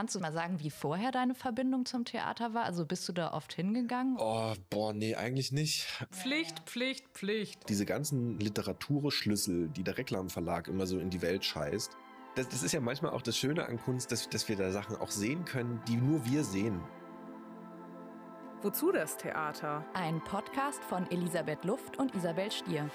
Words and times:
kannst 0.00 0.14
du 0.14 0.20
mal 0.20 0.32
sagen, 0.32 0.60
wie 0.60 0.70
vorher 0.70 1.12
deine 1.12 1.34
Verbindung 1.34 1.84
zum 1.84 2.06
Theater 2.06 2.54
war? 2.54 2.64
Also 2.64 2.86
bist 2.86 3.06
du 3.06 3.12
da 3.12 3.34
oft 3.34 3.52
hingegangen? 3.52 4.16
Oh, 4.18 4.54
boah, 4.70 4.94
nee, 4.94 5.14
eigentlich 5.14 5.52
nicht. 5.52 5.84
Pflicht, 6.10 6.60
Pflicht, 6.60 7.06
Pflicht. 7.12 7.68
Diese 7.68 7.84
ganzen 7.84 8.40
Literaturschlüssel, 8.40 9.68
die 9.68 9.84
der 9.84 9.98
Reklamverlag 9.98 10.68
immer 10.68 10.86
so 10.86 10.98
in 10.98 11.10
die 11.10 11.20
Welt 11.20 11.44
scheißt. 11.44 11.98
Das, 12.34 12.48
das 12.48 12.62
ist 12.62 12.72
ja 12.72 12.80
manchmal 12.80 13.12
auch 13.12 13.20
das 13.20 13.36
Schöne 13.36 13.66
an 13.66 13.78
Kunst, 13.78 14.10
dass, 14.10 14.26
dass 14.30 14.48
wir 14.48 14.56
da 14.56 14.70
Sachen 14.70 14.96
auch 14.96 15.10
sehen 15.10 15.44
können, 15.44 15.82
die 15.86 15.96
nur 15.96 16.24
wir 16.24 16.44
sehen. 16.44 16.80
Wozu 18.62 18.92
das 18.92 19.18
Theater? 19.18 19.84
Ein 19.92 20.24
Podcast 20.24 20.82
von 20.82 21.10
Elisabeth 21.10 21.62
Luft 21.66 21.98
und 21.98 22.14
Isabel 22.14 22.50
Stier. 22.50 22.88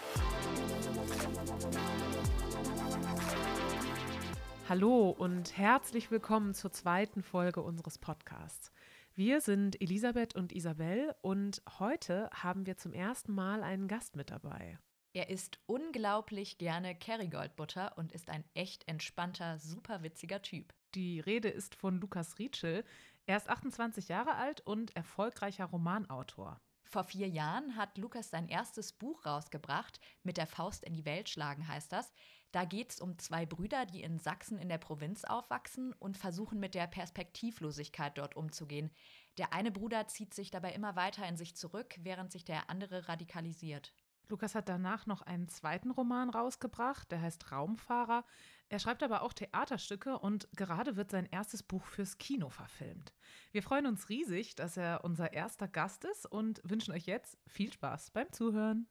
Hallo 4.68 5.12
und 5.12 5.60
herzlich 5.60 6.10
willkommen 6.10 6.56
zur 6.56 6.72
zweiten 6.72 7.22
Folge 7.22 7.62
unseres 7.62 8.00
Podcasts. 8.00 8.72
Wir 9.14 9.40
sind 9.40 9.80
Elisabeth 9.80 10.34
und 10.36 10.52
Isabel 10.52 11.14
und 11.22 11.62
heute 11.78 12.32
haben 12.34 12.66
wir 12.66 12.76
zum 12.76 12.92
ersten 12.92 13.32
Mal 13.32 13.62
einen 13.62 13.88
Gast 13.88 14.16
mit 14.16 14.32
dabei. 14.32 14.80
Er 15.14 15.30
isst 15.30 15.60
unglaublich 15.68 16.58
gerne 16.58 16.96
Kerrygold-Butter 16.96 17.96
und 17.96 18.12
ist 18.12 18.32
ein 18.32 18.44
echt 18.56 18.88
entspannter, 18.88 19.60
super 19.60 20.02
witziger 20.02 20.42
Typ. 20.42 20.74
Die 20.96 21.20
Rede 21.20 21.50
ist 21.50 21.76
von 21.76 22.02
Lukas 22.02 22.40
Rietschel. 22.40 22.84
Er 23.28 23.38
ist 23.38 23.48
28 23.48 24.08
Jahre 24.08 24.34
alt 24.34 24.62
und 24.62 24.96
erfolgreicher 24.96 25.66
Romanautor. 25.66 26.60
Vor 26.86 27.04
vier 27.04 27.28
Jahren 27.28 27.76
hat 27.76 27.98
Lukas 27.98 28.30
sein 28.30 28.48
erstes 28.48 28.94
Buch 28.94 29.26
rausgebracht. 29.26 30.00
Mit 30.24 30.38
der 30.38 30.48
Faust 30.48 30.84
in 30.84 30.94
die 30.94 31.06
Welt 31.06 31.30
schlagen 31.30 31.68
heißt 31.68 31.92
das. 31.92 32.14
Da 32.56 32.64
geht 32.64 32.92
es 32.92 33.02
um 33.02 33.18
zwei 33.18 33.46
Brüder, 33.46 33.86
die 33.86 34.02
in 34.02 34.18
Sachsen 34.18 34.58
in 34.58 34.70
der 34.70 34.78
Provinz 34.78 35.26
aufwachsen 35.26 35.92
und 36.00 36.16
versuchen 36.16 36.58
mit 36.58 36.74
der 36.74 36.88
Perspektivlosigkeit 36.88 38.18
dort 38.18 38.38
umzugehen. 38.38 38.92
Der 39.38 39.52
eine 39.52 39.72
Bruder 39.72 40.08
zieht 40.08 40.34
sich 40.34 40.52
dabei 40.52 40.72
immer 40.72 40.96
weiter 40.96 41.28
in 41.28 41.36
sich 41.36 41.58
zurück, 41.58 41.96
während 42.02 42.32
sich 42.32 42.46
der 42.46 42.70
andere 42.70 43.10
radikalisiert. 43.10 43.92
Lukas 44.30 44.56
hat 44.56 44.70
danach 44.70 45.06
noch 45.06 45.22
einen 45.22 45.50
zweiten 45.50 45.92
Roman 45.92 46.30
rausgebracht, 46.30 47.12
der 47.12 47.22
heißt 47.22 47.52
Raumfahrer. 47.52 48.24
Er 48.70 48.80
schreibt 48.80 49.04
aber 49.04 49.24
auch 49.24 49.34
Theaterstücke 49.34 50.18
und 50.18 50.48
gerade 50.56 50.96
wird 50.96 51.12
sein 51.12 51.28
erstes 51.30 51.62
Buch 51.62 51.86
fürs 51.86 52.18
Kino 52.20 52.50
verfilmt. 52.50 53.12
Wir 53.52 53.64
freuen 53.64 53.86
uns 53.86 54.08
riesig, 54.08 54.56
dass 54.56 54.78
er 54.78 55.04
unser 55.04 55.34
erster 55.34 55.68
Gast 55.68 56.06
ist 56.06 56.26
und 56.26 56.62
wünschen 56.64 56.94
euch 56.94 57.06
jetzt 57.06 57.38
viel 57.48 57.74
Spaß 57.74 58.12
beim 58.12 58.32
Zuhören. 58.32 58.88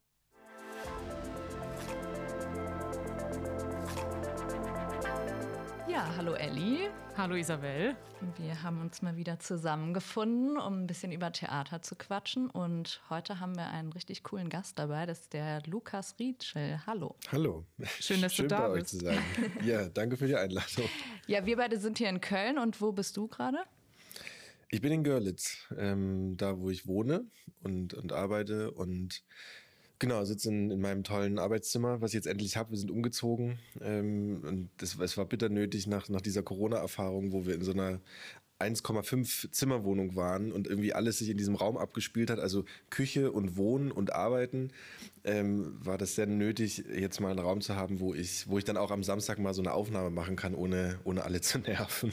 Ja, 5.95 6.12
hallo 6.17 6.34
Elli. 6.34 6.91
Hallo 7.17 7.37
Isabel. 7.37 7.95
Wir 8.37 8.64
haben 8.64 8.81
uns 8.81 9.00
mal 9.00 9.14
wieder 9.14 9.39
zusammengefunden, 9.39 10.59
um 10.59 10.81
ein 10.81 10.87
bisschen 10.89 11.12
über 11.12 11.31
Theater 11.31 11.83
zu 11.83 11.95
quatschen. 11.95 12.50
Und 12.50 13.00
heute 13.11 13.39
haben 13.39 13.55
wir 13.55 13.69
einen 13.69 13.92
richtig 13.92 14.25
coolen 14.25 14.48
Gast 14.48 14.77
dabei. 14.77 15.06
Das 15.06 15.20
ist 15.20 15.34
der 15.34 15.62
Lukas 15.67 16.17
Rietschel. 16.19 16.81
Hallo. 16.84 17.15
Hallo. 17.31 17.65
Schön, 18.00 18.20
dass 18.22 18.34
Schön 18.34 18.48
du 18.48 18.56
da 18.56 18.67
bei 18.67 18.81
bist. 18.81 18.95
euch 18.95 19.00
zu 19.00 19.06
sein. 19.06 19.19
Ja, 19.65 19.89
danke 19.89 20.17
für 20.17 20.27
die 20.27 20.34
Einladung. 20.34 20.89
Ja, 21.28 21.47
wir 21.47 21.56
beide 21.56 21.78
sind 21.78 21.98
hier 21.98 22.09
in 22.09 22.20
Köln. 22.20 22.59
Und 22.59 22.81
wo 22.81 22.91
bist 22.91 23.17
du 23.17 23.28
gerade? 23.28 23.59
Ich 24.70 24.81
bin 24.81 24.91
in 24.91 25.05
Görlitz, 25.05 25.69
ähm, 25.78 26.37
da 26.37 26.59
wo 26.59 26.70
ich 26.70 26.89
wohne 26.89 27.25
und, 27.62 27.95
und 27.95 28.12
arbeite 28.12 28.72
und 28.72 29.22
genau, 29.98 30.25
sitze 30.25 30.48
in, 30.48 30.70
in 30.70 30.81
meinem 30.81 31.05
tollen 31.05 31.39
Arbeitszimmer, 31.39 32.00
was 32.00 32.11
ich 32.11 32.14
jetzt 32.14 32.27
endlich 32.27 32.56
habe. 32.56 32.70
Wir 32.70 32.78
sind 32.78 32.91
umgezogen 32.91 33.59
ähm, 33.81 34.42
und 34.47 34.70
das, 34.78 34.98
es 34.98 35.17
war 35.17 35.25
bitter 35.25 35.48
nötig 35.48 35.87
nach, 35.87 36.09
nach 36.09 36.20
dieser 36.20 36.42
Corona-Erfahrung, 36.42 37.33
wo 37.33 37.47
wir 37.47 37.55
in 37.55 37.62
so 37.62 37.73
einer 37.73 38.00
1,5 38.61 39.50
Zimmerwohnung 39.50 40.15
waren 40.17 40.53
und 40.53 40.69
irgendwie 40.69 40.95
alles 40.95 41.19
sich 41.19 41.28
in 41.28 41.37
diesem 41.37 41.56
Raum 41.56 41.77
abgespielt 41.77 42.31
hat, 42.31 42.39
also 42.39 42.65
Küche 42.89 43.33
und 43.33 43.56
Wohnen 43.56 43.91
und 43.91 44.12
Arbeiten, 44.12 44.70
ähm, 45.25 45.77
war 45.84 45.98
das 45.98 46.15
sehr 46.15 46.27
nötig, 46.27 46.84
jetzt 46.94 47.21
mal 47.21 47.31
einen 47.31 47.41
Raum 47.41 47.60
zu 47.60 47.75
haben, 47.75 48.00
wo 48.00 48.15
ich, 48.15 48.49
wo 48.49 48.59
ich 48.59 48.65
dann 48.65 48.77
auch 48.77 48.91
am 48.91 49.03
Samstag 49.03 49.38
mal 49.38 49.54
so 49.54 49.62
eine 49.62 49.72
Aufnahme 49.72 50.10
machen 50.10 50.37
kann, 50.37 50.54
ohne, 50.54 50.99
ohne 51.04 51.25
alle 51.25 51.41
zu 51.43 51.59
nerven. 51.59 52.12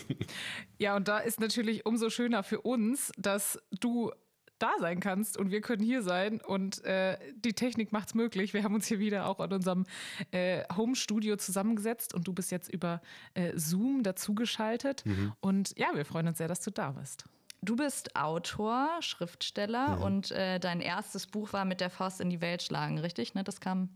Ja, 0.80 0.96
und 0.96 1.08
da 1.08 1.20
ist 1.20 1.40
natürlich 1.40 1.86
umso 1.86 2.10
schöner 2.10 2.44
für 2.44 2.62
uns, 2.62 3.12
dass 3.18 3.60
du 3.72 4.12
da 4.62 4.72
sein 4.80 5.00
kannst 5.00 5.38
und 5.38 5.52
wir 5.52 5.62
können 5.62 5.84
hier 5.84 6.02
sein 6.02 6.42
und 6.42 6.84
äh, 6.84 7.18
die 7.36 7.54
Technik 7.54 7.92
macht's 7.92 8.14
möglich. 8.14 8.54
Wir 8.54 8.64
haben 8.64 8.76
uns 8.76 8.88
hier 8.88 9.00
wieder 9.00 9.28
auch 9.28 9.40
in 9.40 9.52
unserem 9.52 9.86
äh, 10.32 10.64
Home-Studio 10.76 11.38
zusammengesetzt 11.38 12.14
und 12.14 12.28
du 12.28 12.34
bist 12.34 12.52
jetzt 12.52 12.72
über 12.72 13.02
äh, 13.34 13.54
Zoom 13.56 14.04
dazugeschaltet. 14.04 15.04
Und 15.40 15.78
ja, 15.78 15.88
wir 15.94 16.06
freuen 16.06 16.28
uns 16.28 16.38
sehr, 16.38 16.48
dass 16.48 16.62
du 16.62 16.72
da 16.72 16.92
bist. 16.92 17.26
Du 17.64 17.76
bist 17.76 18.16
Autor, 18.16 18.90
Schriftsteller 19.02 20.02
und 20.02 20.32
äh, 20.32 20.60
dein 20.60 20.82
erstes 20.82 21.28
Buch 21.28 21.54
war 21.54 21.64
mit 21.64 21.80
der 21.80 21.92
Faust 21.92 22.20
in 22.20 22.30
die 22.30 22.42
Welt 22.42 22.64
schlagen, 22.64 22.98
richtig? 22.98 23.36
Ne? 23.36 23.44
Das 23.44 23.60
kam 23.60 23.90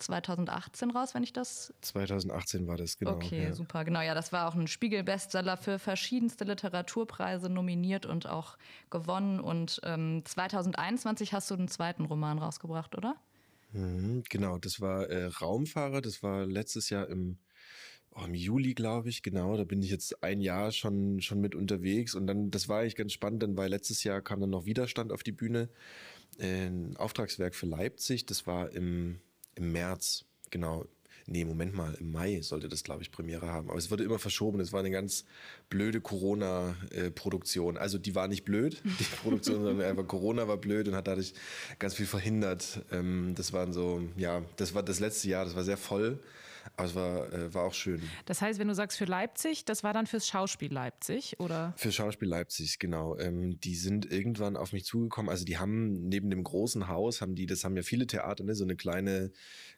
2018 0.00 0.90
raus, 0.90 1.14
wenn 1.14 1.22
ich 1.22 1.32
das 1.32 1.72
2018 1.82 2.66
war 2.66 2.76
das, 2.76 2.98
genau. 2.98 3.12
Okay, 3.12 3.44
ja. 3.44 3.52
super. 3.52 3.84
Genau, 3.84 4.00
ja, 4.00 4.14
das 4.14 4.32
war 4.32 4.48
auch 4.48 4.54
ein 4.54 4.66
Spiegel-Bestseller 4.66 5.56
für 5.56 5.78
verschiedenste 5.78 6.44
Literaturpreise 6.44 7.48
nominiert 7.48 8.06
und 8.06 8.26
auch 8.26 8.56
gewonnen. 8.90 9.40
Und 9.40 9.80
ähm, 9.84 10.22
2021 10.24 11.32
hast 11.32 11.50
du 11.50 11.56
den 11.56 11.68
zweiten 11.68 12.04
Roman 12.04 12.38
rausgebracht, 12.38 12.96
oder? 12.96 13.16
Mhm, 13.72 14.24
Genau, 14.28 14.58
das 14.58 14.80
war 14.80 15.08
äh, 15.08 15.26
Raumfahrer, 15.26 16.00
das 16.00 16.22
war 16.22 16.46
letztes 16.46 16.90
Jahr 16.90 17.08
im, 17.08 17.38
oh, 18.10 18.24
im 18.24 18.34
Juli, 18.34 18.74
glaube 18.74 19.08
ich, 19.08 19.22
genau. 19.22 19.56
Da 19.56 19.64
bin 19.64 19.82
ich 19.82 19.90
jetzt 19.90 20.22
ein 20.22 20.40
Jahr 20.40 20.72
schon, 20.72 21.20
schon 21.20 21.40
mit 21.40 21.54
unterwegs 21.54 22.14
und 22.14 22.26
dann, 22.26 22.50
das 22.50 22.68
war 22.68 22.80
eigentlich 22.80 22.96
ganz 22.96 23.12
spannend, 23.12 23.42
denn 23.42 23.56
weil 23.56 23.70
letztes 23.70 24.04
Jahr 24.04 24.20
kam 24.22 24.40
dann 24.40 24.50
noch 24.50 24.66
Widerstand 24.66 25.12
auf 25.12 25.22
die 25.22 25.32
Bühne, 25.32 25.68
ein 26.40 26.96
Auftragswerk 26.96 27.54
für 27.54 27.66
Leipzig, 27.66 28.26
das 28.26 28.46
war 28.46 28.70
im, 28.72 29.20
im 29.54 29.72
März, 29.72 30.24
genau. 30.50 30.86
Nee, 31.26 31.44
Moment 31.44 31.74
mal, 31.74 31.94
im 32.00 32.10
Mai 32.10 32.40
sollte 32.40 32.68
das, 32.68 32.82
glaube 32.82 33.02
ich, 33.02 33.12
Premiere 33.12 33.46
haben. 33.46 33.70
Aber 33.70 33.78
es 33.78 33.88
wurde 33.90 34.02
immer 34.02 34.18
verschoben. 34.18 34.58
Es 34.58 34.72
war 34.72 34.80
eine 34.80 34.90
ganz 34.90 35.24
blöde 35.68 36.00
Corona-Produktion. 36.00 37.76
Also 37.76 37.98
die 37.98 38.16
war 38.16 38.26
nicht 38.26 38.44
blöd, 38.44 38.82
die 38.98 39.04
Produktion, 39.22 39.62
sondern 39.62 39.86
einfach 39.86 40.08
Corona 40.08 40.48
war 40.48 40.56
blöd 40.56 40.88
und 40.88 40.96
hat 40.96 41.06
dadurch 41.06 41.34
ganz 41.78 41.94
viel 41.94 42.06
verhindert. 42.06 42.84
Ähm, 42.90 43.34
das 43.36 43.52
waren 43.52 43.72
so, 43.72 44.02
ja, 44.16 44.42
das 44.56 44.74
war 44.74 44.82
das 44.82 44.98
letzte 44.98 45.28
Jahr, 45.28 45.44
das 45.44 45.54
war 45.54 45.62
sehr 45.62 45.76
voll, 45.76 46.18
aber 46.76 46.88
es 46.88 46.94
war, 46.94 47.32
äh, 47.32 47.54
war 47.54 47.64
auch 47.64 47.74
schön. 47.74 48.02
Das 48.24 48.40
heißt, 48.40 48.58
wenn 48.58 48.68
du 48.68 48.74
sagst 48.74 48.98
für 48.98 49.04
Leipzig, 49.04 49.64
das 49.64 49.84
war 49.84 49.92
dann 49.92 50.06
fürs 50.06 50.26
Schauspiel 50.26 50.72
Leipzig, 50.72 51.38
oder? 51.38 51.74
Für 51.76 51.92
Schauspiel 51.92 52.28
Leipzig, 52.28 52.78
genau. 52.78 53.18
Ähm, 53.18 53.60
die 53.60 53.74
sind 53.74 54.10
irgendwann 54.10 54.56
auf 54.56 54.72
mich 54.72 54.84
zugekommen. 54.84 55.30
Also 55.30 55.44
die 55.44 55.58
haben 55.58 56.08
neben 56.08 56.30
dem 56.30 56.42
großen 56.42 56.88
Haus, 56.88 57.20
haben 57.20 57.34
die, 57.34 57.46
das 57.46 57.64
haben 57.64 57.76
ja 57.76 57.82
viele 57.82 58.06
Theater, 58.06 58.44
ne, 58.44 58.54
so 58.54 58.64
eine 58.64 58.76
kleine 58.76 59.30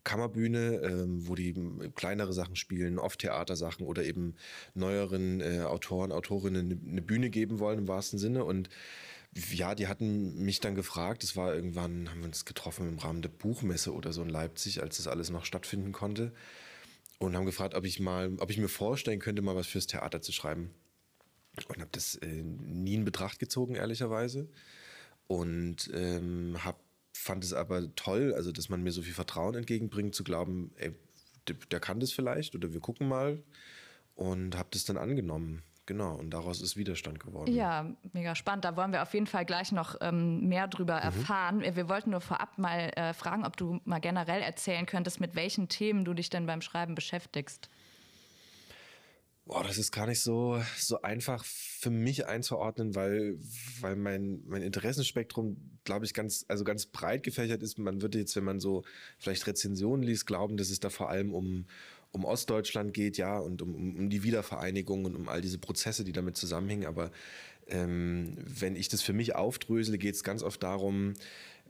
Kammerbühne, 0.04 0.80
ähm, 0.82 1.28
wo 1.28 1.34
die 1.34 1.54
kleinere 1.94 2.32
Sachen 2.32 2.56
spielen, 2.56 2.98
oft 2.98 3.20
Theatersachen 3.20 3.86
oder 3.86 4.04
eben 4.04 4.34
neueren 4.74 5.40
äh, 5.40 5.60
Autoren, 5.60 6.12
Autorinnen 6.12 6.70
eine, 6.70 6.90
eine 6.90 7.02
Bühne 7.02 7.30
geben 7.30 7.58
wollen 7.58 7.78
im 7.78 7.88
wahrsten 7.88 8.18
Sinne. 8.18 8.44
Und 8.44 8.68
ja, 9.34 9.74
die 9.74 9.88
hatten 9.88 10.44
mich 10.44 10.60
dann 10.60 10.74
gefragt, 10.74 11.24
es 11.24 11.36
war 11.36 11.54
irgendwann, 11.54 12.10
haben 12.10 12.20
wir 12.20 12.26
uns 12.26 12.44
getroffen 12.44 12.88
im 12.88 12.98
Rahmen 12.98 13.22
der 13.22 13.30
Buchmesse 13.30 13.94
oder 13.94 14.12
so 14.12 14.22
in 14.22 14.28
Leipzig, 14.28 14.82
als 14.82 14.98
das 14.98 15.06
alles 15.06 15.30
noch 15.30 15.46
stattfinden 15.46 15.92
konnte. 15.92 16.32
Und 17.22 17.36
haben 17.36 17.46
gefragt, 17.46 17.74
ob 17.74 17.84
ich 17.84 18.00
mal, 18.00 18.34
ob 18.40 18.50
ich 18.50 18.58
mir 18.58 18.68
vorstellen 18.68 19.20
könnte, 19.20 19.42
mal 19.42 19.54
was 19.54 19.68
fürs 19.68 19.86
Theater 19.86 20.22
zu 20.22 20.32
schreiben. 20.32 20.74
Und 21.68 21.78
habe 21.78 21.90
das 21.92 22.16
äh, 22.16 22.42
nie 22.42 22.94
in 22.94 23.04
Betracht 23.04 23.38
gezogen, 23.38 23.76
ehrlicherweise. 23.76 24.48
Und 25.28 25.88
ähm, 25.94 26.56
hab, 26.64 26.82
fand 27.12 27.44
es 27.44 27.52
aber 27.52 27.94
toll, 27.94 28.34
also 28.34 28.50
dass 28.50 28.68
man 28.68 28.82
mir 28.82 28.90
so 28.90 29.02
viel 29.02 29.14
Vertrauen 29.14 29.54
entgegenbringt, 29.54 30.16
zu 30.16 30.24
glauben, 30.24 30.72
ey, 30.76 30.92
der, 31.46 31.54
der 31.70 31.78
kann 31.78 32.00
das 32.00 32.10
vielleicht 32.10 32.56
oder 32.56 32.72
wir 32.72 32.80
gucken 32.80 33.06
mal. 33.06 33.40
Und 34.16 34.56
habe 34.56 34.70
das 34.72 34.84
dann 34.84 34.96
angenommen. 34.98 35.62
Genau, 35.86 36.14
und 36.14 36.30
daraus 36.30 36.62
ist 36.62 36.76
Widerstand 36.76 37.18
geworden. 37.18 37.52
Ja, 37.52 37.92
mega 38.12 38.36
spannend. 38.36 38.64
Da 38.64 38.76
wollen 38.76 38.92
wir 38.92 39.02
auf 39.02 39.12
jeden 39.14 39.26
Fall 39.26 39.44
gleich 39.44 39.72
noch 39.72 39.96
ähm, 40.00 40.46
mehr 40.46 40.68
drüber 40.68 40.94
erfahren. 40.94 41.60
Wir 41.60 41.88
wollten 41.88 42.10
nur 42.10 42.20
vorab 42.20 42.56
mal 42.56 42.92
äh, 42.94 43.12
fragen, 43.14 43.44
ob 43.44 43.56
du 43.56 43.80
mal 43.84 43.98
generell 43.98 44.42
erzählen 44.42 44.86
könntest, 44.86 45.18
mit 45.18 45.34
welchen 45.34 45.68
Themen 45.68 46.04
du 46.04 46.14
dich 46.14 46.30
denn 46.30 46.46
beim 46.46 46.60
Schreiben 46.60 46.94
beschäftigst. 46.94 47.68
Boah, 49.44 49.64
das 49.64 49.76
ist 49.76 49.90
gar 49.90 50.06
nicht 50.06 50.22
so, 50.22 50.62
so 50.78 51.02
einfach 51.02 51.44
für 51.44 51.90
mich 51.90 52.26
einzuordnen, 52.26 52.94
weil, 52.94 53.40
weil 53.80 53.96
mein, 53.96 54.40
mein 54.46 54.62
Interessenspektrum, 54.62 55.56
glaube 55.82 56.04
ich, 56.04 56.14
ganz, 56.14 56.44
also 56.46 56.62
ganz 56.62 56.86
breit 56.86 57.24
gefächert 57.24 57.60
ist. 57.60 57.76
Man 57.76 58.02
würde 58.02 58.18
jetzt, 58.18 58.36
wenn 58.36 58.44
man 58.44 58.60
so 58.60 58.84
vielleicht 59.18 59.48
Rezensionen 59.48 60.04
liest, 60.04 60.26
glauben, 60.26 60.56
dass 60.56 60.70
es 60.70 60.78
da 60.78 60.90
vor 60.90 61.10
allem 61.10 61.34
um, 61.34 61.66
um 62.12 62.24
Ostdeutschland 62.24 62.94
geht, 62.94 63.16
ja, 63.16 63.38
und 63.38 63.62
um, 63.62 63.74
um, 63.74 64.10
die 64.10 64.22
Wiedervereinigung 64.22 65.04
und 65.06 65.16
um 65.16 65.28
all 65.28 65.40
diese 65.40 65.58
Prozesse, 65.58 66.04
die 66.04 66.12
damit 66.12 66.36
zusammenhängen. 66.36 66.86
Aber 66.86 67.10
ähm, 67.68 68.36
wenn 68.38 68.76
ich 68.76 68.88
das 68.88 69.02
für 69.02 69.12
mich 69.14 69.34
aufdrösele, 69.34 69.98
geht 69.98 70.14
es 70.14 70.22
ganz 70.22 70.42
oft 70.42 70.62
darum, 70.62 71.14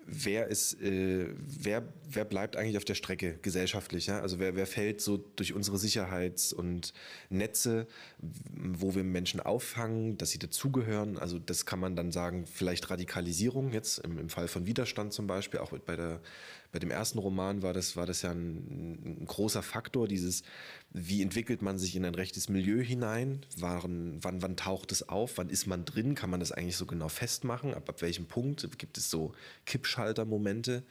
wer 0.06 0.48
ist, 0.48 0.80
äh, 0.82 1.28
wer, 1.38 1.86
wer 2.10 2.24
bleibt 2.24 2.56
eigentlich 2.56 2.76
auf 2.76 2.84
der 2.84 2.94
Strecke 2.94 3.38
gesellschaftlich? 3.42 4.06
Ja? 4.06 4.20
Also 4.20 4.38
wer, 4.38 4.56
wer 4.56 4.66
fällt 4.66 5.00
so 5.00 5.16
durch 5.36 5.54
unsere 5.54 5.78
Sicherheits- 5.78 6.52
und 6.52 6.92
Netze, 7.30 7.86
wo 8.18 8.94
wir 8.94 9.04
Menschen 9.04 9.40
auffangen, 9.40 10.18
dass 10.18 10.30
sie 10.30 10.38
dazugehören? 10.38 11.18
Also 11.18 11.38
das 11.38 11.66
kann 11.66 11.78
man 11.78 11.96
dann 11.96 12.10
sagen, 12.10 12.46
vielleicht 12.46 12.90
Radikalisierung 12.90 13.72
jetzt 13.72 13.98
im, 13.98 14.18
im 14.18 14.28
Fall 14.28 14.48
von 14.48 14.66
Widerstand 14.66 15.12
zum 15.12 15.26
Beispiel, 15.26 15.60
auch 15.60 15.70
bei 15.70 15.96
der 15.96 16.20
bei 16.72 16.78
dem 16.78 16.90
ersten 16.90 17.18
Roman 17.18 17.62
war 17.62 17.74
das, 17.74 17.96
war 17.96 18.06
das 18.06 18.22
ja 18.22 18.30
ein, 18.30 19.20
ein, 19.20 19.26
großer 19.26 19.62
Faktor, 19.62 20.08
dieses, 20.08 20.42
wie 20.90 21.20
entwickelt 21.20 21.60
man 21.60 21.78
sich 21.78 21.94
in 21.94 22.04
ein 22.06 22.14
rechtes 22.14 22.48
Milieu 22.48 22.82
hinein? 22.82 23.44
Wann, 23.58 24.24
wann, 24.24 24.40
wann 24.40 24.56
taucht 24.56 24.90
es 24.90 25.08
auf? 25.08 25.36
Wann 25.36 25.50
ist 25.50 25.66
man 25.66 25.84
drin? 25.84 26.14
Kann 26.14 26.30
man 26.30 26.40
das 26.40 26.50
eigentlich 26.50 26.78
so 26.78 26.86
genau 26.86 27.08
festmachen? 27.08 27.74
Ab, 27.74 27.90
ab 27.90 28.00
welchem 28.00 28.26
Punkt 28.26 28.66
gibt 28.78 28.96
es 28.96 29.10
so 29.10 29.34
Kippschaltermomente? 29.66 30.82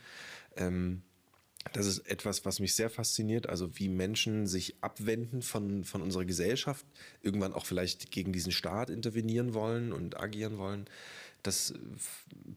Ähm, 0.56 1.02
das 1.74 1.86
ist 1.86 2.00
etwas, 2.08 2.46
was 2.46 2.60
mich 2.60 2.76
sehr 2.76 2.90
fasziniert, 2.90 3.48
also 3.48 3.78
wie 3.78 3.88
Menschen 3.88 4.48
sich 4.48 4.76
abwenden 4.82 5.42
von, 5.42 5.84
von 5.84 6.02
unserer 6.02 6.26
Gesellschaft, 6.26 6.86
irgendwann 7.22 7.54
auch 7.54 7.66
vielleicht 7.66 8.12
gegen 8.12 8.34
diesen 8.34 8.52
Staat 8.52 8.90
intervenieren 8.90 9.54
wollen 9.54 9.94
und 9.94 10.20
agieren 10.20 10.58
wollen. 10.58 10.86
Das 11.44 11.74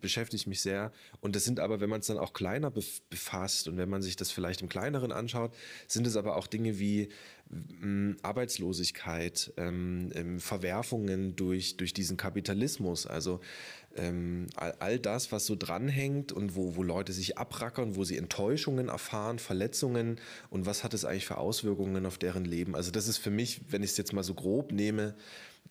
beschäftigt 0.01 0.47
mich 0.47 0.61
sehr. 0.61 0.93
Und 1.21 1.37
das 1.37 1.45
sind 1.45 1.61
aber, 1.61 1.81
wenn 1.81 1.91
man 1.91 2.01
es 2.01 2.07
dann 2.07 2.19
auch 2.19 2.33
kleiner 2.33 2.71
befasst 2.71 3.69
und 3.69 3.77
wenn 3.77 3.89
man 3.89 4.03
sich 4.03 4.17
das 4.17 4.31
vielleicht 4.31 4.63
im 4.63 4.69
Kleineren 4.69 5.13
anschaut, 5.13 5.55
sind 5.89 6.07
es 6.07 6.17
aber 6.17 6.37
auch 6.37 6.47
Dinge 6.47 6.79
wie 6.79 7.09
ähm, 7.51 8.17
Arbeitslosigkeit, 8.23 9.53
ähm, 9.57 10.11
ähm, 10.15 10.41
Verwerfungen 10.41 11.37
durch, 11.37 11.77
durch 11.77 11.93
diesen 11.95 12.17
Kapitalismus. 12.17 13.07
Also 13.07 13.41
ähm, 13.97 14.47
all, 14.57 14.75
all, 14.81 14.99
das, 14.99 15.31
was 15.31 15.47
so 15.47 15.57
dranhängt 15.57 16.33
und 16.33 16.57
wo, 16.57 16.77
wo 16.77 16.83
Leute 16.83 17.13
sich 17.13 17.39
abrackern, 17.39 17.97
wo 17.97 18.05
sie 18.05 18.17
Enttäuschungen 18.17 18.89
erfahren, 18.89 19.39
Verletzungen 19.39 20.21
und 20.51 20.67
was 20.67 20.85
hat 20.85 20.95
es 20.95 21.05
eigentlich 21.05 21.27
für 21.27 21.39
Auswirkungen 21.39 22.07
auf 22.07 22.19
deren 22.19 22.45
Leben. 22.45 22.75
Also 22.75 22.91
das 22.91 23.09
ist 23.09 23.19
für 23.19 23.31
mich, 23.31 23.61
wenn 23.71 23.83
ich 23.83 23.91
es 23.91 23.97
jetzt 23.97 24.13
mal 24.13 24.25
so 24.25 24.35
grob 24.35 24.73
nehme, 24.73 25.15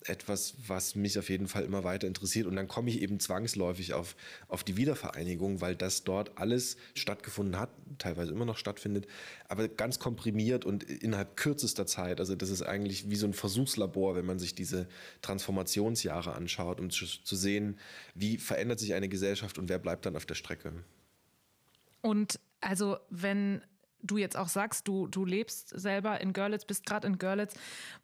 etwas, 0.04 0.54
was 0.66 0.94
mich 0.94 1.18
auf 1.18 1.30
jeden 1.30 1.48
Fall 1.48 1.64
immer 1.64 1.84
weiter 1.84 2.06
interessiert. 2.06 2.46
Und 2.46 2.56
dann 2.56 2.68
komme 2.68 2.90
ich 2.90 3.00
eben 3.00 3.20
zwangsläufig 3.20 3.94
auf, 3.94 4.16
auf 4.48 4.64
die 4.64 4.76
Wiedervereinigung, 4.76 5.60
weil 5.60 5.76
das 5.76 6.04
dort 6.04 6.36
alles 6.38 6.76
stattgefunden 6.94 7.58
hat, 7.58 7.70
teilweise 7.98 8.32
immer 8.32 8.44
noch 8.44 8.58
stattfindet, 8.58 9.06
aber 9.48 9.68
ganz 9.68 9.98
komprimiert 9.98 10.64
und 10.64 10.82
innerhalb 10.82 11.36
kürzester 11.36 11.86
Zeit. 11.86 12.20
Also 12.20 12.34
das 12.34 12.50
ist 12.50 12.62
eigentlich 12.62 13.10
wie 13.10 13.16
so 13.16 13.26
ein 13.26 13.34
Versuchslabor, 13.34 14.16
wenn 14.16 14.26
man 14.26 14.38
sich 14.38 14.54
diese 14.54 14.88
Transformationsjahre 15.22 16.34
anschaut, 16.34 16.80
um 16.80 16.90
zu, 16.90 17.06
zu 17.06 17.36
sehen, 17.36 17.78
wie 18.14 18.38
verändert 18.38 18.80
sich 18.80 18.94
eine 18.94 19.08
Gesellschaft 19.08 19.58
und 19.58 19.68
wer 19.68 19.78
bleibt 19.78 20.06
dann 20.06 20.16
auf 20.16 20.26
der 20.26 20.34
Strecke. 20.34 20.72
Und 22.02 22.38
also 22.60 22.98
wenn 23.08 23.62
du 24.04 24.18
jetzt 24.18 24.36
auch 24.36 24.48
sagst, 24.48 24.86
du, 24.86 25.08
du 25.08 25.24
lebst 25.24 25.68
selber 25.70 26.20
in 26.20 26.32
Görlitz, 26.32 26.64
bist 26.64 26.86
gerade 26.86 27.06
in 27.06 27.18
Görlitz. 27.18 27.54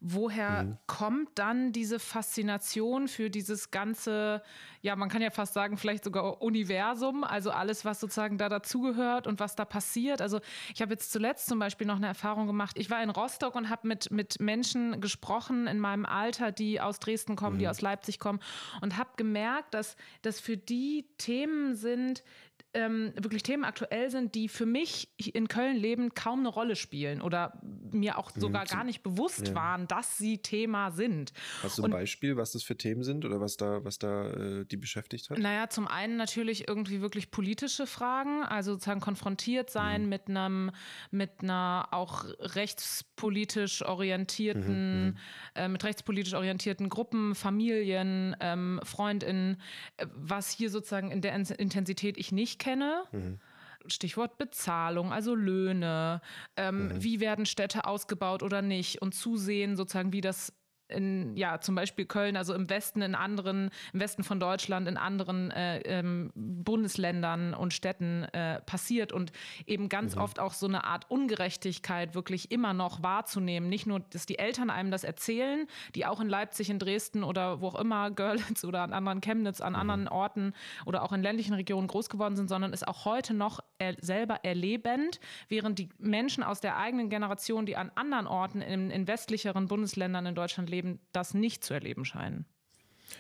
Woher 0.00 0.64
mhm. 0.64 0.78
kommt 0.86 1.30
dann 1.34 1.72
diese 1.72 1.98
Faszination 1.98 3.06
für 3.06 3.30
dieses 3.30 3.70
ganze, 3.70 4.42
ja, 4.80 4.96
man 4.96 5.08
kann 5.08 5.22
ja 5.22 5.30
fast 5.30 5.52
sagen, 5.52 5.76
vielleicht 5.76 6.04
sogar 6.04 6.40
Universum, 6.40 7.22
also 7.22 7.50
alles, 7.50 7.84
was 7.84 8.00
sozusagen 8.00 8.38
da 8.38 8.48
dazugehört 8.48 9.26
und 9.26 9.40
was 9.40 9.54
da 9.54 9.64
passiert? 9.64 10.22
Also 10.22 10.40
ich 10.74 10.80
habe 10.80 10.92
jetzt 10.92 11.12
zuletzt 11.12 11.46
zum 11.46 11.58
Beispiel 11.58 11.86
noch 11.86 11.96
eine 11.96 12.06
Erfahrung 12.06 12.46
gemacht. 12.46 12.78
Ich 12.78 12.90
war 12.90 13.02
in 13.02 13.10
Rostock 13.10 13.54
und 13.54 13.68
habe 13.68 13.86
mit, 13.86 14.10
mit 14.10 14.40
Menschen 14.40 15.00
gesprochen 15.00 15.66
in 15.66 15.78
meinem 15.78 16.06
Alter, 16.06 16.50
die 16.50 16.80
aus 16.80 16.98
Dresden 16.98 17.36
kommen, 17.36 17.56
mhm. 17.56 17.60
die 17.60 17.68
aus 17.68 17.82
Leipzig 17.82 18.18
kommen 18.18 18.40
und 18.80 18.96
habe 18.96 19.10
gemerkt, 19.16 19.74
dass 19.74 19.96
das 20.22 20.40
für 20.40 20.56
die 20.56 21.06
Themen 21.18 21.74
sind, 21.74 22.22
ähm, 22.72 23.12
wirklich 23.16 23.42
Themen 23.42 23.64
aktuell 23.64 24.10
sind, 24.10 24.34
die 24.34 24.48
für 24.48 24.66
mich 24.66 25.10
in 25.34 25.48
Köln 25.48 25.76
leben 25.76 26.14
kaum 26.14 26.40
eine 26.40 26.48
Rolle 26.48 26.76
spielen 26.76 27.20
oder 27.20 27.60
mir 27.62 28.16
auch 28.16 28.34
mhm. 28.34 28.40
sogar 28.40 28.64
gar 28.64 28.84
nicht 28.84 29.02
bewusst 29.02 29.48
ja. 29.48 29.54
waren, 29.54 29.88
dass 29.88 30.18
sie 30.18 30.38
Thema 30.38 30.92
sind. 30.92 31.32
Hast 31.62 31.78
du 31.78 31.82
ein 31.82 31.86
Und, 31.86 31.90
Beispiel, 31.90 32.36
was 32.36 32.52
das 32.52 32.62
für 32.62 32.76
Themen 32.76 33.02
sind 33.02 33.24
oder 33.24 33.40
was 33.40 33.56
da, 33.56 33.84
was 33.84 33.98
da 33.98 34.30
äh, 34.30 34.64
die 34.64 34.76
beschäftigt 34.76 35.30
hat? 35.30 35.38
Naja, 35.38 35.68
zum 35.68 35.88
einen 35.88 36.16
natürlich 36.16 36.68
irgendwie 36.68 37.00
wirklich 37.00 37.32
politische 37.32 37.86
Fragen, 37.86 38.44
also 38.44 38.72
sozusagen 38.72 39.00
konfrontiert 39.00 39.70
sein 39.70 40.04
mhm. 40.04 40.08
mit 40.08 40.28
einem, 40.28 40.70
mit 41.10 41.42
einer 41.42 41.88
auch 41.90 42.24
rechtspolitisch 42.38 43.82
orientierten, 43.82 45.06
mhm. 45.06 45.06
mhm. 45.08 45.16
äh, 45.56 45.68
mit 45.68 45.82
rechtspolitisch 45.82 46.34
orientierten 46.34 46.88
Gruppen, 46.88 47.34
Familien, 47.34 48.36
ähm, 48.38 48.80
FreundInnen, 48.84 49.60
äh, 49.96 50.06
was 50.14 50.50
hier 50.50 50.70
sozusagen 50.70 51.10
in 51.10 51.20
der 51.20 51.34
Intensität 51.34 52.16
ich 52.16 52.30
nicht 52.30 52.59
kenne. 52.60 53.02
Mhm. 53.10 53.40
Stichwort 53.86 54.38
Bezahlung, 54.38 55.12
also 55.12 55.34
Löhne, 55.34 56.20
ähm, 56.56 56.88
mhm. 56.88 57.02
wie 57.02 57.18
werden 57.18 57.46
Städte 57.46 57.86
ausgebaut 57.86 58.42
oder 58.42 58.62
nicht 58.62 59.00
und 59.00 59.14
zusehen 59.14 59.74
sozusagen, 59.74 60.12
wie 60.12 60.20
das 60.20 60.52
in, 60.90 61.36
ja, 61.36 61.60
zum 61.60 61.74
Beispiel 61.74 62.04
Köln, 62.04 62.36
also 62.36 62.54
im 62.54 62.68
Westen, 62.68 63.02
in 63.02 63.14
anderen, 63.14 63.70
im 63.92 64.00
Westen 64.00 64.22
von 64.22 64.38
Deutschland, 64.38 64.88
in 64.88 64.96
anderen 64.96 65.50
äh, 65.50 65.80
ähm, 65.80 66.30
Bundesländern 66.34 67.54
und 67.54 67.72
Städten 67.72 68.24
äh, 68.32 68.60
passiert 68.60 69.12
und 69.12 69.32
eben 69.66 69.88
ganz 69.88 70.16
mhm. 70.16 70.22
oft 70.22 70.38
auch 70.38 70.52
so 70.52 70.66
eine 70.66 70.84
Art 70.84 71.10
Ungerechtigkeit 71.10 72.14
wirklich 72.14 72.50
immer 72.50 72.74
noch 72.74 73.02
wahrzunehmen. 73.02 73.68
Nicht 73.68 73.86
nur, 73.86 74.00
dass 74.00 74.26
die 74.26 74.38
Eltern 74.38 74.70
einem 74.70 74.90
das 74.90 75.04
erzählen, 75.04 75.66
die 75.94 76.06
auch 76.06 76.20
in 76.20 76.28
Leipzig, 76.28 76.70
in 76.70 76.78
Dresden 76.78 77.24
oder 77.24 77.60
wo 77.60 77.68
auch 77.68 77.78
immer, 77.78 78.10
Görlitz 78.10 78.64
oder 78.64 78.82
an 78.82 78.92
anderen 78.92 79.20
Chemnitz, 79.20 79.60
an 79.60 79.72
mhm. 79.72 79.78
anderen 79.78 80.08
Orten 80.08 80.52
oder 80.86 81.02
auch 81.02 81.12
in 81.12 81.22
ländlichen 81.22 81.54
Regionen 81.54 81.86
groß 81.86 82.08
geworden 82.08 82.36
sind, 82.36 82.48
sondern 82.48 82.72
ist 82.72 82.86
auch 82.86 83.04
heute 83.04 83.34
noch 83.34 83.60
er 83.78 83.94
selber 84.00 84.44
erlebend, 84.44 85.20
während 85.48 85.78
die 85.78 85.88
Menschen 85.98 86.42
aus 86.42 86.60
der 86.60 86.76
eigenen 86.76 87.08
Generation, 87.08 87.66
die 87.66 87.76
an 87.76 87.90
anderen 87.94 88.26
Orten 88.26 88.60
in, 88.60 88.90
in 88.90 89.06
westlicheren 89.06 89.68
Bundesländern 89.68 90.26
in 90.26 90.34
Deutschland 90.34 90.70
leben, 90.70 90.79
Leben 90.80 91.00
das 91.12 91.34
nicht 91.34 91.64
zu 91.64 91.74
erleben 91.74 92.04
scheinen. 92.04 92.46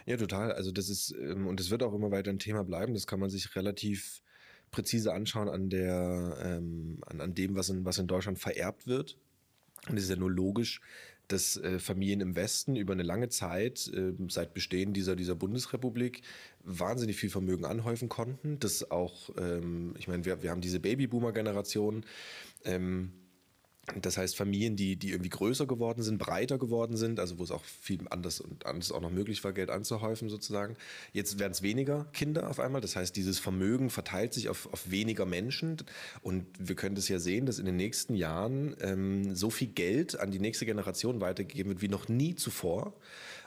Ja, 0.06 0.16
total. 0.16 0.52
Also 0.52 0.72
das 0.72 0.88
ist, 0.88 1.14
ähm, 1.20 1.46
und 1.46 1.60
es 1.60 1.70
wird 1.70 1.82
auch 1.82 1.92
immer 1.92 2.10
weiter 2.10 2.30
ein 2.30 2.38
Thema 2.38 2.64
bleiben. 2.64 2.94
Das 2.94 3.06
kann 3.06 3.20
man 3.20 3.28
sich 3.28 3.54
relativ 3.56 4.22
präzise 4.70 5.12
anschauen 5.12 5.48
an 5.48 5.68
der, 5.68 6.38
ähm, 6.42 7.00
an, 7.06 7.20
an 7.20 7.34
dem, 7.34 7.56
was 7.56 7.68
in, 7.68 7.84
was 7.84 7.98
in 7.98 8.06
Deutschland 8.06 8.38
vererbt 8.38 8.86
wird. 8.86 9.18
Und 9.88 9.96
es 9.96 10.04
ist 10.04 10.10
ja 10.10 10.16
nur 10.16 10.30
logisch, 10.30 10.80
dass 11.26 11.56
äh, 11.56 11.78
Familien 11.78 12.20
im 12.20 12.36
Westen 12.36 12.76
über 12.76 12.92
eine 12.92 13.02
lange 13.02 13.28
Zeit, 13.28 13.88
äh, 13.88 14.12
seit 14.28 14.52
Bestehen 14.54 14.92
dieser, 14.92 15.16
dieser 15.16 15.34
Bundesrepublik, 15.34 16.22
wahnsinnig 16.62 17.16
viel 17.16 17.30
Vermögen 17.30 17.64
anhäufen 17.64 18.08
konnten. 18.08 18.58
Das 18.58 18.90
auch, 18.90 19.30
ähm, 19.36 19.94
ich 19.98 20.08
meine, 20.08 20.24
wir, 20.24 20.42
wir 20.42 20.50
haben 20.50 20.60
diese 20.60 20.80
Babyboomer-Generation, 20.80 22.04
ähm, 22.64 23.12
das 24.00 24.16
heißt, 24.16 24.36
Familien, 24.36 24.76
die, 24.76 24.96
die 24.96 25.10
irgendwie 25.10 25.30
größer 25.30 25.66
geworden 25.66 26.02
sind, 26.02 26.18
breiter 26.18 26.58
geworden 26.58 26.96
sind, 26.96 27.20
also 27.20 27.38
wo 27.38 27.44
es 27.44 27.50
auch 27.50 27.64
viel 27.64 28.00
anders 28.10 28.40
und 28.40 28.66
anders 28.66 28.92
auch 28.92 29.00
noch 29.00 29.10
möglich 29.10 29.42
war, 29.44 29.52
Geld 29.52 29.70
anzuhäufen 29.70 30.28
sozusagen. 30.28 30.76
Jetzt 31.12 31.38
werden 31.38 31.52
es 31.52 31.62
weniger 31.62 32.06
Kinder 32.12 32.48
auf 32.48 32.60
einmal. 32.60 32.80
Das 32.80 32.96
heißt, 32.96 33.14
dieses 33.16 33.38
Vermögen 33.38 33.90
verteilt 33.90 34.34
sich 34.34 34.48
auf, 34.48 34.72
auf 34.72 34.90
weniger 34.90 35.26
Menschen. 35.26 35.76
Und 36.22 36.46
wir 36.58 36.76
können 36.76 36.94
das 36.94 37.08
ja 37.08 37.18
sehen, 37.18 37.46
dass 37.46 37.58
in 37.58 37.66
den 37.66 37.76
nächsten 37.76 38.14
Jahren 38.14 38.76
ähm, 38.80 39.34
so 39.34 39.50
viel 39.50 39.68
Geld 39.68 40.18
an 40.18 40.30
die 40.30 40.40
nächste 40.40 40.66
Generation 40.66 41.20
weitergegeben 41.20 41.70
wird 41.70 41.82
wie 41.82 41.88
noch 41.88 42.08
nie 42.08 42.34
zuvor. 42.34 42.94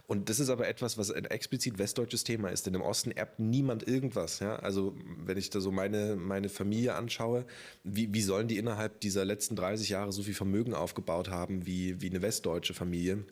Und 0.06 0.30
das 0.30 0.40
ist 0.40 0.50
aber 0.50 0.68
etwas, 0.68 0.98
was 0.98 1.12
ein 1.12 1.26
explizit 1.26 1.78
westdeutsches 1.78 2.24
Thema 2.24 2.50
ist, 2.50 2.66
denn 2.66 2.74
im 2.74 2.82
Osten 2.82 3.12
erbt 3.12 3.40
niemand 3.40 3.88
irgendwas. 3.88 4.40
Ja? 4.40 4.58
Also 4.58 4.96
wenn 5.26 5.38
ich 5.38 5.50
da 5.50 5.62
so 5.62 5.72
meine, 5.72 6.16
meine 6.18 6.50
Familie 6.50 6.96
anschaue, 6.96 7.46
wie, 7.84 8.14
wie 8.14 8.22
sollen 8.22 8.48
die 8.50 8.58
innerhalb 8.58 9.00
dieser 9.00 9.24
letzten 9.24 9.56
30 9.56 9.90
Jahre 9.90 10.12
so 10.12 10.24
viel 10.24 10.34
Vermögen 10.34 10.74
aufgebaut 10.74 11.30
haben 11.30 11.66
wie, 11.66 12.02
wie 12.02 12.10
eine 12.10 12.22
westdeutsche 12.22 12.74
Familie? 12.74 13.26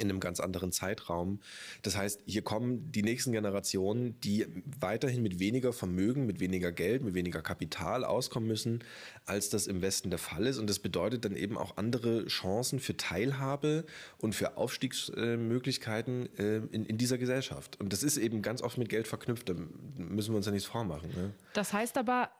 In 0.00 0.10
einem 0.10 0.20
ganz 0.20 0.40
anderen 0.40 0.72
Zeitraum. 0.72 1.40
Das 1.82 1.96
heißt, 1.96 2.22
hier 2.26 2.42
kommen 2.42 2.90
die 2.92 3.02
nächsten 3.02 3.32
Generationen, 3.32 4.18
die 4.20 4.46
weiterhin 4.80 5.22
mit 5.22 5.38
weniger 5.38 5.72
Vermögen, 5.72 6.26
mit 6.26 6.40
weniger 6.40 6.72
Geld, 6.72 7.02
mit 7.02 7.14
weniger 7.14 7.42
Kapital 7.42 8.04
auskommen 8.04 8.48
müssen, 8.48 8.84
als 9.26 9.50
das 9.50 9.66
im 9.66 9.82
Westen 9.82 10.10
der 10.10 10.18
Fall 10.18 10.46
ist. 10.46 10.58
Und 10.58 10.68
das 10.68 10.78
bedeutet 10.78 11.24
dann 11.24 11.36
eben 11.36 11.56
auch 11.56 11.76
andere 11.76 12.26
Chancen 12.26 12.80
für 12.80 12.96
Teilhabe 12.96 13.84
und 14.18 14.34
für 14.34 14.56
Aufstiegsmöglichkeiten 14.56 16.28
äh, 16.38 16.56
in, 16.72 16.84
in 16.86 16.98
dieser 16.98 17.18
Gesellschaft. 17.18 17.80
Und 17.80 17.92
das 17.92 18.02
ist 18.02 18.16
eben 18.16 18.42
ganz 18.42 18.62
oft 18.62 18.78
mit 18.78 18.88
Geld 18.88 19.08
verknüpft. 19.08 19.48
Da 19.48 19.54
müssen 19.96 20.32
wir 20.32 20.36
uns 20.36 20.46
ja 20.46 20.52
nichts 20.52 20.68
vormachen. 20.68 21.10
Ne? 21.10 21.32
Das 21.52 21.72
heißt 21.72 21.98
aber, 21.98 22.30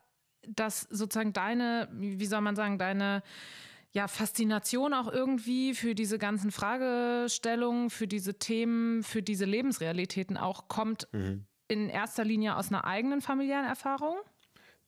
dass 0.46 0.82
sozusagen 0.90 1.32
deine, 1.32 1.88
wie 1.92 2.26
soll 2.26 2.40
man 2.40 2.56
sagen, 2.56 2.78
deine 2.78 3.22
ja, 3.92 4.06
Faszination 4.06 4.92
auch 4.92 5.10
irgendwie 5.10 5.74
für 5.74 5.94
diese 5.94 6.18
ganzen 6.18 6.50
Fragestellungen, 6.50 7.90
für 7.90 8.06
diese 8.06 8.38
Themen, 8.38 9.02
für 9.02 9.22
diese 9.22 9.44
Lebensrealitäten 9.44 10.36
auch 10.36 10.68
kommt 10.68 11.08
mhm. 11.12 11.46
in 11.68 11.88
erster 11.88 12.24
Linie 12.24 12.56
aus 12.56 12.68
einer 12.68 12.84
eigenen 12.84 13.20
familiären 13.20 13.66
Erfahrung? 13.66 14.16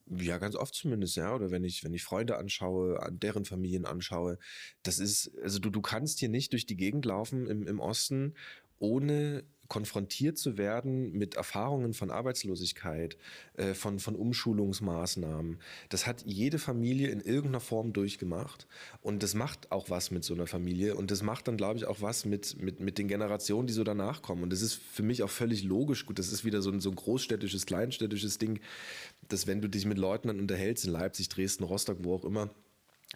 Ja, 0.07 0.39
ganz 0.39 0.57
oft 0.57 0.75
zumindest, 0.75 1.17
ja. 1.17 1.35
Oder 1.35 1.51
wenn 1.51 1.63
ich, 1.63 1.85
wenn 1.85 1.95
ich 1.95 2.03
Freunde 2.03 2.37
anschaue, 2.37 3.01
an 3.01 3.21
deren 3.21 3.45
Familien 3.45 3.87
anschaue. 3.87 4.39
Das 4.83 4.99
ist, 4.99 5.31
also 5.43 5.61
du, 5.61 5.71
du 5.71 5.81
kannst 5.81 6.19
hier 6.19 6.29
nicht 6.29 6.53
durch 6.53 6.67
die 6.67 6.77
Gegend 6.77 7.05
laufen 7.05 7.47
im, 7.47 7.67
im 7.67 7.79
Osten, 7.79 8.35
ohne 8.79 9.45
konfrontiert 9.71 10.37
zu 10.37 10.59
werden 10.59 11.13
mit 11.13 11.37
Erfahrungen 11.37 11.95
von 11.95 12.11
Arbeitslosigkeit, 12.11 13.17
äh, 13.57 13.73
von, 13.73 14.01
von 14.01 14.17
Umschulungsmaßnahmen, 14.17 15.59
das 15.89 16.07
hat 16.07 16.23
jede 16.27 16.59
Familie 16.59 17.09
in 17.09 17.21
irgendeiner 17.21 17.61
Form 17.61 17.93
durchgemacht. 17.93 18.67
Und 19.01 19.23
das 19.23 19.35
macht 19.35 19.71
auch 19.71 19.89
was 19.89 20.11
mit 20.11 20.25
so 20.25 20.35
einer 20.35 20.49
Familie. 20.49 20.97
Und 20.97 21.13
das 21.13 21.23
macht 21.23 21.47
dann, 21.47 21.57
glaube 21.57 21.79
ich, 21.79 21.87
auch 21.87 22.03
was 22.03 22.25
mit, 22.25 22.61
mit, 22.61 22.81
mit 22.81 22.99
den 22.99 23.07
Generationen, 23.07 23.69
die 23.69 23.73
so 23.73 23.85
danach 23.85 24.23
kommen. 24.23 24.43
Und 24.43 24.51
das 24.53 24.61
ist 24.61 24.75
für 24.75 25.05
mich 25.05 25.23
auch 25.23 25.31
völlig 25.31 25.63
logisch. 25.63 26.05
Gut, 26.05 26.19
das 26.19 26.33
ist 26.33 26.45
wieder 26.45 26.63
so 26.63 26.71
ein, 26.71 26.81
so 26.81 26.91
ein 26.91 26.97
großstädtisches, 26.97 27.65
kleinstädtisches 27.65 28.39
Ding, 28.39 28.59
dass 29.29 29.47
wenn 29.47 29.63
du 29.63 29.69
dich 29.69 29.87
mit 29.87 29.99
Leuten 29.99 30.29
dann 30.29 30.41
unterhältst, 30.41 30.85
in 30.85 30.91
Leipzig, 30.91 31.29
Dresden, 31.29 31.63
Rostock, 31.63 31.99
wo 32.01 32.17
auch 32.17 32.25
immer, 32.25 32.51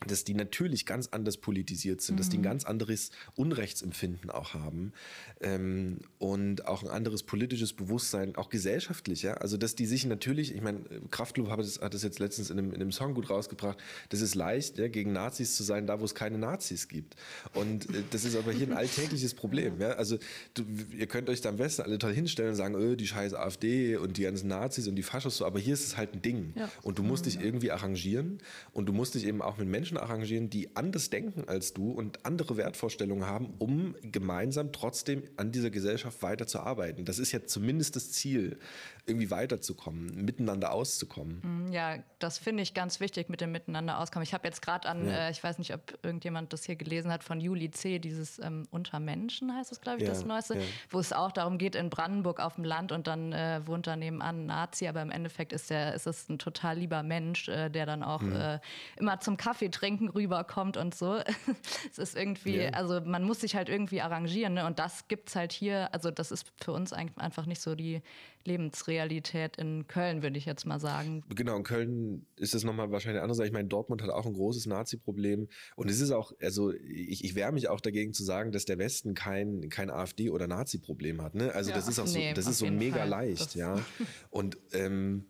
dass 0.07 0.25
die 0.25 0.35
natürlich 0.35 0.87
ganz 0.87 1.09
anders 1.13 1.37
politisiert 1.37 2.01
sind, 2.01 2.17
mhm. 2.17 2.19
dass 2.19 2.29
die 2.29 2.39
ein 2.39 2.41
mhm. 2.41 2.45
ganz 2.45 2.65
anderes 2.65 3.11
Unrechtsempfinden 3.37 4.31
auch 4.31 4.53
haben 4.53 4.93
ähm, 5.41 5.99
und 6.19 6.67
auch 6.67 6.83
ein 6.83 6.91
anderes 6.91 7.23
politisches 7.23 7.73
Bewusstsein, 7.73 8.35
auch 8.35 8.51
gesellschaftlich. 8.51 9.23
Ja? 9.23 9.35
Also 9.35 9.57
dass 9.57 9.77
die 9.77 9.87
sich 9.87 10.05
natürlich, 10.05 10.55
ich 10.55 10.63
meine, 10.63 10.81
Kraftklub 11.11 11.49
hat 11.49 11.61
das, 11.61 11.81
hat 11.81 11.95
das 11.95 12.03
jetzt 12.03 12.19
letztens 12.19 12.51
in 12.51 12.59
einem, 12.59 12.73
in 12.73 12.81
einem 12.81 12.93
Song 12.93 13.15
gut 13.15 13.31
rausgebracht, 13.31 13.79
das 14.09 14.21
ist 14.21 14.35
leicht, 14.35 14.79
ja, 14.79 14.89
gegen 14.89 15.13
Nazis 15.13 15.55
zu 15.55 15.63
sein, 15.63 15.87
da 15.87 16.01
wo 16.01 16.05
es 16.05 16.15
keine 16.15 16.39
Nazis 16.39 16.89
gibt. 16.89 17.15
Und 17.55 17.89
äh, 17.91 18.03
das 18.11 18.25
ist 18.25 18.37
aber 18.37 18.53
hier 18.53 18.67
ein 18.67 18.73
alltägliches 18.73 19.35
Problem. 19.35 19.75
Ja? 19.85 19.91
Also 19.91 20.19
du, 20.55 20.63
ihr 20.97 21.07
könnt 21.07 21.29
euch 21.29 21.41
da 21.41 21.51
am 21.51 21.59
Westen 21.59 21.83
alle 21.83 21.99
toll 21.99 22.15
hinstellen 22.15 22.51
und 22.51 22.57
sagen, 22.57 22.75
öh, 22.75 22.97
die 22.97 23.07
scheiß 23.07 23.35
AfD 23.35 23.97
und 23.97 24.17
die 24.17 24.23
ganzen 24.23 24.49
Nazis 24.49 24.89
und 24.89 24.95
die 24.95 25.03
Faschos, 25.03 25.37
so, 25.37 25.45
aber 25.45 25.59
hier 25.59 25.75
ist 25.75 25.85
es 25.85 25.97
halt 25.97 26.15
ein 26.15 26.23
Ding. 26.23 26.55
Ja. 26.57 26.71
Und 26.83 26.99
du 26.99 27.03
musst 27.03 27.27
mhm. 27.27 27.31
dich 27.31 27.41
irgendwie 27.41 27.71
arrangieren 27.71 28.39
und 28.73 28.87
du 28.87 28.93
musst 28.93 29.15
dich 29.15 29.27
eben 29.27 29.43
auch 29.43 29.59
mit 29.59 29.69
Menschen 29.69 29.84
Menschen 29.85 29.99
arrangieren, 29.99 30.49
die 30.49 30.75
anders 30.77 31.11
denken 31.11 31.47
als 31.47 31.75
du 31.75 31.91
und 31.91 32.25
andere 32.25 32.57
Wertvorstellungen 32.57 33.27
haben, 33.27 33.53
um 33.59 33.95
gemeinsam 34.01 34.73
trotzdem 34.73 35.25
an 35.37 35.53
dieser 35.53 35.69
Gesellschaft 35.69 36.23
weiterzuarbeiten. 36.23 37.05
Das 37.05 37.19
ist 37.19 37.33
ja 37.33 37.45
zumindest 37.45 37.97
das 37.97 38.11
Ziel, 38.13 38.59
irgendwie 39.07 39.31
weiterzukommen, 39.31 40.25
miteinander 40.25 40.73
auszukommen. 40.73 41.69
Mm, 41.69 41.73
ja, 41.73 41.99
das 42.19 42.39
finde 42.39 42.63
ich 42.63 42.73
ganz 42.73 43.01
wichtig 43.01 43.29
mit 43.29 43.43
dem 43.43 43.53
Miteinander 43.53 43.99
auskommen. 43.99 44.23
Ich 44.23 44.33
habe 44.33 44.47
jetzt 44.49 44.63
gerade 44.63 44.89
an, 44.89 45.07
ja. 45.07 45.29
äh, 45.29 45.31
ich 45.31 45.45
weiß 45.45 45.59
nicht, 45.59 45.75
ob 45.75 45.99
irgendjemand 46.03 46.55
das 46.55 46.65
hier 46.65 46.77
gelesen 46.77 47.13
hat, 47.13 47.23
von 47.23 47.41
Juli 47.41 47.71
C., 47.71 47.99
dieses 47.99 48.39
ähm, 48.39 48.67
Untermenschen 48.71 49.55
heißt 49.55 49.73
es, 49.73 49.83
glaube 49.83 49.99
ich, 49.99 50.05
ja, 50.05 50.09
das 50.09 50.25
Neueste, 50.25 50.55
ja. 50.55 50.63
wo 50.89 50.99
es 50.99 51.13
auch 51.13 51.33
darum 51.33 51.59
geht, 51.59 51.75
in 51.75 51.91
Brandenburg 51.91 52.41
auf 52.41 52.55
dem 52.55 52.65
Land 52.65 52.93
und 52.93 53.07
dann 53.07 53.33
äh, 53.35 53.61
wohnt 53.67 53.87
da 53.87 53.97
nebenan 53.97 54.45
ein 54.45 54.47
Nazi, 54.47 54.89
aber 54.89 55.03
im 55.03 55.11
Endeffekt 55.11 55.53
ist, 55.53 55.69
der, 55.69 55.95
ist 55.95 56.07
es 56.07 56.29
ein 56.31 56.39
total 56.39 56.79
lieber 56.79 57.03
Mensch, 57.03 57.49
äh, 57.49 57.69
der 57.69 57.85
dann 57.85 58.03
auch 58.03 58.23
mhm. 58.23 58.35
Äh, 58.35 58.61
immer 58.97 59.21
zum 59.21 59.37
Kaffee 59.37 59.71
trinken 59.75 60.09
rüberkommt 60.09 60.77
und 60.77 60.95
so. 60.95 61.19
es 61.91 61.99
ist 61.99 62.17
irgendwie, 62.17 62.57
yeah. 62.57 62.71
also 62.71 63.01
man 63.01 63.25
muss 63.25 63.41
sich 63.41 63.57
halt 63.57 63.69
irgendwie 63.69 64.01
arrangieren 64.01 64.55
ne? 64.55 64.67
und 64.67 64.79
das 64.79 65.09
gibt 65.09 65.29
es 65.29 65.37
halt 65.37 65.53
hier, 65.53 65.93
also 65.93 66.11
das 66.11 66.31
ist 66.31 66.47
für 66.63 66.73
uns 66.73 66.93
einfach 66.93 67.47
nicht 67.47 67.61
so 67.61 67.75
die 67.75 68.01
Lebensrealität 68.45 69.57
in 69.57 69.87
Köln, 69.87 70.23
würde 70.23 70.39
ich 70.39 70.45
jetzt 70.45 70.67
mal 70.67 70.79
sagen. 70.79 71.25
Genau, 71.35 71.57
in 71.57 71.63
Köln 71.63 72.27
ist 72.37 72.55
es 72.55 72.63
nochmal 72.63 72.91
wahrscheinlich 72.91 73.23
anders. 73.23 73.39
Ich 73.41 73.53
meine, 73.53 73.69
Dortmund 73.69 74.03
hat 74.03 74.11
auch 74.11 74.27
ein 74.27 74.35
großes 74.35 74.67
Nazi-Problem 74.67 75.49
und 75.77 75.91
es 75.91 76.01
ist 76.01 76.11
auch, 76.11 76.33
also 76.41 76.73
ich, 76.73 77.25
ich 77.25 77.35
wehre 77.35 77.53
mich 77.53 77.69
auch 77.69 77.81
dagegen 77.81 78.13
zu 78.13 78.23
sagen, 78.23 78.53
dass 78.53 78.65
der 78.67 78.79
Westen 78.79 79.15
kein, 79.15 79.71
kein 79.71 79.91
AfD- 79.91 80.31
oder 80.31 80.47
Nazi-Problem 80.47 81.23
hat. 81.23 81.35
Ne? 81.35 81.53
Also 81.53 81.71
ja, 81.71 81.77
das 81.77 81.89
ist 81.89 81.99
auch 81.99 82.07
so, 82.07 82.19
nee, 82.19 82.35
das 82.35 82.47
ist 82.47 82.59
so 82.59 82.67
mega 82.67 82.99
Fall. 82.99 83.09
leicht, 83.09 83.41
das 83.41 83.55
ja. 83.55 83.81
Und 84.31 84.59
ähm, 84.73 85.25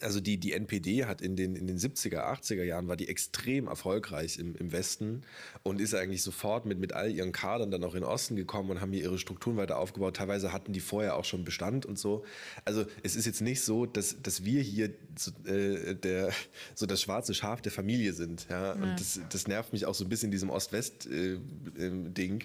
also 0.00 0.20
die, 0.20 0.38
die 0.38 0.52
NPD 0.52 1.04
hat 1.04 1.20
in 1.20 1.36
den, 1.36 1.54
in 1.54 1.66
den 1.66 1.78
70er, 1.78 2.18
80er 2.18 2.64
Jahren 2.64 2.88
war 2.88 2.96
die 2.96 3.08
extrem 3.08 3.68
erfolgreich 3.68 4.38
im, 4.38 4.56
im 4.56 4.72
Westen 4.72 5.22
und 5.62 5.80
ist 5.80 5.94
eigentlich 5.94 6.22
sofort 6.22 6.66
mit, 6.66 6.78
mit 6.78 6.92
all 6.92 7.10
ihren 7.10 7.32
Kadern 7.32 7.70
dann 7.70 7.84
auch 7.84 7.94
in 7.94 8.00
den 8.00 8.08
Osten 8.08 8.36
gekommen 8.36 8.70
und 8.70 8.80
haben 8.80 8.92
hier 8.92 9.02
ihre 9.02 9.18
Strukturen 9.18 9.56
weiter 9.56 9.78
aufgebaut. 9.78 10.16
Teilweise 10.16 10.52
hatten 10.52 10.72
die 10.72 10.80
vorher 10.80 11.16
auch 11.16 11.24
schon 11.24 11.44
Bestand 11.44 11.86
und 11.86 11.98
so. 11.98 12.24
Also 12.64 12.84
es 13.02 13.14
ist 13.14 13.26
jetzt 13.26 13.40
nicht 13.40 13.62
so, 13.62 13.86
dass, 13.86 14.20
dass 14.22 14.44
wir 14.44 14.62
hier 14.62 14.90
so, 15.16 15.30
äh, 15.48 15.94
der, 15.94 16.32
so 16.74 16.86
das 16.86 17.00
schwarze 17.00 17.34
Schaf 17.34 17.62
der 17.62 17.72
Familie 17.72 18.12
sind. 18.12 18.46
Ja? 18.50 18.72
Und. 18.72 18.94
Das, 18.98 19.20
das 19.28 19.46
nervt 19.46 19.72
mich 19.72 19.86
auch 19.86 19.94
so 19.94 20.04
ein 20.04 20.08
bisschen 20.08 20.26
in 20.26 20.32
diesem 20.32 20.50
Ost-West-Ding, 20.50 22.40
äh, 22.40 22.44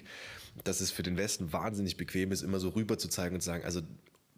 dass 0.64 0.80
es 0.80 0.90
für 0.90 1.02
den 1.02 1.16
Westen 1.16 1.52
wahnsinnig 1.52 1.96
bequem 1.96 2.32
ist, 2.32 2.42
immer 2.42 2.60
so 2.60 2.70
rüber 2.70 2.98
zu 2.98 3.08
zeigen 3.08 3.34
und 3.34 3.40
zu 3.40 3.46
sagen, 3.46 3.64
also 3.64 3.80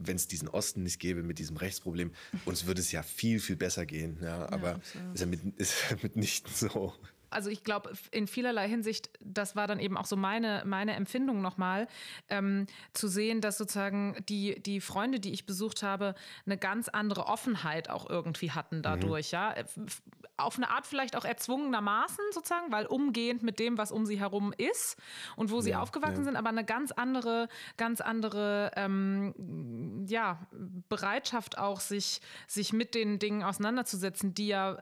wenn 0.07 0.17
es 0.17 0.27
diesen 0.27 0.49
Osten 0.49 0.83
nicht 0.83 0.99
gäbe 1.01 1.23
mit 1.23 1.39
diesem 1.39 1.57
Rechtsproblem, 1.57 2.13
uns 2.45 2.67
würde 2.67 2.81
es 2.81 2.93
ja 2.93 3.03
viel, 3.03 3.41
viel 3.41 3.57
besser 3.57 3.87
gehen. 3.87 4.19
Ja, 4.23 4.51
aber 4.51 4.81
ja, 4.95 5.13
ist 5.15 5.21
ja 5.21 5.27
mit, 5.27 5.41
ist 5.59 5.75
mitnichten 6.03 6.53
so 6.55 6.95
also 7.33 7.51
ich 7.51 7.65
glaube, 7.65 7.93
in 8.11 8.27
vielerlei 8.27 8.69
Hinsicht, 8.69 9.11
das 9.21 9.57
war 9.57 9.67
dann 9.67 9.81
eben 9.81 9.97
auch 9.97 10.07
so 10.07 10.17
meine, 10.17 10.63
meine 10.67 10.95
Empfindung 10.95 11.43
nochmal, 11.43 11.89
ähm, 12.29 12.67
zu 12.93 13.09
sehen, 13.09 13.41
dass 13.41 13.59
sozusagen 13.59 14.17
die, 14.29 14.61
die 14.63 14.81
Freunde, 14.81 15.21
die 15.21 15.33
ich 15.33 15.47
besucht 15.47 15.83
habe, 15.83 16.15
eine 16.47 16.59
ganz 16.59 16.89
andere 16.89 17.27
Offenheit 17.27 17.91
auch 17.91 18.09
irgendwie 18.09 18.51
hatten 18.51 18.83
dadurch, 18.83 19.33
mhm. 19.33 19.37
ja. 19.37 19.55
Auf 20.39 20.57
eine 20.57 20.71
Art 20.71 20.87
vielleicht 20.87 21.15
auch 21.15 21.25
erzwungenermaßen 21.25 22.25
sozusagen, 22.33 22.73
weil 22.73 22.87
umgehend 22.87 23.43
mit 23.43 23.59
dem, 23.59 23.79
was 23.79 23.93
um 23.93 24.07
sie 24.07 24.19
herum 24.19 24.53
ist 24.57 24.97
und 25.37 25.51
wo 25.51 25.61
sie 25.61 25.71
ja, 25.71 25.81
aufgewachsen 25.81 26.21
ja. 26.21 26.25
sind, 26.25 26.37
aber 26.37 26.49
eine 26.49 26.65
ganz 26.65 26.91
andere, 26.91 27.49
ganz 27.77 28.01
andere 28.01 28.73
ähm, 28.75 30.05
ja, 30.09 30.41
Bereitschaft 30.89 31.59
auch, 31.59 31.81
sich, 31.81 32.21
sich 32.49 32.73
mit 32.73 32.95
den 32.95 33.19
Dingen 33.19 33.43
auseinanderzusetzen, 33.45 34.35
die 34.35 34.49
ja 34.49 34.79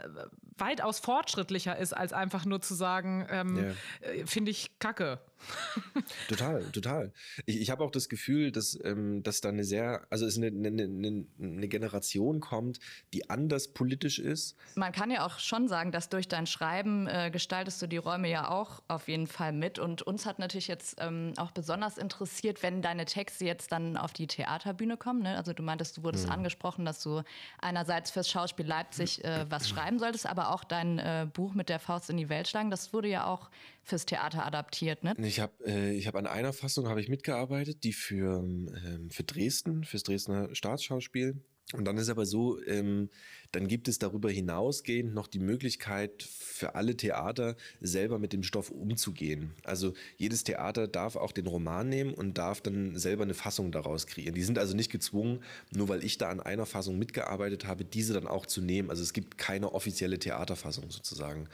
weitaus 0.60 1.00
fortschrittlicher 1.00 1.76
ist, 1.76 1.92
als 1.96 2.12
einfach 2.12 2.44
nur 2.44 2.60
zu 2.60 2.74
sagen, 2.74 3.26
ähm, 3.30 3.56
yeah. 3.56 4.26
finde 4.26 4.50
ich 4.50 4.78
kacke. 4.78 5.18
total, 6.28 6.62
total. 6.72 7.12
Ich, 7.46 7.60
ich 7.60 7.70
habe 7.70 7.84
auch 7.84 7.90
das 7.90 8.08
Gefühl, 8.08 8.52
dass, 8.52 8.78
ähm, 8.84 9.22
dass 9.22 9.40
da 9.40 9.48
eine 9.48 9.64
sehr, 9.64 10.06
also 10.10 10.26
es 10.26 10.36
eine, 10.36 10.48
eine, 10.48 10.84
eine, 10.84 11.26
eine 11.40 11.68
Generation 11.68 12.40
kommt, 12.40 12.80
die 13.12 13.30
anders 13.30 13.68
politisch 13.68 14.18
ist. 14.18 14.56
Man 14.74 14.92
kann 14.92 15.10
ja 15.10 15.24
auch 15.26 15.38
schon 15.38 15.68
sagen, 15.68 15.92
dass 15.92 16.08
durch 16.08 16.28
dein 16.28 16.46
Schreiben 16.46 17.06
äh, 17.06 17.30
gestaltest 17.30 17.80
du 17.82 17.86
die 17.86 17.96
Räume 17.96 18.28
ja 18.28 18.50
auch 18.50 18.82
auf 18.88 19.08
jeden 19.08 19.26
Fall 19.26 19.52
mit. 19.52 19.78
Und 19.78 20.02
uns 20.02 20.26
hat 20.26 20.38
natürlich 20.38 20.68
jetzt 20.68 20.96
ähm, 21.00 21.32
auch 21.36 21.50
besonders 21.50 21.98
interessiert, 21.98 22.62
wenn 22.62 22.82
deine 22.82 23.04
Texte 23.04 23.44
jetzt 23.44 23.72
dann 23.72 23.96
auf 23.96 24.12
die 24.12 24.26
Theaterbühne 24.26 24.96
kommen. 24.96 25.22
Ne? 25.22 25.36
Also 25.36 25.52
du 25.52 25.62
meintest, 25.62 25.96
du 25.96 26.02
wurdest 26.02 26.26
mhm. 26.26 26.32
angesprochen, 26.32 26.84
dass 26.84 27.02
du 27.02 27.22
einerseits 27.60 28.10
fürs 28.10 28.28
Schauspiel 28.28 28.66
Leipzig 28.66 29.24
äh, 29.24 29.46
was 29.50 29.68
schreiben 29.68 29.98
solltest, 29.98 30.26
aber 30.26 30.52
auch 30.52 30.64
dein 30.64 30.98
äh, 30.98 31.26
Buch 31.32 31.54
mit 31.54 31.68
der 31.68 31.78
Faust 31.78 32.10
in 32.10 32.16
die 32.16 32.28
Welt 32.28 32.48
schlagen, 32.48 32.70
das 32.70 32.92
wurde 32.92 33.08
ja 33.08 33.26
auch 33.26 33.50
fürs 33.82 34.06
Theater 34.06 34.46
adaptiert, 34.46 35.04
ne? 35.04 35.14
Ich 35.30 35.38
habe 35.38 35.64
äh, 35.64 35.92
ich 35.92 36.08
hab 36.08 36.16
an 36.16 36.26
einer 36.26 36.52
Fassung 36.52 36.88
habe 36.88 37.00
ich 37.00 37.08
mitgearbeitet, 37.08 37.84
die 37.84 37.92
für, 37.92 38.38
ähm, 38.40 39.10
für 39.12 39.22
Dresden, 39.22 39.84
fürs 39.84 40.02
Dresdner 40.02 40.52
Staatsschauspiel. 40.56 41.36
Und 41.72 41.84
dann 41.84 41.98
ist 41.98 42.08
aber 42.08 42.26
so, 42.26 42.60
ähm, 42.64 43.10
dann 43.52 43.68
gibt 43.68 43.86
es 43.86 44.00
darüber 44.00 44.28
hinausgehend 44.28 45.14
noch 45.14 45.28
die 45.28 45.38
Möglichkeit 45.38 46.24
für 46.24 46.74
alle 46.74 46.96
Theater 46.96 47.54
selber 47.80 48.18
mit 48.18 48.32
dem 48.32 48.42
Stoff 48.42 48.72
umzugehen. 48.72 49.52
Also 49.62 49.94
jedes 50.16 50.42
Theater 50.42 50.88
darf 50.88 51.14
auch 51.14 51.30
den 51.30 51.46
Roman 51.46 51.88
nehmen 51.88 52.12
und 52.12 52.36
darf 52.36 52.60
dann 52.60 52.98
selber 52.98 53.22
eine 53.22 53.34
Fassung 53.34 53.70
daraus 53.70 54.08
kreieren. 54.08 54.34
Die 54.34 54.42
sind 54.42 54.58
also 54.58 54.74
nicht 54.74 54.90
gezwungen, 54.90 55.44
nur 55.70 55.88
weil 55.88 56.02
ich 56.02 56.18
da 56.18 56.28
an 56.28 56.40
einer 56.40 56.66
Fassung 56.66 56.98
mitgearbeitet 56.98 57.68
habe, 57.68 57.84
diese 57.84 58.14
dann 58.14 58.26
auch 58.26 58.46
zu 58.46 58.62
nehmen. 58.62 58.90
Also 58.90 59.04
es 59.04 59.12
gibt 59.12 59.38
keine 59.38 59.74
offizielle 59.74 60.18
Theaterfassung 60.18 60.90
sozusagen. 60.90 61.48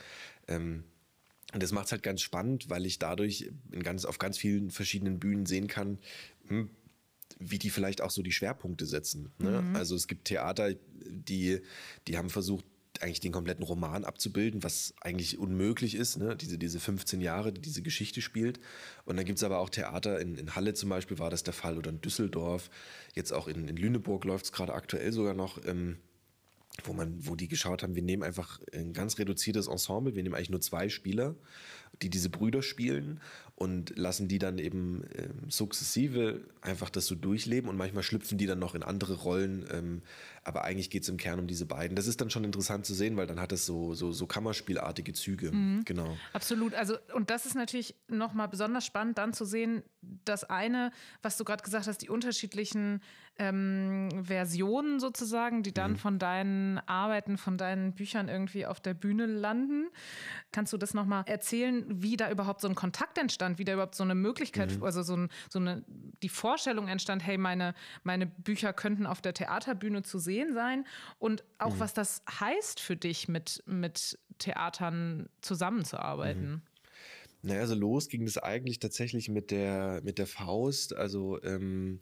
Ähm, 0.49 0.85
und 1.56 1.62
das 1.62 1.72
macht 1.72 1.86
es 1.86 1.92
halt 1.92 2.02
ganz 2.02 2.20
spannend, 2.20 2.68
weil 2.68 2.84
ich 2.84 2.98
dadurch 2.98 3.50
ganz, 3.82 4.04
auf 4.04 4.18
ganz 4.18 4.36
vielen 4.36 4.70
verschiedenen 4.70 5.18
Bühnen 5.18 5.46
sehen 5.46 5.68
kann, 5.68 5.98
hm, 6.48 6.68
wie 7.38 7.58
die 7.58 7.70
vielleicht 7.70 8.02
auch 8.02 8.10
so 8.10 8.22
die 8.22 8.32
Schwerpunkte 8.32 8.84
setzen. 8.84 9.32
Ne? 9.38 9.62
Mhm. 9.62 9.75
Also 9.75 9.96
es 9.96 10.06
gibt 10.06 10.26
Theater, 10.26 10.75
die, 11.08 11.62
die 12.08 12.18
haben 12.18 12.28
versucht, 12.28 12.66
eigentlich 13.00 13.20
den 13.20 13.32
kompletten 13.32 13.64
Roman 13.64 14.04
abzubilden, 14.04 14.64
was 14.64 14.92
eigentlich 15.00 15.38
unmöglich 15.38 15.94
ist, 15.94 16.18
ne? 16.18 16.36
diese, 16.36 16.58
diese 16.58 16.78
15 16.78 17.22
Jahre, 17.22 17.54
die 17.54 17.62
diese 17.62 17.80
Geschichte 17.80 18.20
spielt. 18.20 18.60
Und 19.06 19.16
dann 19.16 19.25
gibt 19.25 19.38
es 19.38 19.42
aber 19.42 19.60
auch 19.60 19.70
Theater, 19.70 20.20
in, 20.20 20.36
in 20.36 20.56
Halle 20.56 20.75
zum 20.75 20.90
Beispiel 20.90 21.18
war 21.18 21.30
das 21.30 21.42
der 21.42 21.54
Fall 21.54 21.78
oder 21.78 21.88
in 21.88 22.02
Düsseldorf, 22.02 22.68
jetzt 23.14 23.32
auch 23.32 23.48
in, 23.48 23.66
in 23.66 23.78
Lüneburg 23.78 24.26
läuft 24.26 24.44
es 24.44 24.52
gerade 24.52 24.75
aktuell 24.75 25.10
sogar 25.10 25.32
noch, 25.32 25.64
ähm, 25.64 25.96
wo 26.85 26.92
man, 26.92 27.26
wo 27.26 27.37
die 27.37 27.49
geschaut 27.49 27.83
haben, 27.83 27.95
wir 27.95 28.02
nehmen 28.02 28.23
einfach 28.23 28.61
ein 28.73 28.92
ganz 28.92 29.18
reduziertes 29.18 29.66
Ensemble, 29.66 30.14
wir 30.14 30.23
nehmen 30.23 30.35
eigentlich 30.35 30.50
nur 30.50 30.61
zwei 30.61 30.88
Spieler, 30.88 31.35
die 32.02 32.11
diese 32.11 32.28
Brüder 32.28 32.62
spielen 32.62 33.21
und 33.54 33.97
lassen 33.97 34.28
die 34.28 34.38
dann 34.38 34.59
eben 34.59 35.04
ähm, 35.14 35.49
sukzessive 35.49 36.40
einfach 36.61 36.90
das 36.90 37.06
so 37.06 37.14
durchleben 37.14 37.71
und 37.71 37.76
manchmal 37.76 38.02
schlüpfen 38.02 38.37
die 38.38 38.47
dann 38.47 38.59
noch 38.59 38.75
in 38.75 38.83
andere 38.83 39.14
Rollen, 39.14 39.66
ähm, 39.73 40.02
aber 40.46 40.62
eigentlich 40.64 40.90
geht 40.90 41.02
es 41.02 41.08
im 41.08 41.16
Kern 41.16 41.40
um 41.40 41.48
diese 41.48 41.66
beiden. 41.66 41.96
Das 41.96 42.06
ist 42.06 42.20
dann 42.20 42.30
schon 42.30 42.44
interessant 42.44 42.86
zu 42.86 42.94
sehen, 42.94 43.16
weil 43.16 43.26
dann 43.26 43.40
hat 43.40 43.50
es 43.50 43.66
so, 43.66 43.94
so, 43.94 44.12
so 44.12 44.26
Kammerspielartige 44.26 45.12
Züge. 45.12 45.50
Mhm. 45.50 45.84
Genau. 45.84 46.16
Absolut. 46.32 46.72
Also, 46.74 46.96
und 47.14 47.30
das 47.30 47.46
ist 47.46 47.56
natürlich 47.56 47.96
nochmal 48.08 48.46
besonders 48.46 48.86
spannend, 48.86 49.18
dann 49.18 49.32
zu 49.32 49.44
sehen, 49.44 49.82
das 50.24 50.44
eine, 50.44 50.92
was 51.22 51.36
du 51.36 51.44
gerade 51.44 51.64
gesagt 51.64 51.88
hast, 51.88 51.98
die 51.98 52.08
unterschiedlichen 52.08 53.00
ähm, 53.38 54.08
Versionen 54.22 55.00
sozusagen, 55.00 55.64
die 55.64 55.74
dann 55.74 55.92
mhm. 55.92 55.96
von 55.96 56.18
deinen 56.20 56.78
Arbeiten, 56.86 57.38
von 57.38 57.58
deinen 57.58 57.92
Büchern 57.92 58.28
irgendwie 58.28 58.66
auf 58.66 58.78
der 58.80 58.94
Bühne 58.94 59.26
landen. 59.26 59.88
Kannst 60.52 60.72
du 60.72 60.76
das 60.76 60.94
nochmal 60.94 61.24
erzählen, 61.26 61.84
wie 61.88 62.16
da 62.16 62.30
überhaupt 62.30 62.60
so 62.60 62.68
ein 62.68 62.76
Kontakt 62.76 63.18
entstand, 63.18 63.58
wie 63.58 63.64
da 63.64 63.72
überhaupt 63.72 63.96
so 63.96 64.04
eine 64.04 64.14
Möglichkeit, 64.14 64.76
mhm. 64.76 64.84
also 64.84 65.02
so, 65.02 65.16
ein, 65.16 65.28
so 65.50 65.58
eine, 65.58 65.84
die 66.22 66.28
Vorstellung 66.28 66.86
entstand, 66.86 67.26
hey, 67.26 67.36
meine, 67.36 67.74
meine 68.04 68.26
Bücher 68.26 68.72
könnten 68.72 69.06
auf 69.06 69.20
der 69.20 69.34
Theaterbühne 69.34 70.02
zu 70.02 70.18
sehen 70.18 70.36
sein 70.52 70.87
und 71.19 71.45
auch 71.59 71.75
mhm. 71.75 71.81
was 71.81 71.95
das 71.95 72.23
heißt 72.28 72.81
für 72.81 72.97
dich, 72.97 73.28
mit, 73.28 73.62
mit 73.66 74.19
Theatern 74.38 75.28
zusammenzuarbeiten. 75.40 76.50
Mhm. 76.50 76.62
Naja, 77.43 77.61
also 77.61 77.75
los 77.75 78.09
ging 78.09 78.25
das 78.25 78.38
eigentlich 78.38 78.81
tatsächlich 78.81 79.28
mit 79.28 79.50
der, 79.50 80.00
mit 80.02 80.19
der 80.19 80.26
Faust. 80.26 80.97
Also 80.97 81.40
ähm, 81.45 82.00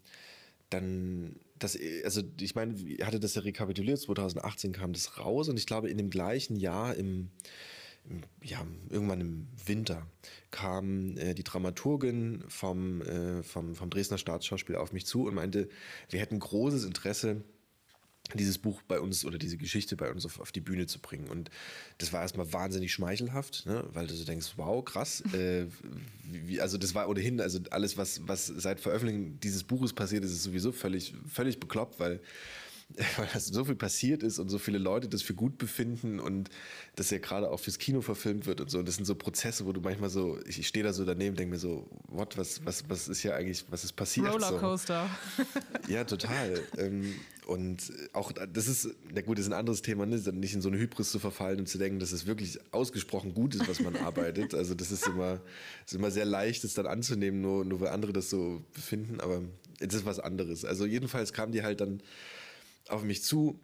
dann, 0.70 1.36
das, 1.58 1.78
also 2.04 2.22
ich 2.40 2.54
meine, 2.54 2.74
ich 2.74 3.04
hatte 3.04 3.20
das 3.20 3.34
ja 3.34 3.42
rekapituliert, 3.42 4.00
2018 4.00 4.72
kam 4.72 4.92
das 4.92 5.18
raus 5.18 5.48
und 5.48 5.58
ich 5.58 5.66
glaube, 5.66 5.90
in 5.90 5.98
dem 5.98 6.10
gleichen 6.10 6.56
Jahr, 6.56 6.94
im, 6.94 7.30
im 8.08 8.22
ja, 8.42 8.66
irgendwann 8.88 9.20
im 9.20 9.48
Winter, 9.66 10.06
kam 10.50 11.16
äh, 11.18 11.34
die 11.34 11.44
Dramaturgin 11.44 12.44
vom, 12.48 13.02
äh, 13.02 13.42
vom, 13.42 13.74
vom 13.74 13.90
Dresdner 13.90 14.18
Staatsschauspiel 14.18 14.76
auf 14.76 14.92
mich 14.92 15.06
zu 15.06 15.26
und 15.26 15.34
meinte, 15.34 15.68
wir 16.08 16.20
hätten 16.20 16.38
großes 16.38 16.84
Interesse 16.84 17.44
dieses 18.32 18.58
Buch 18.58 18.80
bei 18.88 19.00
uns 19.00 19.24
oder 19.24 19.38
diese 19.38 19.58
Geschichte 19.58 19.96
bei 19.96 20.10
uns 20.10 20.24
auf, 20.24 20.40
auf 20.40 20.50
die 20.50 20.60
Bühne 20.60 20.86
zu 20.86 20.98
bringen. 20.98 21.28
Und 21.28 21.50
das 21.98 22.12
war 22.12 22.22
erstmal 22.22 22.52
wahnsinnig 22.52 22.92
schmeichelhaft, 22.92 23.66
ne? 23.66 23.84
weil 23.92 24.06
du 24.06 24.14
so 24.14 24.24
denkst, 24.24 24.54
wow, 24.56 24.82
krass. 24.84 25.22
Äh, 25.34 25.66
wie, 26.24 26.60
also 26.60 26.78
das 26.78 26.94
war 26.94 27.08
ohnehin, 27.08 27.40
also 27.40 27.60
alles, 27.70 27.98
was, 27.98 28.26
was 28.26 28.46
seit 28.46 28.80
Veröffentlichung 28.80 29.38
dieses 29.40 29.62
Buches 29.62 29.92
passiert 29.92 30.24
ist, 30.24 30.32
ist 30.32 30.42
sowieso 30.42 30.72
völlig, 30.72 31.14
völlig 31.28 31.60
bekloppt, 31.60 32.00
weil 32.00 32.20
weil 33.16 33.28
das 33.32 33.46
so 33.46 33.64
viel 33.64 33.74
passiert 33.74 34.22
ist 34.22 34.38
und 34.38 34.48
so 34.48 34.58
viele 34.58 34.78
Leute 34.78 35.08
das 35.08 35.22
für 35.22 35.34
gut 35.34 35.58
befinden 35.58 36.20
und 36.20 36.50
das 36.96 37.10
ja 37.10 37.18
gerade 37.18 37.50
auch 37.50 37.58
fürs 37.58 37.78
Kino 37.78 38.00
verfilmt 38.00 38.46
wird 38.46 38.60
und 38.60 38.70
so. 38.70 38.78
Und 38.78 38.86
das 38.86 38.96
sind 38.96 39.04
so 39.04 39.14
Prozesse, 39.14 39.66
wo 39.66 39.72
du 39.72 39.80
manchmal 39.80 40.10
so, 40.10 40.38
ich, 40.46 40.58
ich 40.58 40.68
stehe 40.68 40.84
da 40.84 40.92
so 40.92 41.04
daneben, 41.04 41.36
denke 41.36 41.52
mir 41.54 41.58
so, 41.58 41.88
what, 42.08 42.36
was, 42.36 42.64
was, 42.64 42.84
was 42.88 43.08
ist 43.08 43.20
hier 43.20 43.34
eigentlich, 43.34 43.64
was 43.70 43.84
ist 43.84 43.94
passiert? 43.94 44.32
Rollercoaster. 44.32 45.08
So. 45.36 45.92
Ja, 45.92 46.04
total. 46.04 46.60
Ähm, 46.78 47.14
und 47.46 47.92
auch 48.12 48.32
das 48.32 48.68
ist, 48.68 48.88
na 49.12 49.20
gut, 49.20 49.38
das 49.38 49.46
ist 49.46 49.52
ein 49.52 49.58
anderes 49.58 49.82
Thema, 49.82 50.06
ne? 50.06 50.16
nicht 50.32 50.54
in 50.54 50.62
so 50.62 50.68
eine 50.68 50.78
Hybris 50.78 51.10
zu 51.10 51.18
verfallen 51.18 51.60
und 51.60 51.68
zu 51.68 51.78
denken, 51.78 51.98
dass 51.98 52.12
es 52.12 52.26
wirklich 52.26 52.58
ausgesprochen 52.72 53.34
gut 53.34 53.54
ist, 53.54 53.68
was 53.68 53.80
man 53.80 53.96
arbeitet. 53.96 54.54
Also 54.54 54.74
das 54.74 54.90
ist 54.90 55.06
immer, 55.06 55.40
ist 55.84 55.94
immer 55.94 56.10
sehr 56.10 56.24
leicht, 56.24 56.64
es 56.64 56.74
dann 56.74 56.86
anzunehmen, 56.86 57.40
nur, 57.40 57.64
nur 57.64 57.80
weil 57.80 57.88
andere 57.88 58.12
das 58.12 58.30
so 58.30 58.64
befinden. 58.72 59.20
Aber 59.20 59.42
es 59.78 59.94
ist 59.94 60.06
was 60.06 60.20
anderes. 60.20 60.64
Also 60.64 60.86
jedenfalls 60.86 61.32
kam 61.32 61.52
die 61.52 61.62
halt 61.62 61.80
dann 61.80 62.02
auf 62.88 63.02
mich 63.02 63.22
zu 63.22 63.60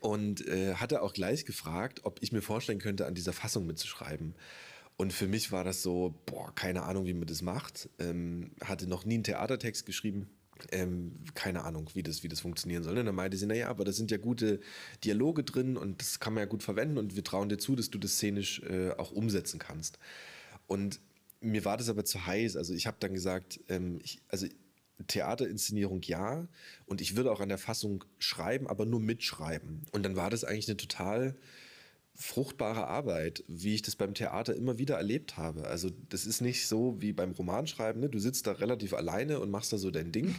und 0.00 0.46
äh, 0.46 0.74
hatte 0.74 1.02
auch 1.02 1.12
gleich 1.14 1.44
gefragt, 1.44 2.00
ob 2.04 2.22
ich 2.22 2.32
mir 2.32 2.42
vorstellen 2.42 2.78
könnte, 2.78 3.06
an 3.06 3.14
dieser 3.14 3.32
Fassung 3.32 3.66
mitzuschreiben. 3.66 4.34
Und 4.96 5.12
für 5.12 5.26
mich 5.26 5.50
war 5.50 5.64
das 5.64 5.82
so, 5.82 6.14
boah, 6.26 6.54
keine 6.54 6.82
Ahnung, 6.82 7.06
wie 7.06 7.14
man 7.14 7.26
das 7.26 7.42
macht. 7.42 7.88
Ähm, 7.98 8.52
hatte 8.62 8.86
noch 8.86 9.04
nie 9.04 9.14
einen 9.14 9.24
Theatertext 9.24 9.86
geschrieben. 9.86 10.28
Ähm, 10.70 11.16
keine 11.34 11.64
Ahnung, 11.64 11.90
wie 11.94 12.02
das, 12.02 12.22
wie 12.22 12.28
das 12.28 12.40
funktionieren 12.40 12.82
soll. 12.82 12.96
Und 12.98 13.06
dann 13.06 13.14
meinte 13.14 13.36
sie, 13.36 13.46
naja, 13.46 13.68
aber 13.68 13.84
da 13.84 13.92
sind 13.92 14.10
ja 14.10 14.18
gute 14.18 14.60
Dialoge 15.04 15.44
drin 15.44 15.76
und 15.76 16.00
das 16.00 16.20
kann 16.20 16.34
man 16.34 16.42
ja 16.42 16.46
gut 16.46 16.62
verwenden 16.62 16.98
und 16.98 17.16
wir 17.16 17.24
trauen 17.24 17.48
dir 17.48 17.58
zu, 17.58 17.76
dass 17.76 17.90
du 17.90 17.98
das 17.98 18.16
szenisch 18.16 18.60
äh, 18.62 18.90
auch 18.92 19.10
umsetzen 19.12 19.58
kannst. 19.58 19.98
Und 20.66 21.00
mir 21.40 21.64
war 21.64 21.76
das 21.76 21.88
aber 21.88 22.04
zu 22.04 22.26
heiß. 22.26 22.56
Also 22.56 22.74
ich 22.74 22.86
habe 22.86 22.96
dann 23.00 23.14
gesagt, 23.14 23.60
ähm, 23.68 23.98
ich, 24.02 24.20
also 24.28 24.46
Theaterinszenierung 25.06 26.02
ja. 26.02 26.46
Und 26.86 27.00
ich 27.00 27.16
würde 27.16 27.32
auch 27.32 27.40
an 27.40 27.48
der 27.48 27.58
Fassung 27.58 28.04
schreiben, 28.18 28.66
aber 28.66 28.86
nur 28.86 29.00
mitschreiben. 29.00 29.82
Und 29.92 30.04
dann 30.04 30.16
war 30.16 30.30
das 30.30 30.44
eigentlich 30.44 30.68
eine 30.68 30.76
total 30.76 31.36
fruchtbare 32.14 32.86
Arbeit, 32.86 33.42
wie 33.48 33.74
ich 33.74 33.82
das 33.82 33.96
beim 33.96 34.14
Theater 34.14 34.54
immer 34.54 34.78
wieder 34.78 34.96
erlebt 34.96 35.36
habe. 35.36 35.66
Also 35.66 35.90
das 36.08 36.26
ist 36.26 36.40
nicht 36.40 36.66
so 36.66 37.00
wie 37.00 37.12
beim 37.12 37.32
Romanschreiben. 37.32 38.00
Ne? 38.00 38.08
Du 38.08 38.18
sitzt 38.18 38.46
da 38.46 38.52
relativ 38.52 38.94
alleine 38.94 39.40
und 39.40 39.50
machst 39.50 39.72
da 39.72 39.78
so 39.78 39.90
dein 39.90 40.12
Ding. 40.12 40.34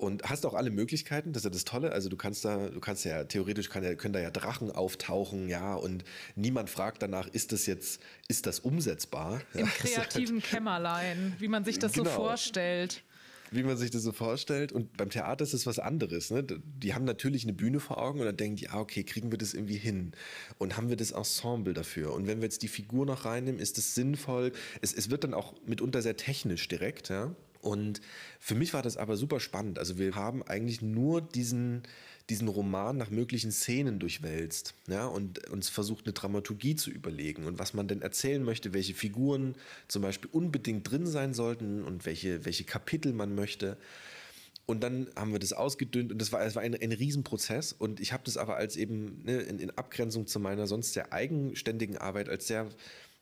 Und 0.00 0.24
hast 0.24 0.44
auch 0.44 0.54
alle 0.54 0.70
Möglichkeiten, 0.70 1.32
das 1.32 1.40
ist 1.40 1.44
ja 1.44 1.50
das 1.50 1.64
Tolle. 1.64 1.92
Also 1.92 2.08
du 2.08 2.16
kannst 2.16 2.44
da, 2.44 2.68
du 2.68 2.80
kannst 2.80 3.04
ja, 3.04 3.24
theoretisch 3.24 3.70
kann 3.70 3.84
ja, 3.84 3.94
können 3.94 4.12
da 4.12 4.20
ja 4.20 4.30
Drachen 4.30 4.72
auftauchen, 4.72 5.48
ja, 5.48 5.74
und 5.74 6.04
niemand 6.34 6.68
fragt 6.68 7.00
danach, 7.00 7.28
ist 7.28 7.52
das 7.52 7.66
jetzt, 7.66 8.00
ist 8.26 8.46
das 8.46 8.58
umsetzbar? 8.58 9.40
Im 9.54 9.60
ja, 9.60 9.66
kreativen 9.66 10.40
halt, 10.40 10.50
Kämmerlein, 10.50 11.36
wie 11.38 11.46
man 11.46 11.64
sich 11.64 11.78
das 11.78 11.92
genau. 11.92 12.10
so 12.10 12.16
vorstellt 12.16 13.04
wie 13.54 13.62
man 13.62 13.76
sich 13.76 13.90
das 13.90 14.02
so 14.02 14.12
vorstellt. 14.12 14.72
Und 14.72 14.96
beim 14.96 15.10
Theater 15.10 15.42
ist 15.42 15.54
es 15.54 15.66
was 15.66 15.78
anderes. 15.78 16.30
Ne? 16.30 16.44
Die 16.44 16.94
haben 16.94 17.04
natürlich 17.04 17.44
eine 17.44 17.52
Bühne 17.52 17.80
vor 17.80 17.98
Augen 17.98 18.20
und 18.20 18.26
dann 18.26 18.36
denken 18.36 18.56
die, 18.56 18.68
ah, 18.68 18.80
okay, 18.80 19.04
kriegen 19.04 19.30
wir 19.30 19.38
das 19.38 19.54
irgendwie 19.54 19.76
hin? 19.76 20.12
Und 20.58 20.76
haben 20.76 20.88
wir 20.88 20.96
das 20.96 21.12
Ensemble 21.12 21.74
dafür? 21.74 22.12
Und 22.12 22.26
wenn 22.26 22.38
wir 22.38 22.44
jetzt 22.44 22.62
die 22.62 22.68
Figur 22.68 23.06
noch 23.06 23.24
reinnehmen, 23.24 23.60
ist 23.60 23.78
das 23.78 23.94
sinnvoll? 23.94 24.52
Es, 24.80 24.92
es 24.92 25.10
wird 25.10 25.24
dann 25.24 25.34
auch 25.34 25.54
mitunter 25.66 26.02
sehr 26.02 26.16
technisch 26.16 26.68
direkt, 26.68 27.08
ja. 27.08 27.34
Und 27.64 28.02
für 28.40 28.54
mich 28.54 28.74
war 28.74 28.82
das 28.82 28.98
aber 28.98 29.16
super 29.16 29.40
spannend. 29.40 29.78
Also 29.78 29.98
wir 29.98 30.14
haben 30.14 30.42
eigentlich 30.42 30.82
nur 30.82 31.22
diesen, 31.22 31.82
diesen 32.30 32.48
Roman 32.48 32.96
nach 32.96 33.10
möglichen 33.10 33.52
Szenen 33.52 33.98
durchwälzt 33.98 34.74
ja, 34.86 35.06
und 35.06 35.48
uns 35.50 35.68
versucht, 35.68 36.06
eine 36.06 36.14
Dramaturgie 36.14 36.74
zu 36.74 36.90
überlegen 36.90 37.44
und 37.44 37.58
was 37.58 37.74
man 37.74 37.86
denn 37.86 38.02
erzählen 38.02 38.42
möchte, 38.42 38.72
welche 38.72 38.94
Figuren 38.94 39.54
zum 39.88 40.02
Beispiel 40.02 40.30
unbedingt 40.32 40.90
drin 40.90 41.06
sein 41.06 41.34
sollten 41.34 41.84
und 41.84 42.06
welche, 42.06 42.44
welche 42.44 42.64
Kapitel 42.64 43.12
man 43.12 43.34
möchte. 43.34 43.76
Und 44.66 44.82
dann 44.82 45.08
haben 45.14 45.32
wir 45.32 45.38
das 45.38 45.52
ausgedünnt 45.52 46.12
und 46.12 46.18
das 46.18 46.32
war, 46.32 46.42
das 46.42 46.54
war 46.54 46.62
ein, 46.62 46.74
ein 46.74 46.92
Riesenprozess. 46.92 47.74
Und 47.74 48.00
ich 48.00 48.14
habe 48.14 48.22
das 48.24 48.38
aber 48.38 48.56
als 48.56 48.76
eben 48.76 49.22
ne, 49.22 49.40
in, 49.40 49.58
in 49.58 49.70
Abgrenzung 49.72 50.26
zu 50.26 50.40
meiner 50.40 50.66
sonst 50.66 50.94
sehr 50.94 51.12
eigenständigen 51.12 51.98
Arbeit 51.98 52.30
als 52.30 52.46
sehr 52.46 52.70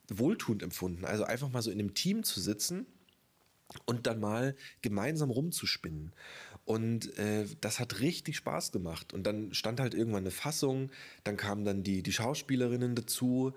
wohltuend 0.08 0.62
empfunden. 0.62 1.04
Also 1.04 1.24
einfach 1.24 1.50
mal 1.50 1.62
so 1.62 1.72
in 1.72 1.80
einem 1.80 1.94
Team 1.94 2.22
zu 2.22 2.40
sitzen 2.40 2.86
und 3.86 4.06
dann 4.06 4.20
mal 4.20 4.54
gemeinsam 4.82 5.30
rumzuspinnen. 5.30 6.12
Und 6.64 7.18
äh, 7.18 7.46
das 7.60 7.80
hat 7.80 8.00
richtig 8.00 8.36
Spaß 8.36 8.70
gemacht. 8.70 9.12
Und 9.12 9.24
dann 9.26 9.52
stand 9.52 9.80
halt 9.80 9.94
irgendwann 9.94 10.22
eine 10.22 10.30
Fassung, 10.30 10.90
dann 11.24 11.36
kamen 11.36 11.64
dann 11.64 11.82
die, 11.82 12.02
die 12.02 12.12
Schauspielerinnen 12.12 12.94
dazu 12.94 13.52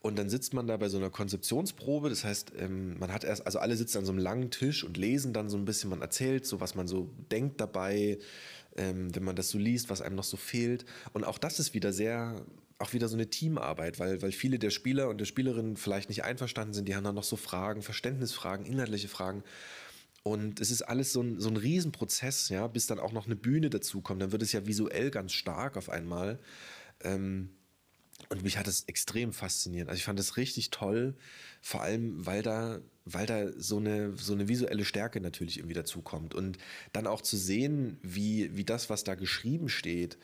und 0.00 0.18
dann 0.18 0.30
sitzt 0.30 0.54
man 0.54 0.66
da 0.66 0.76
bei 0.78 0.88
so 0.88 0.96
einer 0.96 1.10
Konzeptionsprobe. 1.10 2.08
Das 2.08 2.24
heißt, 2.24 2.52
ähm, 2.58 2.98
man 2.98 3.12
hat 3.12 3.24
erst, 3.24 3.44
also 3.44 3.58
alle 3.58 3.76
sitzen 3.76 3.98
an 3.98 4.06
so 4.06 4.12
einem 4.12 4.20
langen 4.20 4.50
Tisch 4.50 4.84
und 4.84 4.96
lesen 4.96 5.34
dann 5.34 5.50
so 5.50 5.58
ein 5.58 5.66
bisschen, 5.66 5.90
man 5.90 6.00
erzählt 6.00 6.46
so, 6.46 6.60
was 6.60 6.74
man 6.74 6.88
so 6.88 7.10
denkt 7.30 7.60
dabei, 7.60 8.18
ähm, 8.76 9.14
wenn 9.14 9.24
man 9.24 9.36
das 9.36 9.50
so 9.50 9.58
liest, 9.58 9.90
was 9.90 10.00
einem 10.00 10.16
noch 10.16 10.24
so 10.24 10.38
fehlt. 10.38 10.86
Und 11.12 11.24
auch 11.24 11.38
das 11.38 11.60
ist 11.60 11.74
wieder 11.74 11.92
sehr 11.92 12.42
auch 12.78 12.92
wieder 12.92 13.08
so 13.08 13.16
eine 13.16 13.28
Teamarbeit, 13.28 13.98
weil, 13.98 14.20
weil 14.20 14.32
viele 14.32 14.58
der 14.58 14.70
Spieler 14.70 15.08
und 15.08 15.18
der 15.18 15.24
Spielerinnen 15.24 15.76
vielleicht 15.76 16.08
nicht 16.08 16.24
einverstanden 16.24 16.74
sind, 16.74 16.86
die 16.86 16.94
haben 16.94 17.04
dann 17.04 17.14
noch 17.14 17.24
so 17.24 17.36
Fragen, 17.36 17.80
Verständnisfragen, 17.82 18.66
inhaltliche 18.66 19.08
Fragen. 19.08 19.42
Und 20.26 20.58
es 20.58 20.72
ist 20.72 20.82
alles 20.82 21.12
so 21.12 21.22
ein, 21.22 21.38
so 21.38 21.48
ein 21.48 21.56
Riesenprozess, 21.56 22.48
ja, 22.48 22.66
bis 22.66 22.88
dann 22.88 22.98
auch 22.98 23.12
noch 23.12 23.26
eine 23.26 23.36
Bühne 23.36 23.70
dazukommt. 23.70 24.20
Dann 24.20 24.32
wird 24.32 24.42
es 24.42 24.50
ja 24.50 24.66
visuell 24.66 25.12
ganz 25.12 25.30
stark 25.30 25.76
auf 25.76 25.88
einmal. 25.88 26.40
Ähm, 27.04 27.50
und 28.28 28.42
mich 28.42 28.58
hat 28.58 28.66
es 28.66 28.82
extrem 28.88 29.32
fasziniert. 29.32 29.88
Also 29.88 29.98
ich 29.98 30.04
fand 30.04 30.18
es 30.18 30.36
richtig 30.36 30.70
toll, 30.70 31.14
vor 31.62 31.82
allem, 31.82 32.26
weil 32.26 32.42
da, 32.42 32.80
weil 33.04 33.26
da 33.26 33.52
so 33.56 33.76
eine, 33.76 34.16
so 34.16 34.32
eine 34.32 34.48
visuelle 34.48 34.84
Stärke 34.84 35.20
natürlich 35.20 35.58
irgendwie 35.58 35.74
dazukommt. 35.74 36.34
Und 36.34 36.58
dann 36.92 37.06
auch 37.06 37.20
zu 37.20 37.36
sehen, 37.36 37.96
wie, 38.02 38.56
wie 38.56 38.64
das, 38.64 38.90
was 38.90 39.04
da 39.04 39.14
geschrieben 39.14 39.68
steht, 39.68 40.18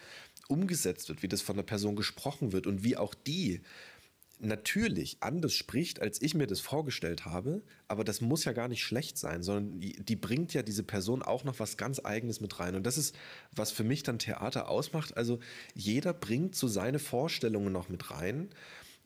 umgesetzt 0.49 1.11
wird, 1.11 1.23
wie 1.23 1.29
das 1.29 1.43
von 1.43 1.55
der 1.55 1.63
Person 1.63 1.95
gesprochen 1.95 2.51
wird 2.51 2.67
und 2.67 2.83
wie 2.83 2.97
auch 2.97 3.15
die 3.15 3.61
natürlich 4.43 5.19
anders 5.21 5.55
spricht, 5.55 6.01
als 6.01 6.21
ich 6.21 6.35
mir 6.35 6.47
das 6.47 6.61
vorgestellt 6.61 7.25
habe, 7.25 7.63
aber 7.89 8.05
das 8.05 8.21
muss 8.21 8.45
ja 8.45 8.53
gar 8.53 8.69
nicht 8.69 8.83
schlecht 8.83 9.17
sein, 9.17 9.43
sondern 9.43 9.81
die, 9.81 9.93
die, 10.03 10.17
bringt 10.17 10.53
ja 10.53 10.63
diese 10.63 10.83
Person 10.83 11.23
auch 11.23 11.45
noch 11.45 11.59
was 11.61 11.77
ganz 11.77 12.01
Eigenes 12.05 12.41
mit 12.41 12.59
rein. 12.59 12.75
Und 12.75 12.85
das 12.85 12.99
ist, 12.99 13.15
was 13.55 13.71
für 13.71 13.85
mich 13.85 14.03
dann 14.03 14.19
Theater 14.19 14.69
ausmacht. 14.69 15.17
Also 15.17 15.39
jeder 15.75 16.13
bringt 16.13 16.57
so 16.57 16.69
seine 16.69 16.99
Vorstellungen 16.99 17.73
noch 17.73 17.89
mit 17.89 18.11
rein. 18.11 18.51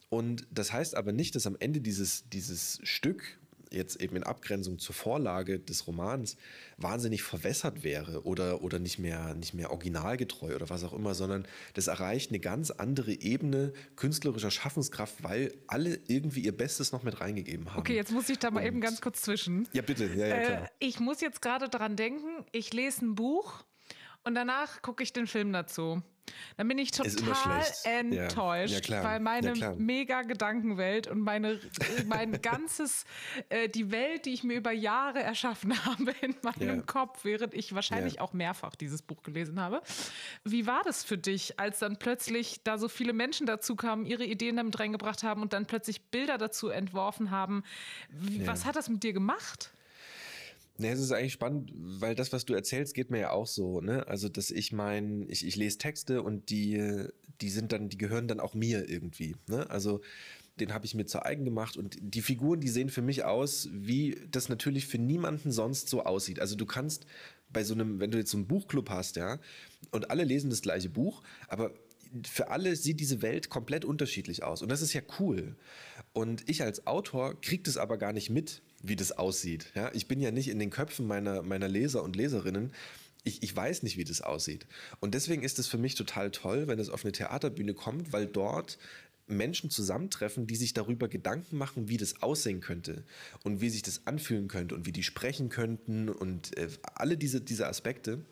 Und 0.09 0.47
das 0.51 0.73
heißt 0.73 0.95
aber 0.95 1.11
nicht, 1.11 1.35
dass 1.35 1.47
am 1.47 1.57
Ende 1.59 1.81
dieses, 1.81 2.27
dieses 2.29 2.79
Stück 2.83 3.37
jetzt 3.71 4.01
eben 4.01 4.15
in 4.15 4.23
Abgrenzung 4.23 4.79
zur 4.79 4.95
Vorlage 4.95 5.59
des 5.59 5.87
Romans 5.87 6.37
wahnsinnig 6.77 7.23
verwässert 7.23 7.83
wäre 7.83 8.23
oder, 8.23 8.61
oder 8.61 8.79
nicht, 8.79 8.99
mehr, 8.99 9.33
nicht 9.33 9.53
mehr 9.53 9.71
originalgetreu 9.71 10.55
oder 10.55 10.69
was 10.69 10.83
auch 10.83 10.93
immer, 10.93 11.13
sondern 11.13 11.47
das 11.73 11.87
erreicht 11.87 12.31
eine 12.31 12.39
ganz 12.39 12.71
andere 12.71 13.13
Ebene 13.13 13.73
künstlerischer 13.95 14.51
Schaffenskraft, 14.51 15.23
weil 15.23 15.53
alle 15.67 15.99
irgendwie 16.07 16.41
ihr 16.41 16.55
Bestes 16.55 16.91
noch 16.91 17.03
mit 17.03 17.19
reingegeben 17.19 17.71
haben. 17.71 17.79
Okay, 17.79 17.95
jetzt 17.95 18.11
muss 18.11 18.29
ich 18.29 18.39
da 18.39 18.51
mal 18.51 18.61
Und, 18.61 18.67
eben 18.67 18.81
ganz 18.81 19.01
kurz 19.01 19.21
zwischen. 19.21 19.67
Ja, 19.73 19.81
bitte. 19.81 20.05
Ja, 20.05 20.27
ja, 20.27 20.39
klar. 20.39 20.63
Äh, 20.63 20.67
ich 20.79 20.99
muss 20.99 21.21
jetzt 21.21 21.41
gerade 21.41 21.69
daran 21.69 21.95
denken, 21.95 22.45
ich 22.51 22.73
lese 22.73 23.05
ein 23.05 23.15
Buch 23.15 23.63
und 24.23 24.35
danach 24.35 24.81
gucke 24.81 25.03
ich 25.03 25.13
den 25.13 25.27
Film 25.27 25.53
dazu. 25.53 26.01
Dann 26.57 26.67
bin 26.67 26.77
ich 26.77 26.91
total 26.91 27.63
enttäuscht, 27.83 28.89
ja. 28.89 28.97
Ja, 28.97 29.03
weil 29.03 29.19
meine 29.19 29.53
ja, 29.53 29.73
mega 29.75 30.23
Gedankenwelt 30.23 31.07
und 31.07 31.19
meine, 31.19 31.59
mein 32.05 32.41
ganzes, 32.41 33.05
äh, 33.49 33.69
die 33.69 33.91
Welt, 33.91 34.25
die 34.25 34.33
ich 34.33 34.43
mir 34.43 34.57
über 34.57 34.71
Jahre 34.71 35.21
erschaffen 35.21 35.73
habe 35.85 36.13
in 36.21 36.35
meinem 36.41 36.85
Kopf, 36.85 37.23
während 37.23 37.53
ich 37.53 37.75
wahrscheinlich 37.75 38.19
auch 38.19 38.33
mehrfach 38.33 38.75
dieses 38.75 39.01
Buch 39.01 39.23
gelesen 39.23 39.59
habe. 39.59 39.81
Wie 40.43 40.65
war 40.65 40.83
das 40.83 41.03
für 41.03 41.17
dich, 41.17 41.59
als 41.59 41.79
dann 41.79 41.97
plötzlich 41.97 42.61
da 42.63 42.77
so 42.77 42.89
viele 42.89 43.13
Menschen 43.13 43.45
dazu 43.45 43.75
kamen, 43.75 44.05
ihre 44.05 44.25
Ideen 44.25 44.57
damit 44.57 44.79
reingebracht 44.79 45.23
haben 45.23 45.41
und 45.41 45.53
dann 45.53 45.65
plötzlich 45.65 46.01
Bilder 46.09 46.37
dazu 46.37 46.69
entworfen 46.69 47.31
haben? 47.31 47.63
Wie, 48.09 48.45
was 48.47 48.65
hat 48.65 48.75
das 48.75 48.89
mit 48.89 49.03
dir 49.03 49.13
gemacht? 49.13 49.71
Ne, 50.79 50.91
es 50.91 50.99
ist 50.99 51.11
eigentlich 51.11 51.33
spannend, 51.33 51.71
weil 51.75 52.13
das, 52.13 52.31
was 52.31 52.45
du 52.45 52.53
erzählst, 52.53 52.93
geht 52.93 53.09
mir 53.09 53.19
ja 53.19 53.31
auch 53.31 53.47
so, 53.47 53.81
ne? 53.81 54.07
Also, 54.07 54.29
dass 54.29 54.51
ich 54.51 54.71
mein, 54.71 55.25
ich, 55.27 55.45
ich 55.45 55.55
lese 55.55 55.79
Texte 55.79 56.21
und 56.21 56.51
die, 56.51 57.07
die 57.41 57.49
sind 57.49 57.71
dann, 57.71 57.89
die 57.89 57.97
gehören 57.97 58.27
dann 58.27 58.39
auch 58.39 58.53
mir 58.53 58.89
irgendwie. 58.89 59.35
Ne? 59.47 59.69
Also 59.69 60.01
den 60.59 60.73
habe 60.73 60.85
ich 60.85 60.95
mir 60.95 61.05
zu 61.05 61.23
eigen 61.23 61.45
gemacht 61.45 61.77
und 61.77 61.97
die 62.01 62.21
Figuren, 62.21 62.59
die 62.59 62.69
sehen 62.69 62.89
für 62.89 63.01
mich 63.01 63.23
aus, 63.23 63.69
wie 63.71 64.17
das 64.31 64.49
natürlich 64.49 64.87
für 64.87 64.97
niemanden 64.97 65.51
sonst 65.51 65.87
so 65.89 66.03
aussieht. 66.03 66.39
Also 66.39 66.55
du 66.55 66.65
kannst 66.65 67.05
bei 67.51 67.63
so 67.63 67.73
einem, 67.73 67.99
wenn 67.99 68.11
du 68.11 68.17
jetzt 68.17 68.31
so 68.31 68.37
einen 68.37 68.47
Buchclub 68.47 68.89
hast, 68.89 69.17
ja, 69.17 69.39
und 69.91 70.09
alle 70.09 70.23
lesen 70.23 70.49
das 70.49 70.61
gleiche 70.61 70.89
Buch, 70.89 71.21
aber 71.47 71.71
für 72.25 72.49
alle 72.49 72.75
sieht 72.75 72.99
diese 72.99 73.21
Welt 73.21 73.49
komplett 73.49 73.85
unterschiedlich 73.85 74.43
aus 74.43 74.61
und 74.61 74.69
das 74.69 74.81
ist 74.81 74.93
ja 74.93 75.01
cool. 75.19 75.55
Und 76.13 76.49
ich 76.49 76.63
als 76.63 76.87
Autor 76.87 77.39
kriege 77.39 77.63
das 77.63 77.77
aber 77.77 77.97
gar 77.97 78.13
nicht 78.13 78.29
mit, 78.29 78.61
wie 78.81 78.95
das 78.95 79.11
aussieht. 79.11 79.71
Ja, 79.75 79.91
ich 79.93 80.07
bin 80.07 80.19
ja 80.19 80.31
nicht 80.31 80.49
in 80.49 80.59
den 80.59 80.69
Köpfen 80.69 81.07
meiner, 81.07 81.41
meiner 81.41 81.67
Leser 81.67 82.03
und 82.03 82.15
Leserinnen. 82.15 82.71
Ich, 83.23 83.43
ich 83.43 83.55
weiß 83.55 83.83
nicht, 83.83 83.97
wie 83.97 84.05
das 84.05 84.21
aussieht. 84.21 84.67
Und 84.99 85.13
deswegen 85.13 85.43
ist 85.43 85.59
es 85.59 85.67
für 85.67 85.77
mich 85.77 85.95
total 85.95 86.31
toll, 86.31 86.67
wenn 86.67 86.79
es 86.79 86.89
auf 86.89 87.03
eine 87.03 87.11
Theaterbühne 87.11 87.73
kommt, 87.73 88.13
weil 88.13 88.25
dort 88.25 88.77
Menschen 89.27 89.69
zusammentreffen, 89.69 90.47
die 90.47 90.55
sich 90.55 90.73
darüber 90.73 91.07
Gedanken 91.07 91.57
machen, 91.57 91.89
wie 91.89 91.97
das 91.97 92.21
aussehen 92.21 92.61
könnte 92.61 93.03
und 93.43 93.59
wie 93.59 93.69
sich 93.69 93.81
das 93.81 94.07
anfühlen 94.07 94.47
könnte 94.47 94.73
und 94.75 94.85
wie 94.85 94.93
die 94.93 95.03
sprechen 95.03 95.49
könnten 95.49 96.09
und 96.09 96.55
äh, 96.57 96.69
alle 96.95 97.17
diese, 97.17 97.41
diese 97.41 97.67
Aspekte. 97.67 98.23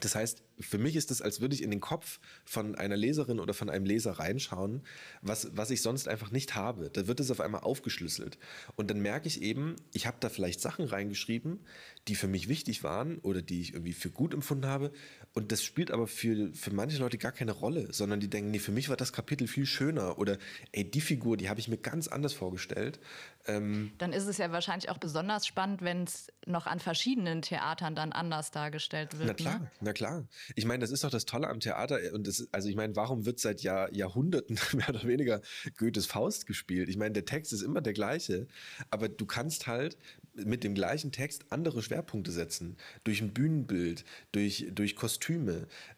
Das 0.00 0.14
heißt, 0.14 0.42
für 0.58 0.78
mich 0.78 0.96
ist 0.96 1.10
es, 1.10 1.22
als 1.22 1.40
würde 1.40 1.54
ich 1.54 1.62
in 1.62 1.70
den 1.70 1.80
Kopf 1.80 2.18
von 2.44 2.74
einer 2.74 2.96
Leserin 2.96 3.38
oder 3.38 3.54
von 3.54 3.70
einem 3.70 3.84
Leser 3.84 4.12
reinschauen, 4.12 4.82
was, 5.22 5.48
was 5.56 5.70
ich 5.70 5.82
sonst 5.82 6.08
einfach 6.08 6.30
nicht 6.30 6.54
habe. 6.54 6.90
Da 6.90 7.06
wird 7.06 7.20
es 7.20 7.30
auf 7.30 7.40
einmal 7.40 7.62
aufgeschlüsselt. 7.62 8.38
Und 8.76 8.90
dann 8.90 9.00
merke 9.00 9.28
ich 9.28 9.42
eben, 9.42 9.76
ich 9.92 10.06
habe 10.06 10.16
da 10.20 10.28
vielleicht 10.28 10.60
Sachen 10.60 10.84
reingeschrieben, 10.84 11.60
die 12.08 12.16
für 12.16 12.28
mich 12.28 12.48
wichtig 12.48 12.82
waren 12.82 13.18
oder 13.18 13.40
die 13.40 13.60
ich 13.60 13.72
irgendwie 13.72 13.92
für 13.92 14.10
gut 14.10 14.34
empfunden 14.34 14.66
habe. 14.66 14.92
Und 15.36 15.50
das 15.50 15.64
spielt 15.64 15.90
aber 15.90 16.06
für, 16.06 16.52
für 16.54 16.72
manche 16.72 16.98
Leute 16.98 17.18
gar 17.18 17.32
keine 17.32 17.50
Rolle, 17.50 17.92
sondern 17.92 18.20
die 18.20 18.30
denken, 18.30 18.52
nee, 18.52 18.60
für 18.60 18.70
mich 18.70 18.88
war 18.88 18.96
das 18.96 19.12
Kapitel 19.12 19.48
viel 19.48 19.66
schöner. 19.66 20.16
Oder 20.20 20.38
ey, 20.70 20.88
die 20.88 21.00
Figur, 21.00 21.36
die 21.36 21.48
habe 21.48 21.58
ich 21.58 21.66
mir 21.66 21.76
ganz 21.76 22.06
anders 22.06 22.32
vorgestellt. 22.32 23.00
Ähm 23.46 23.90
dann 23.98 24.12
ist 24.12 24.26
es 24.26 24.38
ja 24.38 24.52
wahrscheinlich 24.52 24.90
auch 24.90 24.98
besonders 24.98 25.44
spannend, 25.44 25.82
wenn 25.82 26.04
es 26.04 26.28
noch 26.46 26.68
an 26.68 26.78
verschiedenen 26.78 27.42
Theatern 27.42 27.96
dann 27.96 28.12
anders 28.12 28.52
dargestellt 28.52 29.18
wird. 29.18 29.26
Na 29.26 29.34
klar, 29.34 29.58
ne? 29.58 29.70
na 29.80 29.92
klar. 29.92 30.28
Ich 30.54 30.66
meine, 30.66 30.82
das 30.82 30.92
ist 30.92 31.02
doch 31.02 31.10
das 31.10 31.24
Tolle 31.24 31.48
am 31.48 31.58
Theater. 31.58 31.98
Und 32.12 32.28
das, 32.28 32.46
also 32.52 32.68
ich 32.68 32.76
meine, 32.76 32.94
warum 32.94 33.26
wird 33.26 33.40
seit 33.40 33.62
Jahr, 33.62 33.92
Jahrhunderten 33.92 34.56
mehr 34.72 34.88
oder 34.88 35.02
weniger 35.02 35.40
Goethes 35.76 36.06
Faust 36.06 36.46
gespielt? 36.46 36.88
Ich 36.88 36.96
meine, 36.96 37.12
der 37.12 37.24
Text 37.24 37.52
ist 37.52 37.62
immer 37.62 37.80
der 37.80 37.92
gleiche, 37.92 38.46
aber 38.88 39.08
du 39.08 39.26
kannst 39.26 39.66
halt 39.66 39.98
mit 40.34 40.64
dem 40.64 40.74
gleichen 40.74 41.12
Text 41.12 41.46
andere 41.50 41.82
Schwerpunkte 41.82 42.30
setzen. 42.30 42.76
Durch 43.04 43.20
ein 43.20 43.32
Bühnenbild, 43.32 44.04
durch, 44.32 44.66
durch 44.72 44.96
Kostüme, 44.96 45.23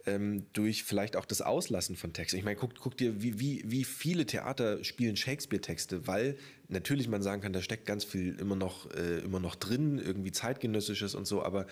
ähm, 0.07 0.47
durch 0.53 0.85
vielleicht 0.85 1.17
auch 1.17 1.25
das 1.25 1.43
Auslassen 1.43 1.97
von 1.97 2.13
Texten. 2.13 2.39
Ich 2.39 2.45
meine, 2.45 2.57
guck, 2.57 2.75
guck 2.79 2.97
dir, 2.97 3.23
wie, 3.23 3.39
wie, 3.39 3.63
wie 3.67 3.85
viele 3.85 4.27
Theater 4.27 4.83
spielen 4.85 5.17
Shakespeare-Texte, 5.17 6.07
weil 6.07 6.37
natürlich 6.69 7.09
man 7.09 7.23
sagen 7.23 7.43
kann, 7.43 7.53
da 7.53 7.63
steckt 7.63 7.87
ganz 7.87 8.05
viel 8.05 8.39
immer 8.39 8.57
noch, 8.57 8.91
äh, 8.93 9.19
immer 9.21 9.41
noch 9.41 9.55
drin, 9.55 9.99
irgendwie 9.99 10.33
zeitgenössisches 10.33 11.15
und 11.15 11.27
so, 11.27 11.43
aber 11.43 11.67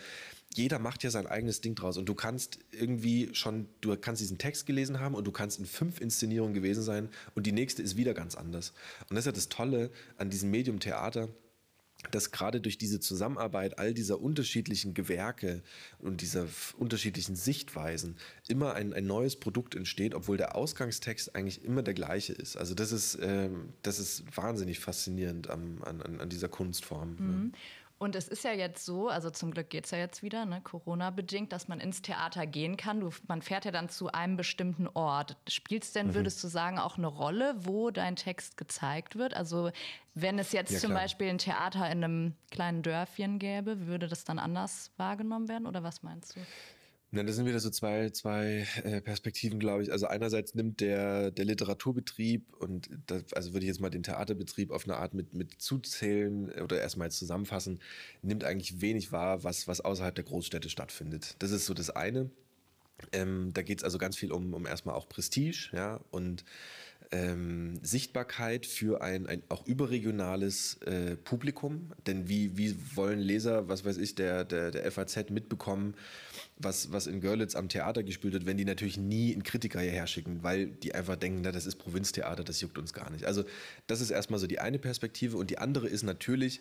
jeder 0.55 0.79
macht 0.79 1.03
ja 1.03 1.11
sein 1.11 1.27
eigenes 1.27 1.61
Ding 1.61 1.75
draus 1.75 1.97
und 1.97 2.09
du 2.09 2.15
kannst 2.15 2.59
irgendwie 2.71 3.31
schon, 3.33 3.67
du 3.81 3.97
kannst 3.97 4.23
diesen 4.23 4.39
Text 4.39 4.67
gelesen 4.67 5.01
haben 5.01 5.15
und 5.15 5.27
du 5.27 5.33
kannst 5.33 5.59
in 5.59 5.67
fünf 5.67 6.01
Inszenierungen 6.01 6.55
gewesen 6.55 6.83
sein 6.83 7.09
und 7.35 7.47
die 7.47 7.53
nächste 7.53 7.83
ist 7.83 7.97
wieder 7.97 8.15
ganz 8.15 8.37
anders. 8.37 8.73
Und 9.09 9.17
das 9.17 9.21
ist 9.21 9.27
ja 9.27 9.33
das 9.33 9.49
Tolle 9.49 9.91
an 10.17 10.31
diesem 10.31 10.51
Medium 10.51 10.79
Theater, 10.79 11.29
dass 12.11 12.31
gerade 12.31 12.61
durch 12.61 12.79
diese 12.79 13.01
Zusammenarbeit 13.01 13.79
all 13.79 13.95
dieser 13.95 14.21
unterschiedlichen 14.21 14.95
Gewerke 14.95 15.63
und 15.99 16.21
dieser 16.21 16.47
unterschiedlichen 16.79 17.37
Sichtweisen 17.37 18.17
immer 18.49 18.75
ein, 18.75 18.93
ein 18.93 19.07
neues 19.07 19.37
Produkt 19.37 19.75
entsteht, 19.75 20.15
obwohl 20.15 20.37
der 20.37 20.57
Ausgangstext 20.57 21.35
eigentlich 21.35 21.65
immer 21.65 21.83
der 21.83 21.95
gleiche 21.95 22.33
ist. 22.33 22.57
Also 22.57 22.75
das 22.75 22.93
ist, 22.93 23.19
ähm, 23.21 23.71
das 23.83 23.99
ist 23.99 24.25
wahnsinnig 24.37 24.81
faszinierend 24.81 25.51
an, 25.51 25.79
an, 25.83 26.21
an 26.21 26.29
dieser 26.29 26.49
Kunstform. 26.49 27.17
Ne? 27.17 27.23
Mhm. 27.23 27.45
Ne? 27.47 27.53
Und 28.05 28.15
es 28.17 28.29
ist 28.29 28.45
ja 28.45 28.53
jetzt 28.53 28.85
so, 28.85 29.09
also 29.09 29.31
zum 29.31 29.51
Glück 29.51 29.71
geht 29.71 29.87
es 29.87 29.91
ja 29.91 29.97
jetzt 29.97 30.23
wieder, 30.23 30.45
ne, 30.45 30.61
Corona-bedingt, 30.61 31.55
dass 31.55 31.69
man 31.69 31.81
ins 31.81 32.03
Theater 32.03 32.47
gehen 32.47 32.77
kann. 32.77 33.01
Du, 33.01 33.09
man 33.29 33.41
fährt 33.41 33.65
ja 33.65 33.71
dann 33.71 33.89
zu 33.89 34.13
einem 34.13 34.37
bestimmten 34.37 34.87
Ort. 34.89 35.39
Spielt 35.49 35.85
es 35.85 35.93
denn, 35.93 36.09
mhm. 36.09 36.15
würdest 36.15 36.45
du 36.45 36.49
sagen, 36.49 36.79
auch 36.79 36.99
eine 36.99 37.07
Rolle, 37.07 37.55
wo 37.61 37.91
dein 37.91 38.15
Text 38.15 38.59
gezeigt 38.59 39.17
wird? 39.17 39.33
Also 39.33 39.71
wenn 40.13 40.39
es 40.39 40.53
jetzt 40.53 40.71
ja, 40.71 40.81
zum 40.81 40.93
Beispiel 40.93 41.31
ein 41.31 41.39
Theater 41.39 41.91
in 41.91 42.05
einem 42.05 42.35
kleinen 42.51 42.83
Dörfchen 42.83 43.39
gäbe, 43.39 43.87
würde 43.87 44.07
das 44.07 44.25
dann 44.25 44.39
anders 44.39 44.93
wahrgenommen 44.99 45.49
werden 45.49 45.67
oder 45.67 45.83
was 45.83 46.03
meinst 46.03 46.37
du? 46.37 46.41
Ja, 47.15 47.23
das 47.23 47.37
sind 47.37 47.47
wieder 47.47 47.61
so 47.61 47.71
zwei, 47.71 48.11
zwei 48.11 48.67
äh, 48.83 49.01
Perspektiven, 49.01 49.61
glaube 49.61 49.85
ich. 49.85 49.93
Also 49.93 50.09
einerseits 50.09 50.57
nimmt 50.57 50.81
der, 50.81 51.31
der 51.31 51.45
Literaturbetrieb 51.45 52.53
und 52.59 52.91
das, 53.07 53.33
also 53.35 53.53
würde 53.53 53.65
ich 53.65 53.69
jetzt 53.69 53.81
mal 53.81 53.91
den 53.91 54.03
Theaterbetrieb 54.03 54.73
auf 54.73 54.85
eine 54.85 54.97
Art 54.97 55.15
mit, 55.15 55.33
mit 55.33 55.63
zuzählen 55.63 56.51
oder 56.61 56.81
erstmal 56.81 57.13
zusammenfassen, 57.13 57.79
nimmt 58.23 58.43
eigentlich 58.43 58.81
wenig 58.81 59.13
wahr, 59.13 59.45
was, 59.45 59.69
was 59.69 59.81
außerhalb 59.81 60.15
der 60.15 60.25
Großstädte 60.25 60.69
stattfindet. 60.69 61.37
Das 61.39 61.53
ist 61.53 61.67
so 61.67 61.75
das 61.75 61.91
eine. 61.91 62.31
Ähm, 63.13 63.53
da 63.55 63.63
geht 63.63 63.79
es 63.79 63.85
also 63.85 63.99
ganz 63.99 64.17
viel 64.17 64.33
um, 64.33 64.53
um 64.53 64.67
erstmal 64.67 64.97
auch 64.97 65.09
Prestige, 65.09 65.71
ja, 65.73 66.01
und 66.11 66.45
ähm, 67.11 67.79
Sichtbarkeit 67.83 68.67
für 68.67 69.03
ein, 69.03 69.27
ein 69.27 69.43
auch 69.49 69.67
überregionales 69.67 70.79
äh, 70.83 71.17
Publikum. 71.17 71.93
Denn 72.07 72.29
wie, 72.29 72.57
wie 72.57 72.75
wollen 72.97 73.21
Leser, 73.21 73.69
was 73.69 73.85
weiß 73.85 73.99
ich, 73.99 74.15
der, 74.15 74.45
der, 74.45 74.71
der 74.71 74.91
FAZ 74.91 75.31
mitbekommen, 75.31 75.95
was, 76.57 76.93
was 76.93 77.07
in 77.07 77.21
Görlitz 77.21 77.57
am 77.57 77.69
Theater 77.69 78.03
gespielt 78.03 78.33
wird, 78.33 78.47
wenn 78.47 78.57
die 78.57 78.65
natürlich 78.65 78.97
nie 78.97 79.33
einen 79.33 79.43
Kritiker 79.43 79.81
hierher 79.81 80.07
schicken, 80.07 80.43
weil 80.43 80.67
die 80.67 80.95
einfach 80.95 81.17
denken, 81.17 81.41
na, 81.43 81.53
das 81.53 81.67
ist 81.67 81.77
Provinztheater, 81.77 82.45
das 82.45 82.61
juckt 82.61 82.79
uns 82.79 82.93
gar 82.93 83.11
nicht. 83.11 83.25
Also 83.25 83.45
das 83.87 84.01
ist 84.01 84.11
erstmal 84.11 84.39
so 84.39 84.47
die 84.47 84.61
eine 84.61 84.79
Perspektive 84.79 85.37
und 85.37 85.51
die 85.51 85.59
andere 85.59 85.89
ist 85.89 86.05
natürlich, 86.05 86.61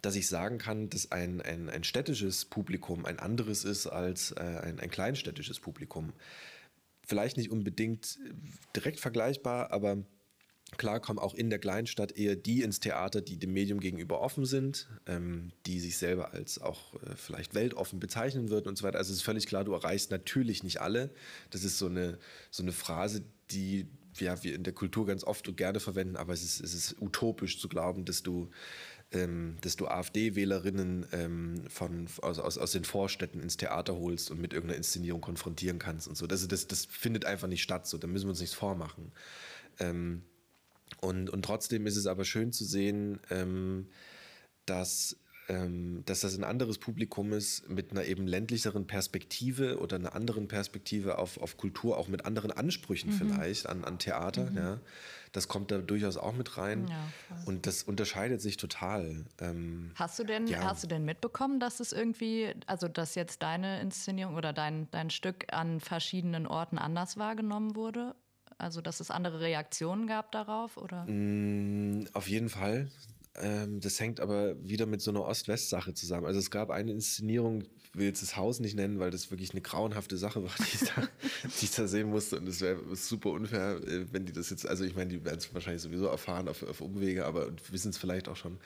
dass 0.00 0.16
ich 0.16 0.28
sagen 0.28 0.58
kann, 0.58 0.88
dass 0.90 1.10
ein, 1.12 1.40
ein, 1.40 1.68
ein 1.68 1.84
städtisches 1.84 2.44
Publikum 2.44 3.04
ein 3.04 3.18
anderes 3.18 3.64
ist 3.64 3.86
als 3.86 4.32
äh, 4.32 4.40
ein, 4.40 4.80
ein 4.80 4.90
kleinstädtisches 4.90 5.60
Publikum. 5.60 6.12
Vielleicht 7.06 7.36
nicht 7.36 7.50
unbedingt 7.50 8.18
direkt 8.74 9.00
vergleichbar, 9.00 9.72
aber 9.72 9.98
Klar 10.78 11.00
kommen 11.00 11.18
auch 11.18 11.34
in 11.34 11.50
der 11.50 11.58
Kleinstadt 11.58 12.16
eher 12.16 12.34
die 12.34 12.62
ins 12.62 12.80
Theater, 12.80 13.20
die 13.20 13.36
dem 13.36 13.52
Medium 13.52 13.78
gegenüber 13.78 14.20
offen 14.20 14.46
sind, 14.46 14.88
ähm, 15.06 15.52
die 15.66 15.80
sich 15.80 15.98
selber 15.98 16.32
als 16.32 16.60
auch 16.60 16.94
äh, 16.94 17.14
vielleicht 17.14 17.54
weltoffen 17.54 18.00
bezeichnen 18.00 18.48
würden 18.48 18.68
und 18.68 18.78
so 18.78 18.84
weiter. 18.84 18.98
Also 18.98 19.12
es 19.12 19.18
ist 19.18 19.24
völlig 19.24 19.46
klar, 19.46 19.64
du 19.64 19.74
erreichst 19.74 20.10
natürlich 20.10 20.62
nicht 20.62 20.80
alle. 20.80 21.10
Das 21.50 21.62
ist 21.64 21.78
so 21.78 21.86
eine, 21.86 22.18
so 22.50 22.62
eine 22.62 22.72
Phrase, 22.72 23.22
die 23.50 23.86
ja, 24.18 24.42
wir 24.42 24.54
in 24.54 24.62
der 24.62 24.72
Kultur 24.72 25.06
ganz 25.06 25.24
oft 25.24 25.46
und 25.48 25.56
gerne 25.56 25.80
verwenden, 25.80 26.16
aber 26.16 26.32
es 26.32 26.42
ist, 26.42 26.60
es 26.60 26.74
ist 26.74 27.00
utopisch 27.00 27.58
zu 27.60 27.68
glauben, 27.68 28.04
dass 28.04 28.22
du, 28.22 28.50
ähm, 29.10 29.56
du 29.62 29.86
AfD-Wählerinnen 29.86 31.06
ähm, 31.12 31.64
aus, 32.20 32.38
aus, 32.38 32.58
aus 32.58 32.72
den 32.72 32.84
Vorstädten 32.84 33.40
ins 33.40 33.56
Theater 33.56 33.96
holst 33.96 34.30
und 34.30 34.40
mit 34.40 34.52
irgendeiner 34.52 34.78
Inszenierung 34.78 35.20
konfrontieren 35.20 35.78
kannst 35.78 36.08
und 36.08 36.16
so. 36.16 36.26
Das, 36.26 36.46
das, 36.48 36.66
das 36.66 36.86
findet 36.86 37.24
einfach 37.24 37.48
nicht 37.48 37.62
statt, 37.62 37.86
so, 37.86 37.98
da 37.98 38.06
müssen 38.06 38.26
wir 38.26 38.30
uns 38.30 38.40
nichts 38.40 38.54
vormachen. 38.54 39.12
Ähm, 39.78 40.22
und, 41.00 41.30
und 41.30 41.44
trotzdem 41.44 41.86
ist 41.86 41.96
es 41.96 42.06
aber 42.06 42.24
schön 42.24 42.52
zu 42.52 42.64
sehen, 42.64 43.20
ähm, 43.30 43.88
dass, 44.66 45.16
ähm, 45.48 46.02
dass 46.04 46.20
das 46.20 46.36
ein 46.36 46.44
anderes 46.44 46.78
Publikum 46.78 47.32
ist 47.32 47.68
mit 47.68 47.90
einer 47.90 48.04
eben 48.04 48.26
ländlicheren 48.26 48.86
Perspektive 48.86 49.78
oder 49.78 49.96
einer 49.96 50.14
anderen 50.14 50.48
Perspektive 50.48 51.18
auf, 51.18 51.38
auf 51.38 51.56
Kultur, 51.56 51.96
auch 51.96 52.08
mit 52.08 52.24
anderen 52.24 52.52
Ansprüchen 52.52 53.10
mhm. 53.10 53.14
vielleicht 53.14 53.66
an, 53.66 53.84
an 53.84 53.98
Theater. 53.98 54.50
Mhm. 54.50 54.56
Ja. 54.56 54.80
Das 55.32 55.48
kommt 55.48 55.70
da 55.70 55.78
durchaus 55.78 56.18
auch 56.18 56.34
mit 56.34 56.58
rein. 56.58 56.86
Ja, 56.88 57.08
und 57.46 57.66
das 57.66 57.82
unterscheidet 57.82 58.42
sich 58.42 58.58
total. 58.58 59.24
Ähm, 59.40 59.90
hast, 59.94 60.18
du 60.18 60.24
denn, 60.24 60.46
ja. 60.46 60.62
hast 60.62 60.84
du 60.84 60.88
denn 60.88 61.06
mitbekommen, 61.06 61.58
dass 61.58 61.80
es 61.80 61.92
irgendwie, 61.92 62.54
also 62.66 62.86
dass 62.86 63.14
jetzt 63.14 63.42
deine 63.42 63.80
Inszenierung 63.80 64.34
oder 64.34 64.52
dein, 64.52 64.90
dein 64.90 65.08
Stück 65.08 65.46
an 65.50 65.80
verschiedenen 65.80 66.46
Orten 66.46 66.76
anders 66.76 67.16
wahrgenommen 67.16 67.74
wurde? 67.76 68.14
Also, 68.58 68.80
dass 68.80 69.00
es 69.00 69.10
andere 69.10 69.40
Reaktionen 69.40 70.06
gab 70.06 70.32
darauf, 70.32 70.76
oder? 70.76 71.04
Mm, 71.06 72.06
auf 72.12 72.28
jeden 72.28 72.48
Fall. 72.48 72.88
Ähm, 73.34 73.80
das 73.80 73.98
hängt 73.98 74.20
aber 74.20 74.62
wieder 74.62 74.86
mit 74.86 75.00
so 75.00 75.10
einer 75.10 75.22
Ost-West-Sache 75.22 75.94
zusammen. 75.94 76.26
Also 76.26 76.38
es 76.38 76.50
gab 76.50 76.70
eine 76.70 76.90
Inszenierung, 76.90 77.62
ich 77.62 77.94
will 77.94 78.06
jetzt 78.06 78.22
das 78.22 78.36
Haus 78.36 78.60
nicht 78.60 78.76
nennen, 78.76 78.98
weil 78.98 79.10
das 79.10 79.30
wirklich 79.30 79.52
eine 79.52 79.62
grauenhafte 79.62 80.18
Sache 80.18 80.42
war, 80.42 80.50
die 80.58 80.84
ich 80.84 80.90
da, 80.90 81.08
die 81.60 81.64
ich 81.64 81.70
da 81.70 81.86
sehen 81.86 82.10
musste. 82.10 82.38
Und 82.38 82.46
es 82.46 82.60
wäre 82.60 82.78
super 82.94 83.30
unfair, 83.30 83.80
äh, 83.86 84.06
wenn 84.12 84.26
die 84.26 84.32
das 84.32 84.50
jetzt, 84.50 84.66
also 84.66 84.84
ich 84.84 84.94
meine, 84.94 85.10
die 85.10 85.24
werden 85.24 85.38
es 85.38 85.52
wahrscheinlich 85.54 85.82
sowieso 85.82 86.06
erfahren 86.06 86.48
auf, 86.48 86.62
auf 86.62 86.80
Umwege, 86.82 87.24
aber 87.24 87.50
wissen 87.70 87.90
es 87.90 87.98
vielleicht 87.98 88.28
auch 88.28 88.36
schon. 88.36 88.58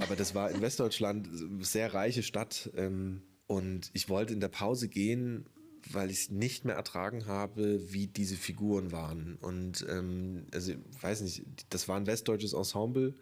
Aber 0.00 0.16
das 0.16 0.34
war 0.34 0.50
in 0.50 0.60
Westdeutschland, 0.60 1.28
sehr 1.60 1.92
reiche 1.94 2.22
Stadt. 2.22 2.70
Ähm, 2.76 3.22
und 3.46 3.90
ich 3.94 4.10
wollte 4.10 4.34
in 4.34 4.40
der 4.40 4.48
Pause 4.48 4.88
gehen, 4.88 5.46
weil 5.92 6.10
ich 6.10 6.18
es 6.18 6.30
nicht 6.30 6.64
mehr 6.64 6.76
ertragen 6.76 7.26
habe, 7.26 7.92
wie 7.92 8.06
diese 8.06 8.36
Figuren 8.36 8.92
waren. 8.92 9.36
Und 9.40 9.86
ähm, 9.88 10.46
also 10.52 10.72
ich 10.72 11.02
weiß 11.02 11.22
nicht, 11.22 11.44
das 11.70 11.88
war 11.88 11.96
ein 11.96 12.06
westdeutsches 12.06 12.52
Ensemble. 12.52 13.14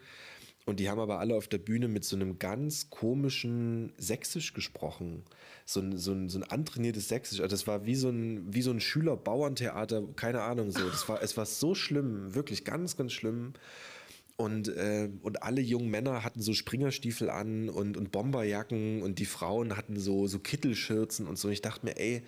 Und 0.66 0.80
die 0.80 0.90
haben 0.90 0.98
aber 0.98 1.20
alle 1.20 1.36
auf 1.36 1.46
der 1.46 1.58
Bühne 1.58 1.86
mit 1.86 2.04
so 2.04 2.16
einem 2.16 2.40
ganz 2.40 2.90
komischen 2.90 3.92
Sächsisch 3.98 4.52
gesprochen. 4.52 5.22
So 5.64 5.80
ein, 5.80 5.96
so 5.96 6.10
ein, 6.10 6.28
so 6.28 6.40
ein 6.40 6.42
antrainiertes 6.42 7.08
Sächsisch. 7.08 7.40
Also 7.40 7.54
das 7.54 7.68
war 7.68 7.86
wie 7.86 7.94
so 7.94 8.08
ein, 8.08 8.52
wie 8.52 8.62
so 8.62 8.72
ein 8.72 8.80
Schüler-Bauerntheater, 8.80 10.02
keine 10.16 10.42
Ahnung 10.42 10.72
so. 10.72 10.88
Das 10.88 11.08
war, 11.08 11.22
es 11.22 11.36
war 11.36 11.46
so 11.46 11.76
schlimm, 11.76 12.34
wirklich 12.34 12.64
ganz, 12.64 12.96
ganz 12.96 13.12
schlimm. 13.12 13.52
Und, 14.36 14.68
äh, 14.68 15.08
und 15.22 15.42
alle 15.42 15.62
jungen 15.62 15.90
Männer 15.90 16.22
hatten 16.22 16.42
so 16.42 16.52
Springerstiefel 16.52 17.30
an 17.30 17.70
und, 17.70 17.96
und 17.96 18.12
Bomberjacken 18.12 19.02
und 19.02 19.18
die 19.18 19.24
Frauen 19.24 19.78
hatten 19.78 19.98
so, 19.98 20.26
so 20.26 20.38
Kittelschürzen 20.38 21.26
und 21.26 21.38
so. 21.38 21.48
Und 21.48 21.54
ich 21.54 21.62
dachte 21.62 21.86
mir, 21.86 21.96
ey, 21.96 22.22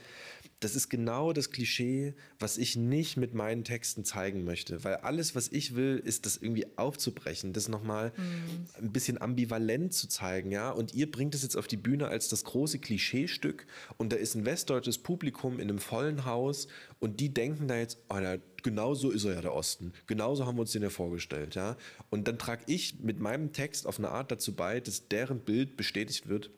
das 0.60 0.74
ist 0.74 0.88
genau 0.88 1.32
das 1.32 1.50
Klischee, 1.50 2.14
was 2.38 2.58
ich 2.58 2.76
nicht 2.76 3.16
mit 3.16 3.34
meinen 3.34 3.62
Texten 3.62 4.04
zeigen 4.04 4.44
möchte. 4.44 4.82
Weil 4.84 4.96
alles, 4.96 5.34
was 5.34 5.48
ich 5.48 5.76
will, 5.76 6.02
ist 6.02 6.26
das 6.26 6.36
irgendwie 6.36 6.66
aufzubrechen, 6.76 7.52
das 7.52 7.68
nochmal 7.68 8.10
mm. 8.16 8.82
ein 8.82 8.92
bisschen 8.92 9.20
ambivalent 9.20 9.92
zu 9.92 10.08
zeigen, 10.08 10.50
ja. 10.50 10.70
Und 10.70 10.94
ihr 10.94 11.10
bringt 11.10 11.34
es 11.34 11.42
jetzt 11.42 11.56
auf 11.56 11.68
die 11.68 11.76
Bühne 11.76 12.08
als 12.08 12.28
das 12.28 12.42
große 12.44 12.80
Klischeestück 12.80 13.66
und 13.98 14.12
da 14.12 14.16
ist 14.16 14.34
ein 14.34 14.44
westdeutsches 14.44 14.98
Publikum 14.98 15.60
in 15.60 15.68
einem 15.68 15.78
vollen 15.78 16.24
Haus 16.24 16.66
und 16.98 17.20
die 17.20 17.32
denken 17.32 17.68
da 17.68 17.76
jetzt, 17.76 17.98
oh, 18.08 18.16
na, 18.20 18.38
genau 18.62 18.94
so 18.94 19.10
ist 19.10 19.24
er 19.24 19.34
ja 19.34 19.40
der 19.40 19.54
Osten. 19.54 19.92
Genauso 20.06 20.46
haben 20.46 20.56
wir 20.56 20.62
uns 20.62 20.72
den 20.72 20.82
ja 20.82 20.90
vorgestellt, 20.90 21.54
ja. 21.54 21.76
Und 22.10 22.28
dann 22.28 22.38
trage 22.38 22.64
ich 22.66 23.00
mit 23.00 23.20
meinem 23.20 23.52
Text 23.52 23.86
auf 23.86 23.98
eine 23.98 24.10
Art 24.10 24.30
dazu 24.30 24.54
bei, 24.54 24.80
dass 24.80 25.08
deren 25.08 25.40
Bild 25.40 25.76
bestätigt 25.76 26.28
wird. 26.28 26.50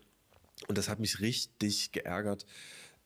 Und 0.69 0.79
das 0.79 0.89
hat 0.89 1.01
mich 1.01 1.21
richtig 1.21 1.93
geärgert 1.93 2.47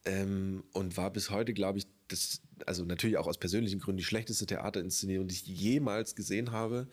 ähm, 0.04 0.64
und 0.72 0.96
war 0.96 1.12
bis 1.12 1.30
heute, 1.30 1.54
glaube 1.54 1.78
ich, 1.78 1.86
das, 2.08 2.42
also 2.66 2.84
natürlich 2.84 3.16
auch 3.16 3.26
aus 3.26 3.38
persönlichen 3.38 3.80
Gründen 3.80 3.98
die 3.98 4.04
schlechteste 4.04 4.46
Theaterinszenierung, 4.46 5.28
die 5.28 5.34
ich 5.34 5.46
jemals 5.46 6.14
gesehen 6.14 6.52
habe. 6.52 6.88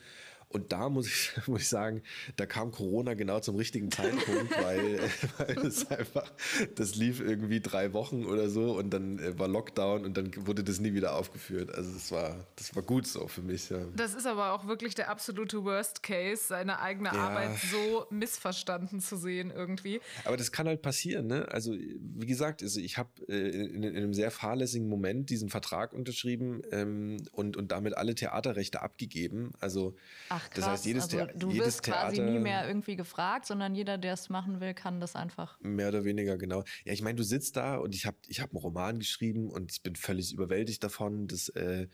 Und 0.52 0.72
da 0.72 0.90
muss 0.90 1.08
ich, 1.08 1.32
muss 1.48 1.62
ich 1.62 1.70
sagen, 1.70 2.02
da 2.36 2.46
kam 2.46 2.72
Corona 2.72 3.14
genau 3.14 3.40
zum 3.40 3.56
richtigen 3.56 3.92
Zeitpunkt, 3.92 4.52
weil, 4.64 5.00
weil 5.38 5.56
das 5.56 5.90
einfach, 5.90 6.32
das 6.76 6.96
lief 6.96 7.20
irgendwie 7.20 7.62
drei 7.62 7.94
Wochen 7.94 8.26
oder 8.26 8.50
so 8.50 8.78
und 8.78 8.92
dann 8.92 9.20
äh, 9.20 9.38
war 9.40 9.48
Lockdown 9.48 10.06
und 10.06 10.18
dann 10.18 10.32
wurde 10.48 10.64
das 10.64 10.80
nie 10.80 10.94
wieder 10.94 11.16
aufgeführt. 11.16 11.74
Also 11.74 11.92
das 11.94 12.12
war, 12.12 12.46
das 12.56 12.76
war 12.76 12.84
gut 12.84 13.08
so 13.08 13.28
für 13.28 13.42
mich. 13.42 13.70
Ja. 13.70 13.80
Das 13.96 14.14
ist 14.14 14.26
aber 14.26 14.54
auch 14.54 14.68
wirklich 14.68 14.96
der 14.96 15.10
absolute 15.10 15.64
Worst 15.64 16.04
Case, 16.04 16.44
seine 16.48 16.80
eigene 16.80 17.10
ja. 17.10 17.28
Arbeit 17.28 17.58
so 17.72 18.06
missverstanden 18.10 19.00
zu 19.00 19.18
sehen 19.18 19.52
irgendwie. 19.56 20.02
Aber 20.26 20.38
das 20.38 20.52
kann 20.52 20.68
halt 20.68 20.82
passieren, 20.82 21.28
ne? 21.28 21.48
Also 21.52 21.74
wie 21.74 22.26
gesagt, 22.26 22.62
also 22.64 22.80
ich 22.80 22.98
habe 22.98 23.10
äh, 23.28 23.50
in, 23.50 23.84
in, 23.84 23.96
einem 23.96 24.14
sehr 24.14 24.32
fahrlässigen 24.32 24.88
Moment 24.88 25.30
diesen 25.30 25.50
Vertrag 25.50 25.94
unterschrieben 25.94 26.62
ähm, 26.72 27.18
und, 27.32 27.58
und 27.58 27.72
damit 27.72 27.96
alle 27.96 28.16
Theaterrechte 28.16 28.82
abgegeben. 28.82 29.52
Also 29.60 29.96
Ach, 30.30 30.41
Ach, 30.44 30.50
krass. 30.50 30.64
Das 30.64 30.68
heißt, 30.68 30.86
jedes, 30.86 31.04
also, 31.14 31.26
du 31.38 31.52
jedes 31.52 31.68
wirst 31.68 31.84
Theater, 31.84 32.08
quasi 32.08 32.22
nie 32.22 32.40
mehr 32.40 32.68
irgendwie 32.68 32.96
gefragt, 32.96 33.46
sondern 33.46 33.76
jeder, 33.76 33.98
der 33.98 34.14
es 34.14 34.30
machen 34.30 34.60
will, 34.60 34.74
kann 34.74 35.00
das 35.00 35.16
einfach. 35.16 35.60
Mehr 35.62 35.90
oder 35.90 36.04
weniger, 36.04 36.38
genau. 36.38 36.64
Ja, 36.86 36.94
ich 36.94 37.02
meine, 37.02 37.16
du 37.16 37.24
sitzt 37.24 37.58
da 37.58 37.78
und 37.78 37.96
ich 37.96 38.06
habe 38.06 38.18
ich 38.28 38.42
hab 38.42 38.52
einen 38.52 38.60
Roman 38.60 39.00
geschrieben 39.00 39.50
und 39.50 39.72
ich 39.72 39.84
bin 39.84 39.96
völlig 39.96 40.34
überwältigt 40.34 40.84
davon, 40.84 41.28
dass, 41.28 41.50
äh, 41.50 41.88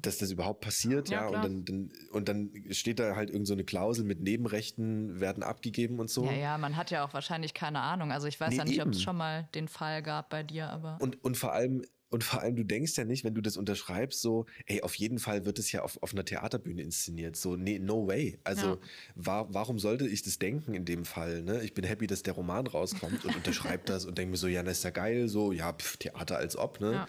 dass 0.00 0.18
das 0.18 0.30
überhaupt 0.30 0.60
passiert, 0.60 1.08
ja. 1.08 1.22
ja 1.22 1.26
und, 1.28 1.44
dann, 1.44 1.64
dann, 1.64 1.92
und 2.12 2.28
dann 2.28 2.50
steht 2.70 2.98
da 2.98 3.16
halt 3.16 3.30
irgend 3.30 3.46
so 3.46 3.54
eine 3.54 3.64
Klausel 3.64 4.04
mit 4.04 4.20
Nebenrechten 4.20 5.20
werden 5.20 5.42
abgegeben 5.42 5.98
und 5.98 6.10
so. 6.10 6.26
Ja, 6.26 6.32
ja, 6.32 6.58
man 6.58 6.76
hat 6.76 6.90
ja 6.90 7.04
auch 7.04 7.14
wahrscheinlich 7.14 7.54
keine 7.54 7.80
Ahnung. 7.80 8.12
Also 8.12 8.26
ich 8.26 8.38
weiß 8.38 8.50
nee, 8.50 8.56
ja 8.56 8.64
nicht, 8.64 8.82
ob 8.82 8.88
es 8.88 9.02
schon 9.02 9.16
mal 9.16 9.48
den 9.54 9.68
Fall 9.68 10.02
gab 10.02 10.30
bei 10.30 10.42
dir, 10.42 10.70
aber. 10.70 10.98
Und, 11.00 11.22
und 11.24 11.36
vor 11.36 11.52
allem, 11.52 11.82
und 12.08 12.22
vor 12.22 12.40
allem, 12.40 12.54
du 12.54 12.64
denkst 12.64 12.96
ja 12.96 13.04
nicht, 13.04 13.24
wenn 13.24 13.34
du 13.34 13.40
das 13.40 13.56
unterschreibst, 13.56 14.20
so, 14.20 14.46
ey, 14.66 14.82
auf 14.82 14.94
jeden 14.94 15.18
Fall 15.18 15.44
wird 15.44 15.58
es 15.58 15.72
ja 15.72 15.82
auf, 15.82 16.00
auf 16.02 16.12
einer 16.12 16.24
Theaterbühne 16.24 16.82
inszeniert. 16.82 17.36
So, 17.36 17.56
nee, 17.56 17.78
no 17.78 18.06
way. 18.06 18.38
Also, 18.44 18.66
ja. 18.66 18.78
war, 19.16 19.54
warum 19.54 19.78
sollte 19.78 20.06
ich 20.06 20.22
das 20.22 20.38
denken 20.38 20.74
in 20.74 20.84
dem 20.84 21.04
Fall? 21.04 21.42
Ne? 21.42 21.62
Ich 21.64 21.74
bin 21.74 21.84
happy, 21.84 22.06
dass 22.06 22.22
der 22.22 22.34
Roman 22.34 22.66
rauskommt 22.66 23.24
und 23.24 23.34
unterschreibt 23.36 23.88
das 23.88 24.04
und 24.04 24.18
denke 24.18 24.32
mir 24.32 24.36
so, 24.36 24.46
ja, 24.46 24.62
das 24.62 24.78
ist 24.78 24.84
ja 24.84 24.90
geil, 24.90 25.28
so, 25.28 25.52
ja, 25.52 25.72
pf, 25.72 25.96
Theater 25.96 26.36
als 26.36 26.56
ob, 26.56 26.80
ne? 26.80 26.92
Ja. 26.92 27.08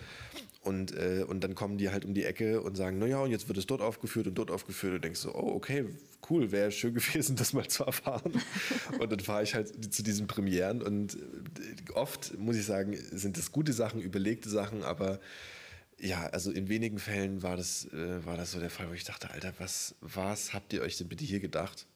Und, 0.67 0.93
äh, 0.93 1.23
und 1.25 1.45
dann 1.45 1.55
kommen 1.55 1.77
die 1.77 1.91
halt 1.91 2.03
um 2.03 2.13
die 2.13 2.25
Ecke 2.25 2.61
und 2.61 2.75
sagen, 2.75 2.99
naja, 2.99 3.21
und 3.21 3.31
jetzt 3.31 3.47
wird 3.47 3.57
es 3.57 3.65
dort 3.65 3.81
aufgeführt 3.81 4.27
und 4.27 4.35
dort 4.35 4.51
aufgeführt. 4.51 4.95
Und 4.95 5.03
denkst 5.05 5.21
so, 5.21 5.33
oh, 5.33 5.55
okay, 5.55 5.85
cool, 6.29 6.51
wäre 6.51 6.71
schön 6.73 6.93
gewesen, 6.93 7.37
das 7.37 7.53
mal 7.53 7.67
zu 7.67 7.85
erfahren. 7.85 8.33
und 8.99 9.09
dann 9.09 9.21
fahre 9.21 9.43
ich 9.43 9.55
halt 9.55 9.93
zu 9.93 10.03
diesen 10.03 10.27
Premieren 10.27 10.81
und 10.81 11.15
äh, 11.15 11.91
oft, 11.93 12.37
muss 12.37 12.57
ich 12.57 12.65
sagen, 12.65 12.97
sind 13.11 13.37
das 13.37 13.53
gute 13.53 13.71
Sachen, 13.71 14.01
überlegte 14.01 14.49
Sachen, 14.49 14.83
aber 14.83 15.21
ja, 15.99 16.27
also 16.27 16.51
in 16.51 16.67
wenigen 16.67 16.99
Fällen 16.99 17.43
war 17.43 17.55
das, 17.55 17.85
äh, 17.93 18.25
war 18.25 18.35
das 18.35 18.51
so 18.51 18.59
der 18.59 18.69
Fall, 18.69 18.89
wo 18.89 18.93
ich 18.93 19.05
dachte, 19.05 19.31
Alter, 19.31 19.53
was, 19.57 19.95
was 20.01 20.53
habt 20.53 20.73
ihr 20.73 20.81
euch 20.81 20.97
denn 20.97 21.07
bitte 21.07 21.23
hier 21.23 21.39
gedacht? 21.39 21.87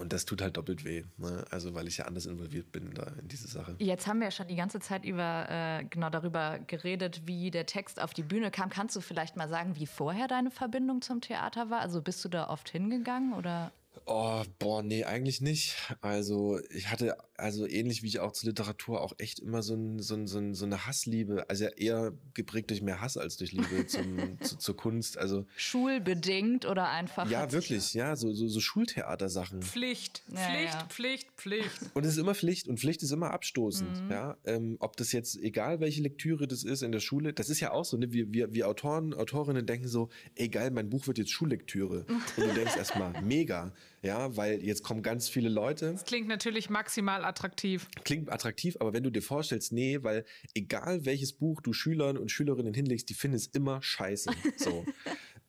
Und 0.00 0.12
das 0.12 0.24
tut 0.24 0.42
halt 0.42 0.56
doppelt 0.56 0.84
weh, 0.84 1.04
ne? 1.18 1.44
also 1.50 1.74
weil 1.74 1.86
ich 1.86 1.98
ja 1.98 2.06
anders 2.06 2.26
involviert 2.26 2.72
bin 2.72 2.92
da 2.94 3.04
in 3.20 3.28
diese 3.28 3.48
Sache. 3.48 3.76
Jetzt 3.78 4.06
haben 4.06 4.18
wir 4.20 4.26
ja 4.26 4.30
schon 4.30 4.48
die 4.48 4.56
ganze 4.56 4.80
Zeit 4.80 5.04
über 5.04 5.46
äh, 5.48 5.84
genau 5.84 6.10
darüber 6.10 6.58
geredet, 6.66 7.22
wie 7.26 7.50
der 7.50 7.66
Text 7.66 8.00
auf 8.00 8.14
die 8.14 8.22
Bühne 8.22 8.50
kam. 8.50 8.70
Kannst 8.70 8.96
du 8.96 9.00
vielleicht 9.00 9.36
mal 9.36 9.48
sagen, 9.48 9.76
wie 9.76 9.86
vorher 9.86 10.26
deine 10.26 10.50
Verbindung 10.50 11.02
zum 11.02 11.20
Theater 11.20 11.70
war? 11.70 11.80
Also 11.80 12.00
bist 12.02 12.24
du 12.24 12.28
da 12.28 12.48
oft 12.48 12.70
hingegangen 12.70 13.34
oder? 13.34 13.72
Oh, 14.06 14.42
boah, 14.58 14.82
nee, 14.82 15.04
eigentlich 15.04 15.40
nicht. 15.40 15.76
Also 16.00 16.58
ich 16.70 16.90
hatte, 16.90 17.16
also 17.40 17.66
ähnlich 17.66 18.02
wie 18.02 18.06
ich 18.06 18.20
auch 18.20 18.32
zur 18.32 18.48
Literatur, 18.48 19.00
auch 19.00 19.12
echt 19.18 19.40
immer 19.40 19.62
so, 19.62 19.74
ein, 19.74 19.98
so, 19.98 20.14
ein, 20.14 20.26
so, 20.26 20.38
ein, 20.38 20.54
so 20.54 20.64
eine 20.64 20.86
Hassliebe. 20.86 21.48
Also 21.48 21.64
eher 21.64 22.12
geprägt 22.34 22.70
durch 22.70 22.82
mehr 22.82 23.00
Hass 23.00 23.16
als 23.16 23.36
durch 23.36 23.52
Liebe 23.52 23.86
zum, 23.86 24.38
zu, 24.40 24.56
zur 24.58 24.76
Kunst. 24.76 25.18
Also 25.18 25.46
Schulbedingt 25.56 26.66
oder 26.66 26.88
einfach. 26.88 27.28
Ja, 27.30 27.50
wirklich, 27.52 27.94
ja, 27.94 28.16
so, 28.16 28.32
so, 28.32 28.48
so 28.48 28.60
Schultheatersachen. 28.60 29.62
Pflicht, 29.62 30.22
ja, 30.28 30.36
Pflicht, 30.36 30.74
ja. 30.74 30.86
Pflicht, 30.88 31.28
Pflicht. 31.36 31.70
Und 31.94 32.04
es 32.04 32.12
ist 32.12 32.18
immer 32.18 32.34
Pflicht 32.34 32.68
und 32.68 32.78
Pflicht 32.78 33.02
ist 33.02 33.10
immer 33.10 33.30
abstoßend. 33.32 34.04
Mhm. 34.04 34.10
Ja? 34.10 34.36
Ähm, 34.44 34.76
ob 34.80 34.96
das 34.96 35.12
jetzt, 35.12 35.36
egal 35.36 35.80
welche 35.80 36.02
Lektüre 36.02 36.46
das 36.46 36.64
ist 36.64 36.82
in 36.82 36.92
der 36.92 37.00
Schule, 37.00 37.32
das 37.32 37.48
ist 37.48 37.60
ja 37.60 37.72
auch 37.72 37.84
so, 37.84 37.96
ne? 37.96 38.12
wir, 38.12 38.32
wir, 38.32 38.52
wir 38.52 38.68
Autoren, 38.68 39.14
Autorinnen 39.14 39.66
denken 39.66 39.88
so, 39.88 40.10
egal, 40.34 40.70
mein 40.70 40.90
Buch 40.90 41.06
wird 41.06 41.18
jetzt 41.18 41.30
Schullektüre. 41.30 42.04
und 42.36 42.44
du 42.46 42.54
denkst 42.54 42.76
erstmal, 42.76 43.20
mega 43.22 43.72
ja, 44.02 44.34
weil 44.36 44.62
jetzt 44.64 44.82
kommen 44.82 45.02
ganz 45.02 45.28
viele 45.28 45.48
Leute. 45.48 45.92
Das 45.92 46.04
klingt 46.04 46.28
natürlich 46.28 46.70
maximal 46.70 47.24
attraktiv. 47.30 47.88
Klingt 48.04 48.30
attraktiv, 48.30 48.76
aber 48.80 48.92
wenn 48.92 49.02
du 49.02 49.10
dir 49.10 49.22
vorstellst, 49.22 49.72
nee, 49.72 50.02
weil 50.02 50.24
egal 50.54 51.04
welches 51.06 51.32
Buch 51.32 51.62
du 51.62 51.72
Schülern 51.72 52.18
und 52.18 52.30
Schülerinnen 52.30 52.74
hinlegst, 52.74 53.08
die 53.08 53.14
finden 53.14 53.36
es 53.36 53.46
immer 53.46 53.82
scheiße. 53.82 54.30
So. 54.56 54.84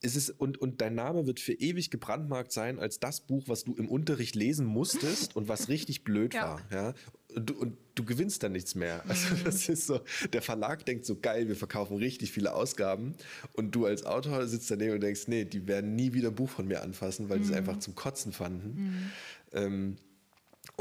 es 0.02 0.16
ist, 0.16 0.30
und, 0.30 0.58
und 0.60 0.80
dein 0.80 0.96
Name 0.96 1.26
wird 1.26 1.40
für 1.40 1.54
ewig 1.54 1.92
gebrandmarkt 1.92 2.52
sein 2.52 2.80
als 2.80 3.00
das 3.00 3.22
Buch, 3.22 3.44
was 3.48 3.64
du 3.64 3.76
im 3.76 3.90
Unterricht 3.90 4.36
lesen 4.36 4.66
musstest 4.66 5.36
und 5.36 5.48
was 5.48 5.70
richtig 5.70 6.04
blöd 6.04 6.34
ja. 6.36 6.44
war. 6.44 6.62
Ja? 6.72 6.94
Und 7.36 7.50
du, 7.50 7.54
und 7.56 7.78
du 7.96 8.06
gewinnst 8.06 8.44
dann 8.44 8.54
nichts 8.54 8.76
mehr. 8.76 9.04
Also 9.08 9.36
mhm. 9.36 9.44
das 9.44 9.68
ist 9.68 9.88
so, 9.88 10.02
der 10.32 10.42
Verlag 10.42 10.86
denkt 10.86 11.06
so 11.06 11.20
geil, 11.20 11.48
wir 11.48 11.56
verkaufen 11.56 11.98
richtig 11.98 12.32
viele 12.32 12.54
Ausgaben 12.54 13.16
und 13.54 13.72
du 13.76 13.86
als 13.86 14.06
Autor 14.06 14.48
sitzt 14.48 14.72
daneben 14.72 14.94
und 14.94 15.02
denkst, 15.02 15.28
nee, 15.28 15.46
die 15.46 15.68
werden 15.68 15.96
nie 15.96 16.14
wieder 16.14 16.30
ein 16.30 16.36
Buch 16.36 16.50
von 16.50 16.68
mir 16.68 16.84
anfassen, 16.84 17.30
weil 17.30 17.40
mhm. 17.40 17.44
die 17.44 17.50
es 17.50 17.56
einfach 17.56 17.80
zum 17.80 17.96
Kotzen 17.96 18.32
fanden. 18.32 18.76
Mhm. 18.76 19.12
Ähm, 19.54 19.98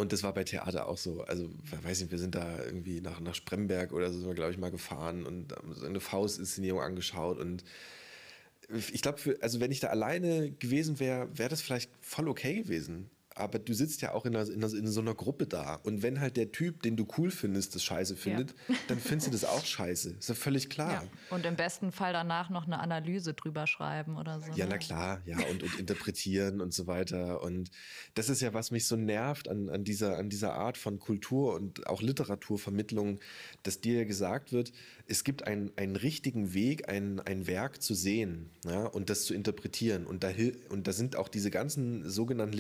und 0.01 0.13
das 0.13 0.23
war 0.23 0.33
bei 0.33 0.45
Theater 0.45 0.89
auch 0.89 0.99
so. 0.99 1.23
Also, 1.23 1.49
weiß 1.83 2.01
nicht, 2.01 2.11
wir 2.11 2.19
sind 2.19 2.35
da 2.35 2.65
irgendwie 2.65 3.01
nach, 3.01 3.21
nach 3.21 3.35
Spremberg 3.35 3.93
oder 3.93 4.13
so, 4.13 4.33
glaube 4.35 4.53
ich, 4.53 4.59
mal 4.59 4.71
gefahren 4.71 5.25
und 5.25 5.53
haben 5.53 5.75
so 5.75 5.87
eine 5.87 6.01
Faust-Inszenierung 6.01 6.81
angeschaut 6.81 7.39
und 7.39 7.65
ich 8.93 9.03
glaube, 9.03 9.37
also 9.41 9.61
wenn 9.61 9.73
ich 9.73 9.81
da 9.81 9.89
alleine 9.89 10.53
gewesen 10.53 11.01
wäre, 11.01 11.29
wäre 11.37 11.49
das 11.49 11.61
vielleicht 11.61 11.91
voll 12.01 12.29
okay 12.29 12.55
gewesen. 12.55 13.11
Aber 13.41 13.59
du 13.59 13.75
sitzt 13.75 14.03
ja 14.03 14.13
auch 14.13 14.27
in, 14.27 14.37
einer, 14.37 14.49
in, 14.49 14.63
einer, 14.63 14.73
in, 14.73 14.87
so 14.87 15.01
einer 15.01 15.15
Gruppe 15.15 15.47
da. 15.47 15.77
Und 15.77 16.03
wenn 16.03 16.21
halt 16.21 16.37
der 16.37 16.53
Typ, 16.53 16.83
den 16.83 16.97
du 16.97 17.07
cool 17.19 17.31
findest, 17.31 17.75
das 17.75 17.83
scheiße 17.83 18.17
findet, 18.17 18.55
ja. 18.69 18.75
dann 18.89 18.99
findest 18.99 19.29
du 19.29 19.33
das 19.33 19.45
auch 19.45 19.65
scheiße. 19.65 20.17
Ist 20.19 20.29
ja 20.29 20.35
völlig 20.35 20.71
klar. 20.71 21.05
Ja. 21.05 21.35
Und 21.35 21.47
im 21.47 21.57
besten 21.57 21.93
Fall 21.93 22.13
danach 22.13 22.51
noch 22.51 22.67
eine 22.67 22.79
Analyse 22.79 23.35
drüber 23.35 23.67
schreiben 23.67 24.17
oder 24.17 24.41
so. 24.41 24.53
Ja, 24.53 24.67
ne? 24.67 24.73
na 24.73 24.79
klar, 24.79 25.21
ja, 25.27 25.39
und, 25.51 25.63
und 25.63 25.79
interpretieren 25.79 26.61
und 26.61 26.73
so 26.73 26.87
weiter. 26.87 27.43
Und 27.43 27.71
das 28.15 28.29
ist 28.29 28.41
ja, 28.41 28.55
was 28.55 28.71
mich 28.71 28.87
so 28.87 28.97
nervt 28.97 29.49
an, 29.49 29.69
an, 29.69 29.85
dieser, 29.85 30.19
an 30.19 30.29
dieser 30.29 30.55
Art 30.55 30.79
von 30.79 30.99
Kultur 30.99 31.55
und 31.55 31.87
auch 31.87 32.03
Literaturvermittlung, 32.03 33.21
dass 33.63 33.81
dir 33.81 34.05
gesagt 34.05 34.53
wird, 34.53 34.73
es 35.07 35.25
gibt 35.25 35.47
einen, 35.47 35.73
einen 35.77 35.97
richtigen 35.97 36.55
Weg, 36.55 36.89
ein, 36.89 37.19
ein 37.21 37.47
Werk 37.47 37.83
zu 37.83 37.95
sehen 37.95 38.51
ja, 38.65 38.85
und 38.85 39.11
das 39.11 39.25
zu 39.25 39.35
interpretieren. 39.35 40.07
Und 40.07 40.23
da, 40.23 40.31
und 40.69 40.87
da 40.87 40.93
sind 40.93 41.17
auch 41.17 41.29
diese 41.29 41.51
ganzen 41.51 42.09
sogenannten 42.09 42.53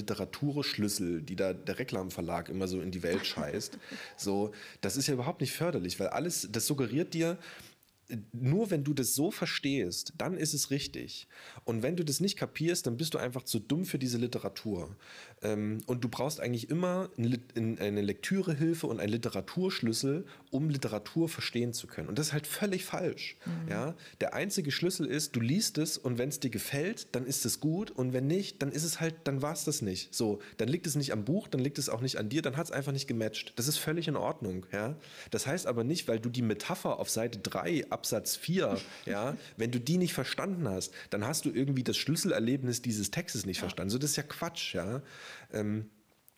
Literaturschlüssel, 0.71 1.23
die 1.23 1.37
da 1.37 1.53
der 1.53 1.79
Reklamverlag 1.79 2.49
immer 2.49 2.69
so 2.69 2.81
in 2.81 2.91
die 2.91 3.03
Welt 3.03 3.27
scheißt. 3.27 3.79
so, 4.17 4.53
das 4.81 4.97
ist 4.97 5.07
ja 5.07 5.15
überhaupt 5.15 5.41
nicht 5.41 5.53
förderlich, 5.53 5.99
weil 6.01 6.09
alles, 6.09 6.49
das 6.51 6.67
suggeriert 6.67 7.15
dir, 7.15 7.39
nur 8.33 8.71
wenn 8.71 8.85
du 8.85 8.95
das 8.95 9.15
so 9.15 9.31
verstehst, 9.31 10.13
dann 10.19 10.37
ist 10.37 10.55
es 10.55 10.71
richtig. 10.71 11.29
Und 11.65 11.83
wenn 11.83 11.97
du 11.97 12.05
das 12.05 12.21
nicht 12.21 12.37
kapierst, 12.37 12.87
dann 12.87 12.97
bist 12.97 13.15
du 13.15 13.19
einfach 13.19 13.43
zu 13.43 13.59
dumm 13.59 13.85
für 13.85 13.99
diese 13.99 14.19
Literatur. 14.19 14.97
Ähm, 15.43 15.79
und 15.87 16.05
du 16.05 16.09
brauchst 16.09 16.41
eigentlich 16.41 16.71
immer 16.71 17.11
eine 17.17 18.03
Lektürehilfe 18.03 18.87
und 18.87 19.01
einen 19.01 19.13
Literaturschlüssel, 19.13 20.27
um 20.51 20.71
Literatur 20.71 21.29
verstehen 21.29 21.73
zu 21.73 21.87
können. 21.87 22.09
Und 22.09 22.19
das 22.19 22.29
ist 22.29 22.33
halt 22.33 22.47
völlig 22.47 22.85
falsch. 22.85 23.37
Mhm. 23.45 23.69
Ja? 23.71 23.95
Der 24.21 24.35
einzige 24.35 24.71
Schlüssel 24.71 25.07
ist, 25.07 25.37
du 25.37 25.41
liest 25.41 25.79
es 25.79 25.99
und 25.99 26.19
wenn 26.19 26.29
es 26.29 26.41
dir 26.41 26.51
gefällt, 26.51 27.09
dann 27.13 27.27
ist 27.27 27.45
es 27.47 27.61
gut. 27.61 27.91
Und 27.91 28.13
wenn 28.13 28.27
nicht, 28.27 28.63
dann 28.63 28.73
ist 28.73 28.85
es 28.85 29.01
halt, 29.01 29.15
dann 29.25 29.43
war 29.43 29.53
es 29.53 29.65
das 29.65 29.83
nicht. 29.83 30.15
So, 30.15 30.41
dann 30.59 30.69
liegt 30.69 30.87
es 30.87 30.95
nicht 30.95 31.13
am 31.13 31.25
Buch, 31.25 31.49
dann 31.49 31.61
liegt 31.61 31.79
es 31.79 31.89
auch 31.89 32.01
nicht 32.01 32.17
an 32.17 32.29
dir, 32.29 32.43
dann 32.43 32.57
hat 32.57 32.67
es 32.67 32.73
einfach 32.73 32.93
nicht 32.93 33.07
gematcht. 33.07 33.53
Das 33.57 33.69
ist 33.69 33.79
völlig 33.79 34.09
in 34.09 34.17
Ordnung. 34.17 34.67
Ja? 34.73 34.97
Das 35.31 35.47
heißt 35.47 35.67
aber 35.67 35.85
nicht, 35.85 36.09
weil 36.09 36.21
du 36.21 36.29
die 36.29 36.43
Metapher 36.43 36.99
auf 36.99 37.11
Seite 37.11 37.39
3 37.39 37.91
Absatz 38.01 38.35
4, 38.37 38.79
ja, 39.05 39.37
wenn 39.59 39.71
du 39.71 39.79
die 39.79 39.99
nicht 39.99 40.15
verstanden 40.15 40.67
hast, 40.67 40.95
dann 41.11 41.27
hast 41.27 41.45
du 41.45 41.51
irgendwie 41.51 41.85
das 41.85 41.99
Schlüsselerlebnis 41.99 42.81
dieses 42.81 43.11
Textes 43.11 43.45
nicht 43.45 43.59
ja. 43.59 43.61
verstanden. 43.61 43.91
So, 43.91 43.99
das 43.99 44.11
ist 44.13 44.17
ja 44.17 44.23
Quatsch, 44.23 44.75
ja. 44.75 45.03
Ähm, 45.53 45.91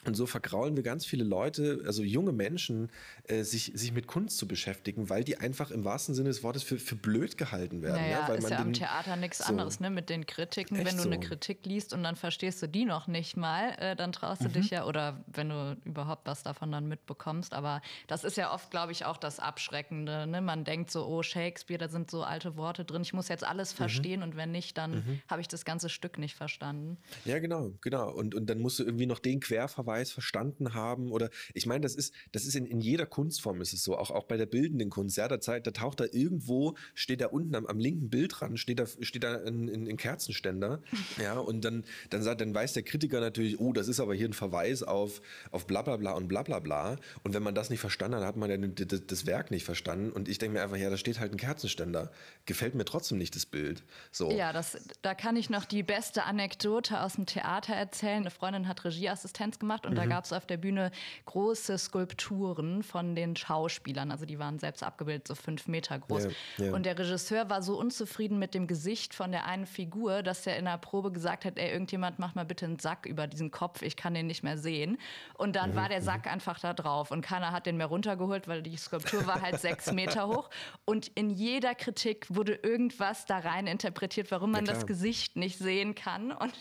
und 0.04 0.14
so 0.14 0.26
vergraulen 0.26 0.74
wir 0.74 0.82
ganz 0.82 1.06
viele 1.06 1.22
Leute, 1.22 1.82
also 1.86 2.02
junge 2.02 2.32
Menschen, 2.32 2.90
äh, 3.28 3.44
sich, 3.44 3.70
sich 3.74 3.92
mit 3.92 4.08
Kunst 4.08 4.36
zu 4.36 4.48
beschäftigen, 4.48 5.08
weil 5.08 5.22
die 5.22 5.38
einfach 5.38 5.70
im 5.70 5.84
wahrsten 5.84 6.14
Sinne 6.14 6.30
des 6.30 6.42
Wortes 6.42 6.64
für, 6.64 6.78
für 6.78 6.96
blöd 6.96 7.38
gehalten 7.38 7.82
werden. 7.82 8.02
Naja, 8.02 8.20
ja, 8.20 8.28
weil 8.28 8.38
ist 8.38 8.50
ja 8.50 8.58
am 8.58 8.72
Theater 8.72 9.14
nichts 9.14 9.38
so 9.38 9.44
anderes, 9.44 9.78
ne? 9.78 9.90
Mit 9.90 10.10
den 10.10 10.26
Kritiken. 10.26 10.78
Wenn 10.78 10.96
du 10.96 11.02
so. 11.04 11.08
eine 11.08 11.20
Kritik 11.20 11.64
liest 11.66 11.92
und 11.92 12.02
dann 12.02 12.16
verstehst 12.16 12.60
du 12.62 12.66
die 12.66 12.84
noch 12.84 13.06
nicht 13.06 13.36
mal, 13.36 13.76
äh, 13.78 13.94
dann 13.94 14.10
traust 14.10 14.42
du 14.42 14.48
mhm. 14.48 14.54
dich 14.54 14.70
ja, 14.70 14.86
oder 14.86 15.24
wenn 15.28 15.50
du 15.50 15.76
überhaupt 15.84 16.26
was 16.26 16.42
davon 16.42 16.72
dann 16.72 16.88
mitbekommst. 16.88 17.54
Aber 17.54 17.80
das 18.08 18.24
ist 18.24 18.36
ja 18.36 18.52
oft, 18.52 18.72
glaube 18.72 18.90
ich, 18.90 19.04
auch 19.04 19.16
das 19.16 19.38
Abschreckende. 19.38 20.26
Ne? 20.26 20.40
Man 20.40 20.64
denkt 20.64 20.90
so, 20.90 21.06
oh, 21.06 21.22
Shakespeare, 21.22 21.78
da 21.78 21.88
sind 21.88 22.10
so 22.10 22.24
alte 22.24 22.56
Worte 22.56 22.84
drin, 22.84 23.02
ich 23.02 23.12
muss 23.12 23.28
jetzt 23.28 23.44
alles 23.44 23.72
mhm. 23.72 23.76
verstehen 23.76 24.20
mhm. 24.20 24.26
und 24.26 24.36
wenn 24.36 24.50
nicht, 24.50 24.76
dann 24.76 24.94
mhm. 24.94 25.22
habe 25.28 25.40
ich 25.40 25.46
das 25.46 25.64
ganze 25.64 25.88
Stück 25.88 26.18
nicht 26.18 26.34
verstanden. 26.34 26.98
Ja, 27.24 27.38
genau, 27.38 27.70
genau. 27.80 28.10
Und, 28.10 28.34
und 28.34 28.46
dann 28.46 28.58
musst 28.58 28.80
du 28.80 28.82
irgendwie 28.82 29.06
noch 29.06 29.20
den 29.20 29.38
Querverweis 29.38 29.91
Preis 29.92 30.10
verstanden 30.10 30.72
haben 30.72 31.12
oder 31.12 31.28
ich 31.52 31.66
meine, 31.66 31.82
das 31.82 31.94
ist, 31.94 32.14
das 32.32 32.46
ist 32.46 32.56
in, 32.56 32.64
in 32.64 32.80
jeder 32.80 33.04
Kunstform 33.04 33.60
ist 33.60 33.74
es 33.74 33.84
so, 33.84 33.98
auch, 33.98 34.10
auch 34.10 34.24
bei 34.24 34.38
der 34.38 34.46
bildenden 34.46 34.88
Kunst, 34.88 35.18
ja, 35.18 35.28
da, 35.28 35.36
da 35.36 35.70
taucht 35.70 36.00
da 36.00 36.06
irgendwo, 36.10 36.76
steht 36.94 37.20
da 37.20 37.26
unten 37.26 37.54
am, 37.54 37.66
am 37.66 37.78
linken 37.78 38.08
Bildrand, 38.08 38.58
steht 38.58 38.78
da, 38.78 38.86
steht 38.86 39.22
da 39.22 39.42
ein, 39.42 39.68
ein, 39.68 39.86
ein 39.86 39.96
Kerzenständer, 39.98 40.80
ja, 41.22 41.34
und 41.34 41.62
dann, 41.62 41.84
dann, 42.08 42.22
sagt, 42.22 42.40
dann 42.40 42.54
weiß 42.54 42.72
der 42.72 42.84
Kritiker 42.84 43.20
natürlich, 43.20 43.60
oh, 43.60 43.74
das 43.74 43.86
ist 43.86 44.00
aber 44.00 44.14
hier 44.14 44.28
ein 44.28 44.32
Verweis 44.32 44.82
auf, 44.82 45.20
auf 45.50 45.66
bla 45.66 45.82
bla 45.82 45.98
bla 45.98 46.12
und 46.12 46.26
bla 46.26 46.42
bla 46.42 46.58
bla. 46.58 46.96
Und 47.22 47.34
wenn 47.34 47.42
man 47.42 47.54
das 47.54 47.68
nicht 47.68 47.80
verstanden 47.80 48.16
hat, 48.16 48.24
hat 48.24 48.36
man 48.36 48.48
ja 48.48 48.56
das, 48.56 49.06
das 49.06 49.26
Werk 49.26 49.50
nicht 49.50 49.64
verstanden. 49.64 50.10
Und 50.10 50.26
ich 50.26 50.38
denke 50.38 50.56
mir 50.56 50.62
einfach, 50.62 50.78
ja, 50.78 50.88
da 50.88 50.96
steht 50.96 51.20
halt 51.20 51.32
ein 51.32 51.36
Kerzenständer, 51.36 52.10
gefällt 52.46 52.74
mir 52.74 52.86
trotzdem 52.86 53.18
nicht 53.18 53.36
das 53.36 53.44
Bild, 53.44 53.84
so. 54.10 54.30
Ja, 54.30 54.54
das, 54.54 54.78
da 55.02 55.14
kann 55.14 55.36
ich 55.36 55.50
noch 55.50 55.66
die 55.66 55.82
beste 55.82 56.24
Anekdote 56.24 57.02
aus 57.02 57.14
dem 57.14 57.26
Theater 57.26 57.74
erzählen, 57.74 58.22
eine 58.22 58.30
Freundin 58.30 58.68
hat 58.68 58.84
Regieassistenz 58.84 59.58
gemacht 59.58 59.81
gemacht 59.82 59.86
und 59.86 59.92
mhm. 59.92 59.96
da 59.96 60.06
gab 60.06 60.24
es 60.24 60.32
auf 60.32 60.46
der 60.46 60.56
Bühne 60.56 60.90
große 61.26 61.78
Skulpturen 61.78 62.82
von 62.82 63.14
den 63.14 63.36
Schauspielern. 63.36 64.10
Also 64.10 64.26
die 64.26 64.38
waren 64.38 64.58
selbst 64.58 64.82
abgebildet, 64.82 65.28
so 65.28 65.34
fünf 65.34 65.68
Meter 65.68 65.98
groß. 65.98 66.28
Ja, 66.58 66.66
ja. 66.66 66.74
Und 66.74 66.86
der 66.86 66.98
Regisseur 66.98 67.50
war 67.50 67.62
so 67.62 67.78
unzufrieden 67.78 68.38
mit 68.38 68.54
dem 68.54 68.66
Gesicht 68.66 69.14
von 69.14 69.32
der 69.32 69.46
einen 69.46 69.66
Figur, 69.66 70.22
dass 70.22 70.46
er 70.46 70.56
in 70.56 70.64
der 70.64 70.78
Probe 70.78 71.12
gesagt 71.12 71.44
hat, 71.44 71.58
ey, 71.58 71.70
irgendjemand 71.70 72.18
mach 72.18 72.34
mal 72.34 72.44
bitte 72.44 72.66
einen 72.66 72.78
Sack 72.78 73.06
über 73.06 73.26
diesen 73.26 73.50
Kopf, 73.50 73.82
ich 73.82 73.96
kann 73.96 74.14
den 74.14 74.26
nicht 74.26 74.42
mehr 74.42 74.58
sehen. 74.58 74.98
Und 75.34 75.56
dann 75.56 75.72
mhm. 75.72 75.76
war 75.76 75.88
der 75.88 76.00
mhm. 76.00 76.04
Sack 76.04 76.26
einfach 76.26 76.58
da 76.60 76.74
drauf 76.74 77.10
und 77.10 77.22
keiner 77.22 77.52
hat 77.52 77.66
den 77.66 77.76
mehr 77.76 77.86
runtergeholt, 77.86 78.48
weil 78.48 78.62
die 78.62 78.76
Skulptur 78.76 79.26
war 79.26 79.40
halt 79.40 79.60
sechs 79.60 79.92
Meter 79.92 80.28
hoch. 80.28 80.50
Und 80.84 81.08
in 81.14 81.30
jeder 81.30 81.74
Kritik 81.74 82.26
wurde 82.28 82.54
irgendwas 82.54 83.26
da 83.26 83.38
rein 83.38 83.66
interpretiert, 83.66 84.30
warum 84.30 84.52
man 84.52 84.66
ja, 84.66 84.72
das 84.72 84.86
Gesicht 84.86 85.36
nicht 85.36 85.58
sehen 85.58 85.94
kann. 85.94 86.32
Und, 86.32 86.52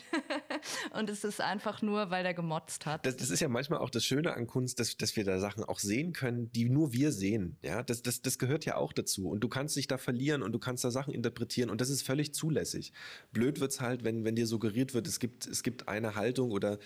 und 0.91 1.09
es 1.09 1.23
ist 1.23 1.41
einfach 1.41 1.81
nur, 1.81 2.09
weil 2.09 2.23
der 2.23 2.33
gemotzt 2.33 2.85
hat 2.85 3.05
das, 3.05 3.10
das 3.11 3.29
ist 3.29 3.39
ja 3.39 3.47
manchmal 3.47 3.79
auch 3.79 3.89
das 3.89 4.05
Schöne 4.05 4.33
an 4.33 4.47
Kunst, 4.47 4.79
dass, 4.79 4.97
dass 4.97 5.15
wir 5.15 5.23
da 5.23 5.39
Sachen 5.39 5.63
auch 5.63 5.79
sehen 5.79 6.13
können, 6.13 6.51
die 6.51 6.69
nur 6.69 6.93
wir 6.93 7.11
sehen. 7.11 7.57
Ja, 7.61 7.83
das, 7.83 8.01
das, 8.01 8.21
das 8.21 8.39
gehört 8.39 8.65
ja 8.65 8.75
auch 8.75 8.93
dazu. 8.93 9.29
Und 9.29 9.41
du 9.41 9.47
kannst 9.47 9.75
dich 9.75 9.87
da 9.87 9.97
verlieren 9.97 10.41
und 10.41 10.51
du 10.51 10.59
kannst 10.59 10.83
da 10.83 10.91
Sachen 10.91 11.13
interpretieren 11.13 11.69
und 11.69 11.81
das 11.81 11.89
ist 11.89 12.01
völlig 12.01 12.33
zulässig. 12.33 12.93
Blöd 13.31 13.59
wird's 13.59 13.81
halt, 13.81 14.03
wenn, 14.03 14.23
wenn 14.23 14.35
dir 14.35 14.47
suggeriert 14.47 14.93
wird, 14.93 15.07
es 15.07 15.19
gibt, 15.19 15.47
es 15.47 15.63
gibt 15.63 15.87
eine 15.87 16.15
Haltung 16.15 16.51
oder 16.51 16.79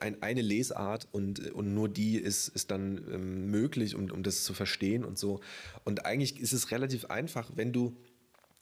ein, 0.00 0.22
eine 0.22 0.42
Lesart 0.42 1.08
und, 1.12 1.52
und 1.52 1.74
nur 1.74 1.88
die 1.88 2.16
ist, 2.16 2.48
ist 2.48 2.70
dann 2.70 2.98
ähm, 3.10 3.50
möglich, 3.50 3.94
um, 3.94 4.10
um 4.10 4.22
das 4.22 4.44
zu 4.44 4.54
verstehen 4.54 5.04
und 5.04 5.18
so. 5.18 5.40
Und 5.84 6.06
eigentlich 6.06 6.40
ist 6.40 6.52
es 6.52 6.70
relativ 6.70 7.06
einfach, 7.06 7.50
wenn 7.54 7.72
du 7.72 7.96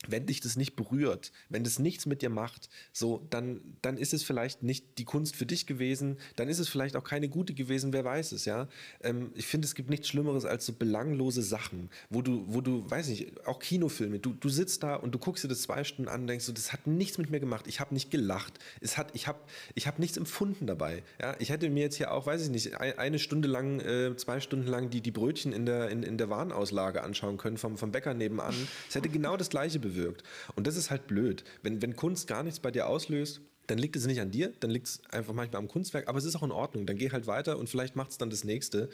wenn 0.08 0.26
dich 0.26 0.40
das 0.40 0.56
nicht 0.56 0.76
berührt, 0.76 1.30
wenn 1.48 1.62
das 1.62 1.78
nichts 1.78 2.06
mit 2.06 2.22
dir 2.22 2.30
macht, 2.30 2.70
so, 2.92 3.26
dann, 3.30 3.60
dann 3.82 3.98
ist 3.98 4.14
es 4.14 4.22
vielleicht 4.22 4.62
nicht 4.62 4.98
die 4.98 5.04
Kunst 5.04 5.36
für 5.36 5.44
dich 5.44 5.66
gewesen, 5.66 6.16
dann 6.36 6.48
ist 6.48 6.58
es 6.58 6.68
vielleicht 6.68 6.96
auch 6.96 7.04
keine 7.04 7.28
gute 7.28 7.52
gewesen, 7.52 7.92
wer 7.92 8.04
weiß 8.04 8.32
es, 8.32 8.46
ja. 8.46 8.68
Ähm, 9.02 9.30
ich 9.34 9.46
finde, 9.46 9.66
es 9.66 9.74
gibt 9.74 9.90
nichts 9.90 10.08
Schlimmeres 10.08 10.44
als 10.44 10.64
so 10.64 10.72
belanglose 10.72 11.42
Sachen, 11.42 11.90
wo 12.08 12.22
du, 12.22 12.44
wo 12.46 12.62
du, 12.62 12.90
weiß 12.90 13.08
nicht, 13.08 13.46
auch 13.46 13.58
Kinofilme, 13.58 14.18
du, 14.18 14.32
du 14.32 14.48
sitzt 14.48 14.82
da 14.82 14.96
und 14.96 15.14
du 15.14 15.18
guckst 15.18 15.44
dir 15.44 15.48
das 15.48 15.62
zwei 15.62 15.84
Stunden 15.84 16.08
an 16.08 16.22
und 16.22 16.26
denkst 16.28 16.46
so, 16.46 16.52
das 16.52 16.72
hat 16.72 16.86
nichts 16.86 17.18
mit 17.18 17.30
mir 17.30 17.40
gemacht, 17.40 17.66
ich 17.66 17.80
habe 17.80 17.92
nicht 17.92 18.10
gelacht, 18.10 18.58
es 18.80 18.96
hat, 18.96 19.10
ich 19.14 19.26
habe 19.26 19.38
ich 19.74 19.86
hab 19.86 19.98
nichts 19.98 20.16
empfunden 20.16 20.66
dabei, 20.66 21.02
ja. 21.20 21.36
Ich 21.38 21.50
hätte 21.50 21.68
mir 21.68 21.82
jetzt 21.82 21.96
hier 21.96 22.12
auch, 22.12 22.26
weiß 22.26 22.42
ich 22.42 22.50
nicht, 22.50 22.80
eine 22.80 23.18
Stunde 23.18 23.48
lang, 23.48 23.80
äh, 23.80 24.16
zwei 24.16 24.40
Stunden 24.40 24.66
lang 24.66 24.88
die, 24.88 25.02
die 25.02 25.10
Brötchen 25.10 25.52
in 25.52 25.66
der, 25.66 25.90
in, 25.90 26.02
in 26.02 26.16
der 26.16 26.30
Warenauslage 26.30 27.02
anschauen 27.02 27.36
können 27.36 27.58
vom, 27.58 27.76
vom 27.76 27.92
Bäcker 27.92 28.14
nebenan. 28.14 28.54
Es 28.88 28.94
hätte 28.94 29.10
genau 29.10 29.36
das 29.36 29.50
gleiche 29.50 29.78
bewirkt 29.78 29.89
bewirkt. 29.90 30.22
Und 30.56 30.66
das 30.66 30.76
ist 30.76 30.90
halt 30.90 31.06
blöd. 31.06 31.44
Wenn, 31.62 31.82
wenn 31.82 31.96
Kunst 31.96 32.26
gar 32.26 32.42
nichts 32.42 32.60
bei 32.60 32.70
dir 32.70 32.86
auslöst, 32.86 33.40
dann 33.66 33.78
liegt 33.78 33.94
es 33.96 34.06
nicht 34.06 34.20
an 34.20 34.30
dir, 34.30 34.52
dann 34.60 34.70
liegt 34.70 34.88
es 34.88 35.02
einfach 35.10 35.32
manchmal 35.32 35.60
am 35.60 35.68
Kunstwerk, 35.68 36.08
aber 36.08 36.18
es 36.18 36.24
ist 36.24 36.34
auch 36.34 36.42
in 36.42 36.50
Ordnung. 36.50 36.86
Dann 36.86 36.96
geh 36.96 37.10
halt 37.10 37.26
weiter 37.26 37.58
und 37.58 37.68
vielleicht 37.68 37.94
macht 37.94 38.10
es 38.10 38.18
dann 38.18 38.30
das 38.30 38.42
nächste. 38.44 38.88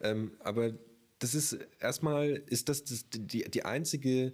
Ähm, 0.00 0.32
aber 0.38 0.72
das 1.18 1.34
ist 1.34 1.58
erstmal, 1.80 2.42
ist 2.46 2.68
das, 2.68 2.84
das 2.84 3.06
die, 3.10 3.50
die 3.50 3.64
einzige, 3.64 4.32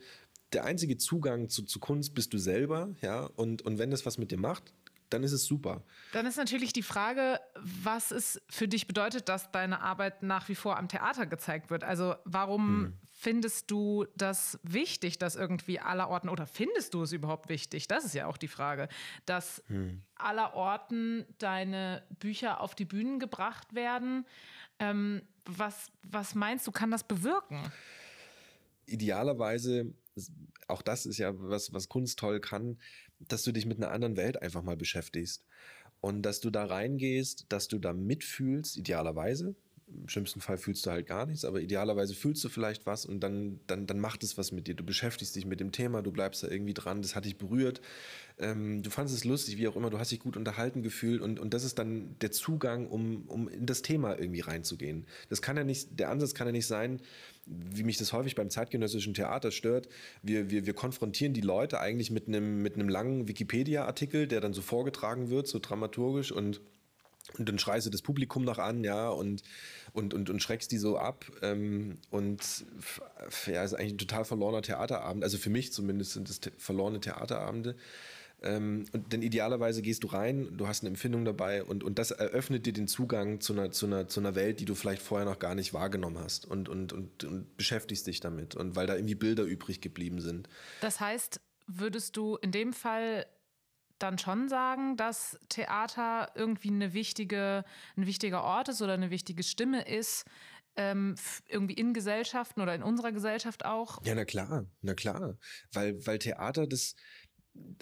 der 0.53 0.65
einzige 0.65 0.99
Zugang 0.99 1.49
zu, 1.49 1.63
zu 1.63 1.81
Kunst 1.81 2.15
bist 2.15 2.33
du 2.33 2.39
selber, 2.39 2.95
ja, 3.01 3.25
und, 3.37 3.63
und 3.63 3.79
wenn 3.79 3.91
das 3.91 4.07
was 4.07 4.19
mit 4.19 4.31
dir 4.31 4.39
macht, 4.39 4.73
dann 5.11 5.23
ist 5.23 5.33
es 5.33 5.45
super. 5.45 5.83
Dann 6.13 6.27
ist 6.27 6.37
natürlich 6.37 6.73
die 6.73 6.83
Frage, 6.83 7.41
was 7.55 8.11
es 8.11 8.41
für 8.49 8.67
dich 8.67 8.87
bedeutet, 8.87 9.29
dass 9.29 9.51
deine 9.53 9.81
Arbeit 9.81 10.23
nach 10.23 10.49
wie 10.49 10.55
vor 10.55 10.77
am 10.77 10.89
Theater 10.89 11.27
gezeigt 11.27 11.71
wird. 11.71 11.85
Also 11.85 12.17
warum 12.25 12.67
hm. 12.67 12.93
findest 13.13 13.71
du 13.71 14.07
das 14.17 14.59
wichtig, 14.63 15.19
dass 15.19 15.37
irgendwie 15.37 15.79
aller 15.79 16.09
Orten, 16.09 16.29
oder 16.29 16.47
findest 16.47 16.95
du 16.95 17.03
es 17.03 17.13
überhaupt 17.13 17.49
wichtig? 17.49 17.89
Das 17.89 18.05
ist 18.05 18.15
ja 18.15 18.27
auch 18.27 18.37
die 18.37 18.49
Frage, 18.49 18.89
dass 19.27 19.63
hm. 19.69 20.03
aller 20.17 20.55
Orten 20.55 21.25
deine 21.39 22.03
Bücher 22.19 22.61
auf 22.61 22.75
die 22.75 22.85
Bühnen 22.85 23.19
gebracht 23.19 23.75
werden. 23.75 24.27
Ähm, 24.79 25.23
was, 25.45 25.93
was 26.03 26.35
meinst 26.35 26.67
du, 26.67 26.73
kann 26.73 26.91
das 26.91 27.05
bewirken? 27.05 27.61
Idealerweise, 28.87 29.95
auch 30.67 30.83
das 30.83 31.07
ist 31.07 31.19
ja 31.19 31.33
was, 31.35 31.73
was 31.73 31.89
Kunst 31.89 32.19
toll 32.19 32.41
kann, 32.41 32.79
dass 33.21 33.43
du 33.43 33.53
dich 33.53 33.67
mit 33.67 33.79
einer 33.79 33.91
anderen 33.91 34.17
Welt 34.17 34.43
einfach 34.43 34.63
mal 34.63 34.77
beschäftigst. 34.77 35.45
Und 36.01 36.23
dass 36.23 36.41
du 36.41 36.51
da 36.51 36.65
reingehst, 36.65 37.47
dass 37.49 37.69
du 37.69 37.79
da 37.79 37.93
mitfühlst, 37.93 38.77
idealerweise. 38.77 39.57
Im 39.89 40.09
schlimmsten 40.09 40.41
Fall 40.41 40.59
fühlst 40.59 40.85
du 40.85 40.91
halt 40.91 41.07
gar 41.07 41.27
nichts, 41.27 41.45
aber 41.45 41.61
idealerweise 41.61 42.15
fühlst 42.15 42.43
du 42.43 42.49
vielleicht 42.49 42.87
was 42.87 43.07
und 43.07 43.21
dann, 43.21 43.61
dann, 43.69 43.87
dann 43.87 44.01
macht 44.01 44.25
es 44.25 44.37
was 44.37 44.51
mit 44.51 44.67
dir. 44.67 44.75
Du 44.75 44.85
beschäftigst 44.85 45.37
dich 45.37 45.47
mit 45.47 45.61
dem 45.61 45.71
Thema, 45.71 46.03
du 46.03 46.11
bleibst 46.11 46.43
da 46.43 46.49
irgendwie 46.49 46.75
dran, 46.75 47.03
das 47.03 47.15
hat 47.15 47.25
dich 47.25 47.39
berührt. 47.39 47.81
Ähm, 48.39 48.83
du 48.83 48.91
fandest 48.91 49.17
es 49.17 49.25
lustig, 49.25 49.59
wie 49.59 49.69
auch 49.69 49.77
immer, 49.77 49.89
du 49.89 50.01
hast 50.01 50.11
dich 50.11 50.19
gut 50.19 50.37
unterhalten 50.37 50.83
gefühlt 50.83 51.21
und, 51.21 51.39
und 51.39 51.55
das 51.55 51.63
ist 51.63 51.79
dann 51.79 52.17
der 52.21 52.33
Zugang, 52.33 52.89
um, 52.89 53.29
um 53.29 53.49
in 53.49 53.67
das 53.67 53.83
Thema 53.83 54.19
irgendwie 54.19 54.41
reinzugehen. 54.41 55.07
Das 55.29 55.41
kann 55.41 55.57
ja 55.57 55.63
nicht, 55.63 56.01
der 56.01 56.11
Ansatz 56.11 56.35
kann 56.35 56.49
ja 56.49 56.53
nicht 56.53 56.67
sein, 56.67 57.01
wie 57.47 57.85
mich 57.85 57.97
das 57.97 58.13
häufig 58.13 58.35
beim 58.35 58.51
zeitgenössischen 58.51 59.15
Theater 59.15 59.53
stört, 59.53 59.89
wir, 60.21 60.51
wir, 60.51 60.67
wir 60.67 60.75
konfrontieren 60.75 61.33
die 61.33 61.41
Leute 61.41 61.79
eigentlich 61.79 62.11
mit 62.11 62.27
einem, 62.27 62.61
mit 62.61 62.75
einem 62.75 62.89
langen 62.89 63.29
Wikipedia-Artikel, 63.29 64.27
der 64.27 64.41
dann 64.41 64.53
so 64.53 64.63
vorgetragen 64.63 65.31
wird, 65.31 65.47
so 65.47 65.61
dramaturgisch 65.61 66.33
und 66.33 66.61
und 67.39 67.49
dann 67.49 67.59
schreist 67.59 67.87
du 67.87 67.91
das 67.91 68.03
Publikum 68.03 68.45
noch 68.45 68.59
an, 68.59 68.85
ja, 68.85 69.09
und, 69.09 69.43
und, 69.93 70.15
und, 70.15 70.31
und 70.31 70.43
schreckst 70.43 70.71
die 70.73 70.79
so 70.79 70.99
ab. 70.99 71.25
Ähm, 71.43 71.99
und 72.11 72.65
ja, 73.47 73.65
ist 73.65 73.75
eigentlich 73.75 73.95
ein 73.95 73.99
total 73.99 74.25
verlorener 74.25 74.63
Theaterabend. 74.63 75.25
Also 75.25 75.39
für 75.39 75.51
mich 75.51 75.73
zumindest 75.73 76.13
sind 76.13 76.29
es 76.31 76.41
verlorene 76.59 77.01
Theaterabende. 77.01 77.77
Ähm, 78.43 78.85
und 78.93 79.13
denn 79.13 79.23
idealerweise 79.23 79.83
gehst 79.83 80.05
du 80.05 80.09
rein, 80.09 80.57
du 80.57 80.69
hast 80.69 80.83
eine 80.83 80.91
Empfindung 80.91 81.25
dabei 81.25 81.65
und, 81.65 81.83
und 81.83 81.99
das 81.99 82.11
eröffnet 82.11 82.67
dir 82.67 82.75
den 82.75 82.87
Zugang 82.87 83.41
zu 83.41 83.55
einer, 83.55 83.71
zu, 83.71 83.87
einer, 83.87 84.09
zu 84.09 84.21
einer 84.21 84.35
Welt, 84.35 84.61
die 84.61 84.67
du 84.67 84.75
vielleicht 84.75 85.01
vorher 85.01 85.27
noch 85.27 85.39
gar 85.39 85.55
nicht 85.55 85.73
wahrgenommen 85.73 86.19
hast 86.19 86.45
und, 86.45 86.69
und, 86.69 86.93
und, 86.93 87.25
und 87.25 87.57
beschäftigst 87.57 88.07
dich 88.07 88.21
damit 88.21 88.55
und 88.55 88.77
weil 88.77 88.87
da 88.87 88.95
irgendwie 88.95 89.15
Bilder 89.15 89.45
übrig 89.45 89.81
geblieben 89.81 90.21
sind. 90.21 90.51
Das 90.83 91.01
heißt, 91.01 91.41
würdest 91.67 92.17
du 92.19 92.37
in 92.37 92.53
dem 92.53 92.75
Fall 92.75 93.27
dann 93.99 94.19
schon 94.19 94.49
sagen, 94.49 94.97
dass 94.97 95.39
Theater 95.49 96.31
irgendwie 96.35 96.69
eine 96.69 96.93
wichtige, 96.93 97.65
ein 97.97 98.07
wichtiger 98.07 98.43
Ort 98.43 98.69
ist 98.69 98.83
oder 98.83 98.95
eine 98.95 99.11
wichtige 99.11 99.43
Stimme 99.43 99.87
ist, 99.87 100.25
ähm, 100.77 101.15
irgendwie 101.49 101.75
in 101.75 101.95
Gesellschaften 101.95 102.61
oder 102.61 102.75
in 102.75 102.83
unserer 102.83 103.13
Gesellschaft 103.13 103.65
auch? 103.65 104.05
Ja, 104.05 104.15
na 104.15 104.25
klar, 104.25 104.67
na 104.83 104.95
klar. 104.95 105.39
Weil, 105.73 106.07
weil 106.07 106.19
Theater 106.19 106.67
das, 106.67 106.97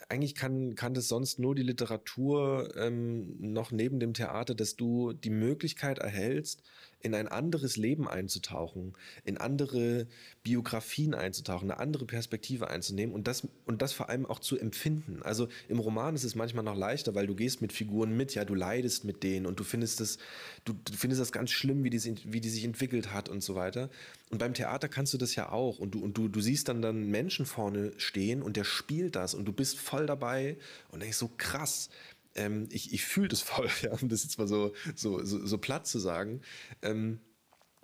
eigentlich 0.09 0.35
kann, 0.35 0.75
kann 0.75 0.95
das 0.95 1.09
sonst 1.09 1.39
nur 1.39 1.55
die 1.55 1.63
Literatur 1.63 2.73
ähm, 2.77 3.37
noch 3.39 3.73
neben 3.73 3.99
dem 3.99 4.15
Theater, 4.15 4.55
dass 4.55 4.77
du 4.77 5.13
die 5.13 5.31
Möglichkeit 5.31 5.99
erhältst, 5.99 6.63
in 7.05 7.15
ein 7.15 7.29
anderes 7.29 7.77
Leben 7.77 8.09
einzutauchen, 8.09 8.95
in 9.25 9.37
andere 9.37 10.07
Biografien 10.43 11.15
einzutauchen, 11.15 11.71
eine 11.71 11.79
andere 11.79 12.07
Perspektive 12.07 12.69
einzunehmen 12.69 13.15
und 13.15 13.29
das, 13.29 13.47
und 13.67 13.83
das 13.83 13.93
vor 13.93 14.09
allem 14.09 14.25
auch 14.25 14.39
zu 14.39 14.59
empfinden. 14.59 15.23
Also 15.23 15.49
im 15.69 15.79
Roman 15.79 16.15
ist 16.15 16.25
es 16.25 16.35
manchmal 16.35 16.65
noch 16.65 16.77
leichter, 16.77 17.15
weil 17.15 17.27
du 17.27 17.35
gehst 17.35 17.61
mit 17.61 17.73
Figuren 17.73 18.17
mit, 18.17 18.35
ja, 18.35 18.45
du 18.45 18.55
leidest 18.55 19.05
mit 19.05 19.23
denen 19.23 19.45
und 19.45 19.61
du 19.61 19.65
findest 19.65 20.01
das, 20.01 20.19
du, 20.65 20.73
du 20.73 20.93
findest 20.95 21.21
das 21.21 21.31
ganz 21.31 21.51
schlimm, 21.51 21.85
wie 21.85 21.91
die, 21.91 22.03
wie 22.25 22.41
die 22.41 22.49
sich 22.49 22.65
entwickelt 22.65 23.13
hat 23.13 23.29
und 23.29 23.43
so 23.43 23.55
weiter. 23.55 23.91
Und 24.31 24.39
beim 24.39 24.55
Theater 24.55 24.89
kannst 24.89 25.13
du 25.13 25.19
das 25.19 25.35
ja 25.35 25.53
auch 25.53 25.79
und 25.79 25.95
du, 25.95 26.03
und 26.03 26.17
du, 26.17 26.29
du 26.29 26.41
siehst 26.41 26.69
dann 26.69 26.81
dann 26.81 27.11
Menschen 27.11 27.45
vorne 27.45 27.93
stehen 27.99 28.43
und 28.43 28.57
der 28.57 28.65
spielt 28.65 29.15
das 29.15 29.35
und 29.35 29.45
du 29.45 29.53
bist 29.53 29.79
voll 29.79 30.07
dabei 30.07 30.57
und 30.91 31.03
denkst 31.03 31.19
so 31.19 31.31
krass, 31.37 31.91
ähm, 32.35 32.69
ich, 32.71 32.93
ich 32.93 33.05
fühle 33.05 33.29
das 33.29 33.41
voll, 33.41 33.69
ja, 33.83 33.93
um 33.93 34.09
das 34.09 34.23
jetzt 34.23 34.39
mal 34.39 34.49
so, 34.49 34.73
so, 34.95 35.25
so, 35.25 35.47
so 35.47 35.59
platt 35.59 35.87
zu 35.87 35.99
sagen. 35.99 36.41
Ähm, 36.83 37.21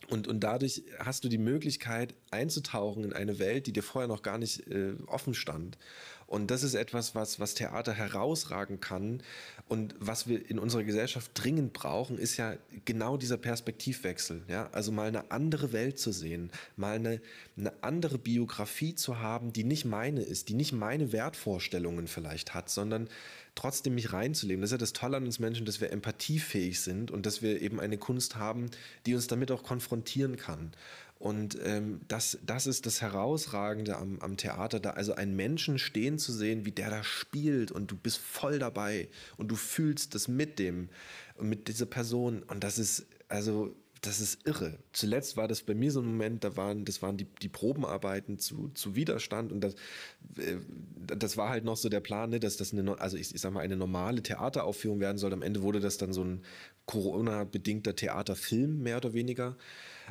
und, 0.09 0.27
und 0.27 0.41
dadurch 0.41 0.83
hast 0.99 1.25
du 1.25 1.29
die 1.29 1.39
Möglichkeit 1.39 2.15
einzutauchen 2.31 3.05
in 3.05 3.13
eine 3.13 3.39
Welt, 3.39 3.67
die 3.67 3.73
dir 3.73 3.83
vorher 3.83 4.09
noch 4.09 4.23
gar 4.23 4.39
nicht 4.39 4.67
äh, 4.67 4.95
offen 5.07 5.35
stand. 5.35 5.79
Und 6.31 6.53
das 6.53 6.63
ist 6.63 6.75
etwas, 6.75 7.17
was, 7.17 7.41
was 7.41 7.55
Theater 7.55 7.93
herausragen 7.93 8.79
kann. 8.81 9.21
Und 9.67 9.97
was 9.99 10.29
wir 10.29 10.49
in 10.49 10.61
unserer 10.61 10.85
Gesellschaft 10.85 11.33
dringend 11.35 11.73
brauchen, 11.73 12.19
ist 12.19 12.37
ja 12.37 12.55
genau 12.85 13.17
dieser 13.17 13.37
Perspektivwechsel. 13.37 14.43
Ja? 14.47 14.69
Also 14.71 14.93
mal 14.93 15.09
eine 15.09 15.33
andere 15.33 15.73
Welt 15.73 15.99
zu 15.99 16.13
sehen, 16.13 16.53
mal 16.77 16.95
eine, 16.95 17.21
eine 17.59 17.73
andere 17.83 18.17
Biografie 18.17 18.95
zu 18.95 19.19
haben, 19.19 19.53
die 19.53 19.65
nicht 19.65 19.85
meine 19.85 20.23
ist, 20.23 20.49
die 20.49 20.55
nicht 20.55 20.73
meine 20.73 21.11
Wertvorstellungen 21.11 22.07
vielleicht 22.07 22.55
hat, 22.55 22.71
sondern 22.71 23.09
trotzdem 23.57 23.97
mich 23.97 24.13
reinzuleben. 24.13 24.61
Das 24.61 24.69
ist 24.69 24.75
ja 24.75 24.79
das 24.79 24.93
Tolle 24.93 25.17
an 25.17 25.25
uns 25.25 25.41
Menschen, 25.41 25.67
dass 25.67 25.81
wir 25.81 25.91
empathiefähig 25.91 26.81
sind 26.81 27.11
und 27.11 27.27
dass 27.27 27.43
wir 27.43 27.61
eben 27.61 27.81
eine 27.81 27.99
Kunst 27.99 28.37
haben, 28.37 28.71
die 29.05 29.17
uns 29.17 29.27
damit 29.27 29.51
auch 29.51 29.65
konfrontieren 29.65 30.37
kann. 30.37 30.71
Und 31.21 31.59
ähm, 31.63 32.01
das, 32.09 32.39
das 32.47 32.67
ist 32.67 32.87
das 32.87 33.03
Herausragende 33.03 33.99
am, 33.99 34.19
am 34.21 34.39
Theater, 34.39 34.81
da 34.81 34.93
also 34.93 35.15
einen 35.15 35.37
Menschen 35.37 35.79
stehen 35.79 36.19
zu 36.19 36.33
sehen, 36.33 36.65
wie 36.65 36.73
der 36.73 36.89
da 36.89 37.05
spielt 37.05 37.71
und 37.71 37.91
du 37.91 37.97
bist 37.97 38.17
voll 38.17 38.59
dabei 38.59 39.07
und 39.37 39.49
du 39.49 39.55
fühlst 39.55 40.15
das 40.15 40.29
mit 40.29 40.59
dem, 40.59 40.89
mit 41.39 41.69
dieser 41.69 41.85
Person. 41.85 42.43
Und 42.45 42.65
das 42.65 42.79
ist, 42.79 43.07
also 43.29 43.77
das 44.01 44.21
ist 44.21 44.47
irre. 44.47 44.79
Zuletzt 44.95 45.37
war 45.37 45.47
das 45.47 45.61
bei 45.61 45.75
mir 45.75 45.93
so 45.93 46.01
ein 46.01 46.07
Moment, 46.07 46.43
da 46.43 46.57
waren, 46.57 46.87
das 46.87 47.03
waren 47.03 47.19
die, 47.19 47.27
die 47.43 47.51
Probenarbeiten 47.51 48.39
zu, 48.39 48.71
zu 48.73 48.97
Widerstand 48.97 49.53
und 49.53 49.61
das, 49.61 49.75
äh, 50.39 50.57
das 51.05 51.37
war 51.37 51.51
halt 51.51 51.65
noch 51.65 51.77
so 51.77 51.91
der 51.91 52.01
Plan, 52.01 52.31
ne, 52.31 52.41
dass 52.41 52.57
das 52.57 52.73
eine, 52.73 52.99
also 52.99 53.19
ich, 53.19 53.35
ich 53.35 53.41
sag 53.43 53.53
mal, 53.53 53.61
eine 53.61 53.77
normale 53.77 54.23
Theateraufführung 54.23 55.01
werden 55.01 55.19
soll. 55.19 55.35
Am 55.35 55.43
Ende 55.43 55.61
wurde 55.61 55.81
das 55.81 55.99
dann 55.99 56.15
so 56.15 56.25
ein 56.25 56.41
Corona-bedingter 56.87 57.95
Theaterfilm, 57.95 58.83
mehr 58.83 58.97
oder 58.97 59.13
weniger. 59.13 59.59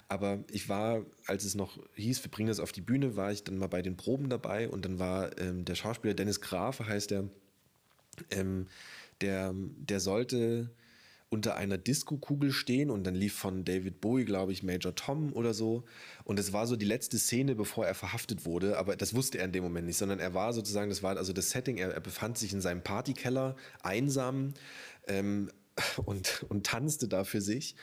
Aber 0.07 0.43
ich 0.51 0.69
war, 0.69 1.05
als 1.25 1.43
es 1.43 1.55
noch 1.55 1.77
hieß, 1.95 2.23
wir 2.23 2.31
bringen 2.31 2.49
das 2.49 2.59
auf 2.59 2.71
die 2.71 2.81
Bühne, 2.81 3.15
war 3.15 3.31
ich 3.31 3.43
dann 3.43 3.57
mal 3.57 3.67
bei 3.67 3.81
den 3.81 3.97
Proben 3.97 4.29
dabei 4.29 4.69
und 4.69 4.85
dann 4.85 4.99
war 4.99 5.37
ähm, 5.39 5.65
der 5.65 5.75
Schauspieler 5.75 6.13
Dennis 6.13 6.41
Grafe, 6.41 6.87
heißt 6.87 7.11
der, 7.11 7.25
ähm, 8.31 8.67
der, 9.21 9.53
der 9.53 9.99
sollte 9.99 10.69
unter 11.29 11.55
einer 11.55 11.77
Disco-Kugel 11.77 12.51
stehen 12.51 12.89
und 12.89 13.03
dann 13.03 13.13
lief 13.13 13.35
von 13.35 13.63
David 13.63 14.01
Bowie, 14.01 14.25
glaube 14.25 14.51
ich, 14.51 14.63
Major 14.63 14.95
Tom 14.95 15.31
oder 15.33 15.53
so. 15.53 15.83
Und 16.23 16.39
es 16.39 16.53
war 16.53 16.65
so 16.65 16.75
die 16.75 16.87
letzte 16.87 17.19
Szene, 17.19 17.53
bevor 17.53 17.85
er 17.85 17.93
verhaftet 17.93 18.45
wurde, 18.45 18.77
aber 18.79 18.95
das 18.95 19.13
wusste 19.13 19.37
er 19.37 19.45
in 19.45 19.51
dem 19.51 19.63
Moment 19.63 19.85
nicht, 19.85 19.97
sondern 19.97 20.19
er 20.19 20.33
war 20.33 20.53
sozusagen, 20.53 20.89
das 20.89 21.03
war 21.03 21.17
also 21.17 21.31
das 21.31 21.51
Setting, 21.51 21.77
er, 21.77 21.93
er 21.93 21.99
befand 21.99 22.39
sich 22.39 22.51
in 22.51 22.61
seinem 22.61 22.81
Partykeller, 22.81 23.55
einsam, 23.83 24.55
ähm, 25.07 25.51
und, 26.05 26.45
und 26.49 26.65
tanzte 26.65 27.07
da 27.07 27.23
für 27.23 27.41
sich. 27.41 27.75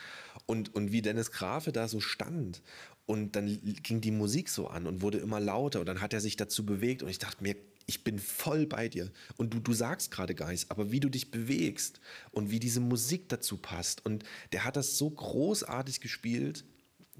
Und, 0.46 0.74
und 0.74 0.92
wie 0.92 1.02
Dennis 1.02 1.32
Grafe 1.32 1.72
da 1.72 1.88
so 1.88 2.00
stand. 2.00 2.62
Und 3.04 3.36
dann 3.36 3.46
ging 3.82 4.00
die 4.00 4.10
Musik 4.10 4.48
so 4.48 4.68
an 4.68 4.86
und 4.86 5.02
wurde 5.02 5.18
immer 5.18 5.40
lauter. 5.40 5.80
Und 5.80 5.86
dann 5.86 6.00
hat 6.00 6.12
er 6.12 6.20
sich 6.20 6.36
dazu 6.36 6.64
bewegt. 6.64 7.02
Und 7.02 7.08
ich 7.08 7.18
dachte 7.18 7.42
mir, 7.42 7.56
ich 7.86 8.04
bin 8.04 8.18
voll 8.18 8.66
bei 8.66 8.88
dir. 8.88 9.10
Und 9.36 9.54
du, 9.54 9.60
du 9.60 9.72
sagst 9.72 10.10
gerade 10.10 10.34
gar 10.34 10.50
nichts, 10.50 10.70
aber 10.70 10.90
wie 10.90 11.00
du 11.00 11.08
dich 11.08 11.30
bewegst 11.30 12.00
und 12.32 12.50
wie 12.50 12.58
diese 12.58 12.80
Musik 12.80 13.28
dazu 13.28 13.56
passt. 13.56 14.04
Und 14.04 14.24
der 14.52 14.64
hat 14.64 14.76
das 14.76 14.98
so 14.98 15.08
großartig 15.08 16.00
gespielt, 16.00 16.64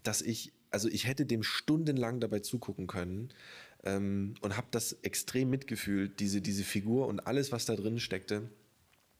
dass 0.03 0.23
ich, 0.23 0.53
also 0.71 0.89
ich 0.89 1.07
hätte 1.07 1.25
dem 1.25 1.43
stundenlang 1.43 2.21
dabei 2.21 2.41
zugucken 2.41 2.89
können 2.89 3.33
ähm, 3.85 4.35
und 4.41 4.57
habe 4.57 4.67
das 4.73 4.93
extrem 5.03 5.51
mitgefühlt, 5.51 6.19
diese, 6.19 6.41
diese 6.41 6.65
Figur 6.65 7.07
und 7.07 7.21
alles, 7.21 7.53
was 7.53 7.65
da 7.65 7.77
drin 7.77 8.01
steckte. 8.01 8.51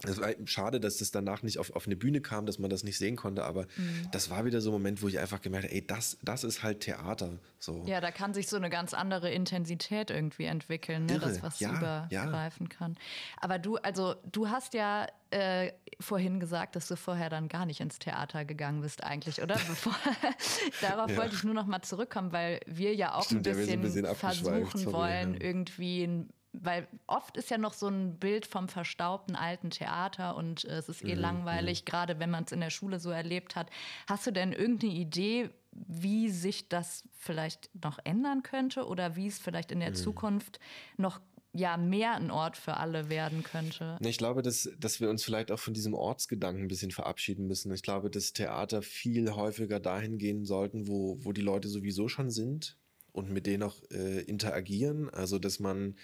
Es 0.05 0.21
war 0.21 0.31
schade, 0.45 0.79
dass 0.79 0.99
das 0.99 1.11
danach 1.11 1.43
nicht 1.43 1.59
auf, 1.59 1.75
auf 1.75 1.87
eine 1.87 1.97
Bühne 1.97 2.21
kam, 2.21 2.45
dass 2.45 2.59
man 2.59 2.69
das 2.69 2.85
nicht 2.85 2.99
sehen 2.99 3.17
konnte, 3.17 3.45
aber 3.45 3.63
mhm. 3.77 4.09
das 4.13 4.29
war 4.29 4.45
wieder 4.45 4.61
so 4.61 4.71
ein 4.71 4.75
Moment, 4.75 5.01
wo 5.03 5.09
ich 5.09 5.19
einfach 5.19 5.41
gemerkt 5.41 5.67
habe, 5.67 5.75
ey, 5.75 5.87
das, 5.87 6.19
das 6.23 6.45
ist 6.45 6.63
halt 6.63 6.81
Theater. 6.81 7.39
So. 7.59 7.83
Ja, 7.87 8.03
da 8.03 8.11
kann 8.11 8.35
sich 8.35 8.49
so 8.49 8.57
eine 8.57 8.69
ganz 8.69 8.93
andere 8.93 9.31
Intensität 9.31 10.11
irgendwie 10.11 10.45
entwickeln, 10.45 11.07
ne? 11.07 11.19
das 11.19 11.43
was 11.43 11.61
ja, 11.61 11.71
übergreifen 11.71 12.69
ja. 12.71 12.77
kann. 12.77 12.97
Aber 13.41 13.59
du, 13.59 13.77
also 13.77 14.15
du 14.31 14.51
hast 14.51 14.75
ja 14.75 15.07
äh, 15.31 15.73
vorhin 15.99 16.41
gesagt, 16.41 16.77
dass 16.77 16.89
du 16.89 16.97
vorher 16.97 17.31
dann 17.31 17.49
gar 17.49 17.65
nicht 17.65 17.81
ins 17.81 17.99
Theater 17.99 18.45
gegangen 18.45 18.83
bist 18.83 19.03
eigentlich, 19.03 19.43
oder? 19.43 19.55
Bevor, 19.67 19.97
darauf 20.83 21.11
ja. 21.11 21.17
wollte 21.17 21.35
ich 21.35 21.45
nur 21.45 21.55
noch 21.55 21.67
mal 21.67 21.83
zurückkommen, 21.83 22.33
weil 22.33 22.61
wir 22.67 22.95
ja 22.95 23.15
auch 23.15 23.25
Stimmt, 23.25 23.49
ein, 23.49 23.57
bisschen 23.57 23.73
ein, 23.73 23.81
bisschen 23.81 24.15
versuchen 24.15 24.93
wollen, 24.93 25.35
irgendwie 25.41 26.05
ein 26.05 26.29
weil 26.63 26.89
oft 27.07 27.37
ist 27.37 27.51
ja 27.51 27.59
noch 27.59 27.73
so 27.73 27.89
ein 27.89 28.19
Bild 28.19 28.47
vom 28.47 28.69
verstaubten 28.69 29.37
alten 29.37 29.71
Theater 29.71 30.37
und 30.37 30.65
äh, 30.65 30.79
es 30.79 30.89
ist 30.89 31.05
eh 31.05 31.15
mhm. 31.15 31.21
langweilig, 31.21 31.83
mhm. 31.83 31.85
gerade 31.87 32.19
wenn 32.19 32.31
man 32.31 32.45
es 32.45 32.53
in 32.53 32.61
der 32.61 32.71
Schule 32.71 32.99
so 33.01 33.11
erlebt 33.11 33.57
hat. 33.57 33.71
Hast 34.07 34.27
du 34.27 34.31
denn 34.31 34.53
irgendeine 34.53 34.93
Idee, 34.93 35.51
wie 35.73 36.31
sich 36.31 36.69
das 36.69 37.05
vielleicht 37.19 37.71
noch 37.83 37.99
ändern 38.05 38.43
könnte 38.43 38.87
oder 38.87 39.17
wie 39.17 39.27
es 39.27 39.39
vielleicht 39.39 39.73
in 39.73 39.81
der 39.81 39.91
mhm. 39.91 39.95
Zukunft 39.95 40.61
noch 40.97 41.21
ja 41.53 41.77
mehr 41.77 42.15
ein 42.15 42.31
Ort 42.31 42.57
für 42.57 42.77
alle 42.77 43.09
werden 43.09 43.43
könnte. 43.43 43.97
Ich 44.01 44.19
glaube, 44.19 44.43
dass, 44.43 44.71
dass 44.79 45.01
wir 45.01 45.09
uns 45.09 45.25
vielleicht 45.25 45.51
auch 45.51 45.59
von 45.59 45.75
diesem 45.75 45.95
Ortsgedanken 45.95 46.63
ein 46.63 46.69
bisschen 46.69 46.91
verabschieden 46.91 47.47
müssen. 47.47 47.73
Ich 47.73 47.83
glaube, 47.83 48.11
dass 48.11 48.33
Theater 48.33 48.83
viel 48.83 49.35
häufiger 49.35 49.81
dahin 49.81 50.19
gehen 50.19 50.45
sollten, 50.45 50.87
wo, 50.87 51.17
wo 51.25 51.33
die 51.33 51.41
Leute 51.41 51.69
sowieso 51.69 52.09
schon 52.09 52.31
sind 52.31 52.77
und 53.13 53.31
mit 53.31 53.47
denen 53.47 53.63
auch 53.63 53.77
äh, 53.91 54.21
interagieren. 54.23 55.09
Also, 55.11 55.39
dass 55.39 55.59
man 55.59 55.97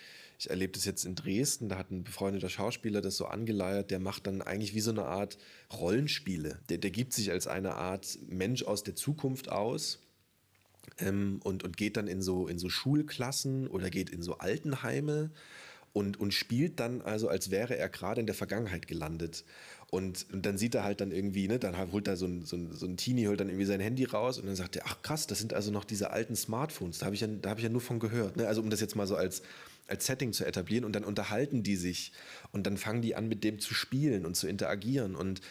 ich 0.43 0.51
erlebe 0.51 0.73
das 0.73 0.85
jetzt 0.85 1.05
in 1.05 1.15
Dresden, 1.15 1.69
da 1.69 1.79
hat 1.79 1.93
ein 1.93 2.03
befreundeter 2.03 2.49
Schauspieler 2.49 3.01
das 3.01 3.17
so 3.17 3.27
angeleiert, 3.27 3.93
der 3.93 4.01
macht 4.01 4.27
dann 4.27 4.43
eigentlich 4.43 4.75
wie 4.75 4.81
so 4.81 4.91
eine 4.91 5.05
Art 5.05 5.39
Rollenspiele. 5.73 6.59
Der, 6.69 6.79
der 6.79 6.91
gibt 6.91 7.13
sich 7.13 7.31
als 7.31 7.47
eine 7.47 7.77
Art 7.77 8.19
Mensch 8.27 8.65
aus 8.65 8.83
der 8.83 8.97
Zukunft 8.97 9.51
aus. 9.51 10.01
Ähm, 10.99 11.39
und, 11.45 11.63
und 11.63 11.77
geht 11.77 11.97
dann 11.97 12.09
in 12.09 12.23
so, 12.23 12.49
in 12.49 12.59
so 12.59 12.69
Schulklassen 12.69 13.69
oder 13.69 13.89
geht 13.89 14.11
in 14.11 14.21
so 14.21 14.39
Altenheime 14.39 15.31
und, 15.93 16.19
und 16.19 16.35
spielt 16.35 16.81
dann 16.81 17.03
also, 17.03 17.29
als 17.29 17.53
wäre 17.53 17.79
er 17.79 17.89
gerade 17.89 18.21
in 18.21 18.27
der 18.27 18.35
Vergangenheit 18.35 18.89
gelandet. 18.89 19.45
Und, 19.91 20.27
und, 20.33 20.45
dann 20.45 20.59
sieht 20.59 20.75
er 20.75 20.83
halt 20.83 21.01
dann 21.01 21.13
irgendwie, 21.13 21.47
ne, 21.47 21.61
dann 21.61 21.77
holt 21.93 22.09
er 22.09 22.17
so 22.17 22.27
ein, 22.27 22.45
so, 22.45 22.57
ein, 22.57 22.73
so 22.73 22.87
ein 22.87 22.97
Teenie, 22.97 23.29
holt 23.29 23.39
dann 23.39 23.49
irgendwie 23.49 23.67
sein 23.67 23.79
Handy 23.79 24.05
raus 24.05 24.39
und 24.39 24.47
dann 24.47 24.57
sagt 24.57 24.75
er, 24.75 24.87
ach 24.87 25.03
krass, 25.03 25.29
das 25.29 25.39
sind 25.39 25.55
also 25.55 25.71
noch 25.71 25.85
diese 25.85 26.11
alten 26.11 26.35
Smartphones, 26.35 26.99
da 26.99 27.07
habe 27.07 27.15
ich, 27.15 27.21
ja, 27.21 27.29
hab 27.45 27.59
ich 27.59 27.65
ja 27.65 27.71
nur 27.71 27.81
von 27.81 28.01
gehört. 28.01 28.37
Ne? 28.37 28.49
Also 28.49 28.61
um 28.61 28.71
das 28.71 28.81
jetzt 28.81 28.97
mal 28.97 29.07
so 29.07 29.15
als, 29.15 29.43
als 29.93 30.07
Setting 30.07 30.33
zu 30.33 30.47
etablieren 30.47 30.85
und 30.85 30.97
dann 30.97 31.05
unterhalten 31.05 31.63
die 31.63 31.77
sich 31.77 32.13
und 32.51 32.67
dann 32.67 32.79
fangen 32.79 33.03
die 33.03 33.15
an, 33.15 33.29
mit 33.29 33.45
dem 33.45 33.59
zu 33.59 33.75
spielen 33.75 34.25
und 34.25 34.35
zu 34.37 34.49
interagieren. 34.49 35.15
Und 35.15 35.43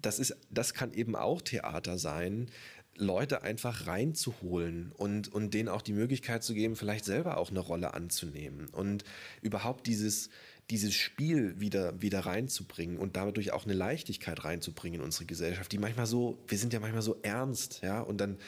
das 0.00 0.20
ist, 0.20 0.36
das 0.48 0.74
kann 0.74 0.94
eben 0.94 1.16
auch 1.16 1.42
Theater 1.42 1.98
sein, 1.98 2.50
Leute 2.96 3.42
einfach 3.42 3.88
reinzuholen 3.88 4.92
und, 4.92 5.26
und 5.32 5.54
denen 5.54 5.68
auch 5.68 5.82
die 5.82 5.92
Möglichkeit 5.92 6.44
zu 6.44 6.54
geben, 6.54 6.76
vielleicht 6.76 7.04
selber 7.04 7.36
auch 7.36 7.50
eine 7.50 7.58
Rolle 7.58 7.94
anzunehmen. 7.94 8.68
Und 8.68 9.02
überhaupt 9.42 9.88
dieses, 9.88 10.30
dieses 10.70 10.94
Spiel 10.94 11.58
wieder, 11.58 12.00
wieder 12.00 12.20
reinzubringen 12.20 12.96
und 12.96 13.16
dadurch 13.16 13.52
auch 13.52 13.64
eine 13.64 13.74
Leichtigkeit 13.74 14.44
reinzubringen 14.44 15.00
in 15.00 15.04
unsere 15.04 15.24
Gesellschaft, 15.24 15.72
die 15.72 15.78
manchmal 15.78 16.06
so, 16.06 16.38
wir 16.46 16.58
sind 16.58 16.72
ja 16.72 16.78
manchmal 16.78 17.02
so 17.02 17.18
ernst, 17.22 17.80
ja, 17.82 18.00
und 18.00 18.18
dann 18.18 18.38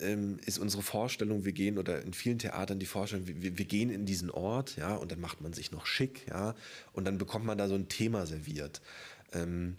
ähm, 0.00 0.38
ist 0.44 0.58
unsere 0.58 0.82
Vorstellung, 0.82 1.44
wir 1.44 1.52
gehen 1.52 1.78
oder 1.78 2.02
in 2.02 2.12
vielen 2.12 2.38
Theatern 2.38 2.78
die 2.78 2.86
Vorstellung, 2.86 3.26
wir, 3.26 3.58
wir 3.58 3.64
gehen 3.64 3.90
in 3.90 4.06
diesen 4.06 4.30
Ort, 4.30 4.76
ja, 4.76 4.94
und 4.94 5.10
dann 5.10 5.20
macht 5.20 5.40
man 5.40 5.52
sich 5.52 5.72
noch 5.72 5.86
schick, 5.86 6.26
ja, 6.28 6.54
und 6.92 7.04
dann 7.04 7.18
bekommt 7.18 7.44
man 7.44 7.58
da 7.58 7.68
so 7.68 7.74
ein 7.74 7.88
Thema 7.88 8.26
serviert. 8.26 8.80
Ähm, 9.32 9.76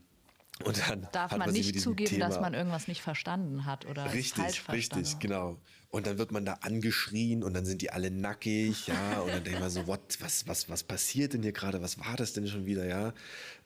und 0.64 0.78
dann 0.88 1.08
darf 1.12 1.32
man, 1.32 1.40
man 1.40 1.52
nicht 1.52 1.80
zugeben, 1.80 2.10
Thema 2.10 2.28
dass 2.28 2.40
man 2.40 2.54
irgendwas 2.54 2.88
nicht 2.88 3.02
verstanden 3.02 3.66
hat 3.66 3.86
oder 3.88 4.14
richtig, 4.14 4.44
falsch 4.44 4.62
verstanden. 4.62 5.06
Richtig, 5.06 5.20
genau. 5.20 5.58
Und 5.90 6.08
dann 6.08 6.18
wird 6.18 6.32
man 6.32 6.46
da 6.46 6.54
angeschrien 6.62 7.44
und 7.44 7.54
dann 7.54 7.66
sind 7.66 7.82
die 7.82 7.92
alle 7.92 8.12
nackig, 8.12 8.88
ja. 8.88 9.22
Und 9.22 9.34
dann 9.34 9.44
denkt 9.44 9.60
man 9.60 9.70
so, 9.70 9.88
what, 9.88 10.18
was, 10.20 10.48
was, 10.48 10.70
was 10.70 10.84
passiert 10.84 11.34
denn 11.34 11.42
hier 11.42 11.52
gerade? 11.52 11.82
Was 11.82 12.00
war 12.00 12.16
das 12.16 12.34
denn 12.34 12.48
schon 12.48 12.66
wieder, 12.66 12.86
ja? 12.86 13.14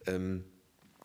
Ähm, 0.07 0.45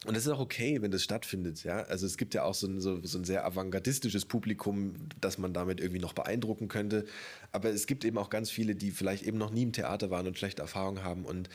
und 0.06 0.16
es 0.16 0.24
ist 0.24 0.32
auch 0.32 0.40
okay, 0.40 0.80
wenn 0.80 0.90
das 0.90 1.02
stattfindet, 1.02 1.62
ja. 1.62 1.82
Also 1.82 2.06
es 2.06 2.16
gibt 2.16 2.32
ja 2.32 2.44
auch 2.44 2.54
so 2.54 2.66
ein, 2.66 2.80
so, 2.80 3.04
so 3.04 3.18
ein 3.18 3.24
sehr 3.24 3.44
avantgardistisches 3.44 4.24
Publikum, 4.24 4.94
das 5.20 5.36
man 5.36 5.52
damit 5.52 5.78
irgendwie 5.78 6.00
noch 6.00 6.14
beeindrucken 6.14 6.68
könnte. 6.68 7.04
Aber 7.52 7.68
es 7.68 7.86
gibt 7.86 8.06
eben 8.06 8.16
auch 8.16 8.30
ganz 8.30 8.50
viele, 8.50 8.74
die 8.74 8.92
vielleicht 8.92 9.24
eben 9.24 9.36
noch 9.36 9.50
nie 9.50 9.62
im 9.62 9.72
Theater 9.72 10.10
waren 10.10 10.26
und 10.26 10.38
schlechte 10.38 10.62
Erfahrungen 10.62 11.04
haben 11.04 11.26
und 11.26 11.50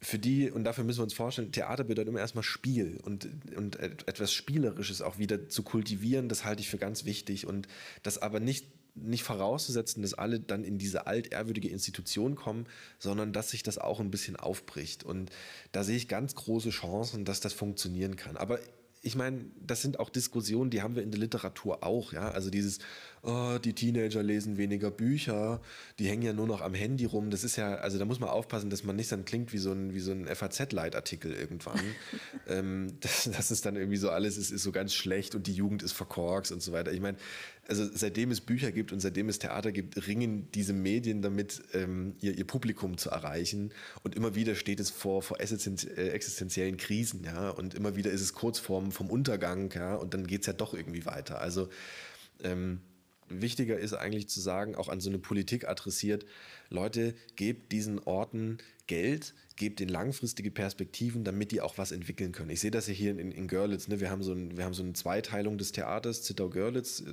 für 0.00 0.18
die, 0.18 0.50
und 0.50 0.64
dafür 0.64 0.84
müssen 0.84 0.98
wir 0.98 1.04
uns 1.04 1.14
vorstellen, 1.14 1.52
Theater 1.52 1.84
bedeutet 1.84 2.10
immer 2.10 2.20
erstmal 2.20 2.44
Spiel 2.44 2.98
und, 3.02 3.28
und 3.56 3.76
etwas 3.76 4.32
Spielerisches 4.32 5.02
auch 5.02 5.18
wieder 5.18 5.48
zu 5.48 5.62
kultivieren, 5.62 6.28
das 6.28 6.44
halte 6.44 6.60
ich 6.60 6.68
für 6.68 6.78
ganz 6.78 7.04
wichtig 7.04 7.46
und 7.46 7.66
das 8.02 8.18
aber 8.18 8.40
nicht 8.40 8.66
nicht 8.98 9.24
vorauszusetzen, 9.24 10.00
dass 10.00 10.14
alle 10.14 10.40
dann 10.40 10.64
in 10.64 10.78
diese 10.78 11.06
altehrwürdige 11.06 11.68
Institution 11.68 12.34
kommen, 12.34 12.66
sondern 12.98 13.32
dass 13.32 13.50
sich 13.50 13.62
das 13.62 13.76
auch 13.76 14.00
ein 14.00 14.10
bisschen 14.10 14.36
aufbricht. 14.36 15.04
Und 15.04 15.30
da 15.72 15.84
sehe 15.84 15.96
ich 15.96 16.08
ganz 16.08 16.34
große 16.34 16.70
Chancen, 16.70 17.26
dass 17.26 17.40
das 17.40 17.52
funktionieren 17.52 18.16
kann. 18.16 18.38
Aber 18.38 18.58
ich 19.06 19.14
meine, 19.14 19.44
das 19.64 19.82
sind 19.82 20.00
auch 20.00 20.10
Diskussionen, 20.10 20.68
die 20.68 20.82
haben 20.82 20.96
wir 20.96 21.02
in 21.04 21.12
der 21.12 21.20
Literatur 21.20 21.84
auch, 21.84 22.12
ja. 22.12 22.28
Also 22.32 22.50
dieses, 22.50 22.80
oh, 23.22 23.56
die 23.62 23.72
Teenager 23.72 24.20
lesen 24.20 24.56
weniger 24.56 24.90
Bücher, 24.90 25.60
die 26.00 26.08
hängen 26.08 26.22
ja 26.22 26.32
nur 26.32 26.48
noch 26.48 26.60
am 26.60 26.74
Handy 26.74 27.04
rum. 27.04 27.30
Das 27.30 27.44
ist 27.44 27.54
ja, 27.54 27.76
also 27.76 28.00
da 28.00 28.04
muss 28.04 28.18
man 28.18 28.28
aufpassen, 28.30 28.68
dass 28.68 28.82
man 28.82 28.96
nicht 28.96 29.12
dann 29.12 29.24
klingt 29.24 29.52
wie 29.52 29.58
so 29.58 29.70
ein, 29.70 29.94
wie 29.94 30.00
so 30.00 30.10
ein 30.10 30.26
FAZ-Leitartikel 30.26 31.32
irgendwann. 31.32 31.80
ähm, 32.48 32.96
das, 33.00 33.30
das 33.32 33.52
ist 33.52 33.64
dann 33.64 33.76
irgendwie 33.76 33.96
so 33.96 34.10
alles, 34.10 34.36
ist, 34.36 34.50
ist 34.50 34.64
so 34.64 34.72
ganz 34.72 34.92
schlecht 34.92 35.36
und 35.36 35.46
die 35.46 35.54
Jugend 35.54 35.84
ist 35.84 35.92
verkorkst 35.92 36.50
und 36.50 36.60
so 36.60 36.72
weiter. 36.72 36.92
Ich 36.92 37.00
meine, 37.00 37.16
also 37.68 37.88
seitdem 37.92 38.30
es 38.30 38.40
Bücher 38.40 38.72
gibt 38.72 38.92
und 38.92 39.00
seitdem 39.00 39.28
es 39.28 39.38
Theater 39.38 39.72
gibt, 39.72 40.06
ringen 40.06 40.48
diese 40.52 40.72
Medien 40.72 41.22
damit, 41.22 41.62
ähm, 41.72 42.14
ihr, 42.20 42.36
ihr, 42.36 42.46
Publikum 42.46 42.96
zu 42.96 43.10
erreichen. 43.10 43.72
Und 44.02 44.14
immer 44.14 44.34
wieder 44.34 44.54
steht 44.54 44.80
es 44.80 44.90
vor, 44.90 45.22
vor 45.22 45.40
äh, 45.40 45.42
existenziellen 45.42 46.76
Krisen, 46.76 47.24
ja. 47.24 47.50
Und 47.50 47.74
immer 47.74 47.96
wieder 47.96 48.10
ist 48.10 48.20
es 48.20 48.32
kurz 48.32 48.58
vorm, 48.58 48.92
vom 48.92 49.10
Untergang, 49.10 49.72
ja. 49.74 49.94
Und 49.96 50.14
dann 50.14 50.26
geht 50.26 50.42
es 50.42 50.46
ja 50.46 50.52
doch 50.52 50.74
irgendwie 50.74 51.06
weiter. 51.06 51.40
Also 51.40 51.68
ähm, 52.42 52.80
wichtiger 53.28 53.78
ist 53.78 53.92
eigentlich 53.92 54.28
zu 54.28 54.40
sagen, 54.40 54.74
auch 54.74 54.88
an 54.88 55.00
so 55.00 55.10
eine 55.10 55.18
Politik 55.18 55.68
adressiert, 55.68 56.26
Leute, 56.70 57.14
gebt 57.36 57.72
diesen 57.72 57.98
Orten 58.00 58.58
Geld, 58.86 59.34
gebt 59.56 59.80
ihnen 59.80 59.90
langfristige 59.90 60.50
Perspektiven, 60.50 61.24
damit 61.24 61.50
die 61.50 61.60
auch 61.60 61.78
was 61.78 61.90
entwickeln 61.90 62.32
können. 62.32 62.50
Ich 62.50 62.60
sehe 62.60 62.70
das 62.70 62.86
ja 62.86 62.94
hier 62.94 63.18
in, 63.18 63.32
in 63.32 63.48
Görlitz. 63.48 63.88
Ne? 63.88 64.00
Wir, 64.00 64.10
haben 64.10 64.22
so 64.22 64.32
ein, 64.32 64.56
wir 64.56 64.64
haben 64.64 64.74
so 64.74 64.82
eine 64.82 64.92
Zweiteilung 64.92 65.58
des 65.58 65.72
Theaters, 65.72 66.22
Zittau-Görlitz. 66.22 67.04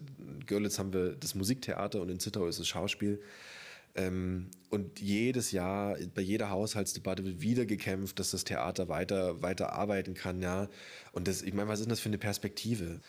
Görlitz 0.45 0.77
haben 0.77 0.93
wir 0.93 1.15
das 1.15 1.35
Musiktheater 1.35 2.01
und 2.01 2.09
in 2.09 2.19
Zittau 2.19 2.47
ist 2.47 2.59
das 2.59 2.67
Schauspiel. 2.67 3.21
Ähm, 3.95 4.49
und 4.69 4.99
jedes 4.99 5.51
Jahr, 5.51 5.97
bei 6.15 6.21
jeder 6.21 6.49
Haushaltsdebatte 6.49 7.23
wird 7.25 7.41
wieder 7.41 7.65
gekämpft, 7.65 8.19
dass 8.19 8.31
das 8.31 8.43
Theater 8.43 8.87
weiter, 8.87 9.41
weiter 9.41 9.73
arbeiten 9.73 10.13
kann. 10.13 10.41
Ja? 10.41 10.69
Und 11.11 11.27
das, 11.27 11.41
ich 11.41 11.53
meine, 11.53 11.69
was 11.69 11.79
ist 11.79 11.89
das 11.89 11.99
für 11.99 12.09
eine 12.09 12.17
Perspektive? 12.17 13.01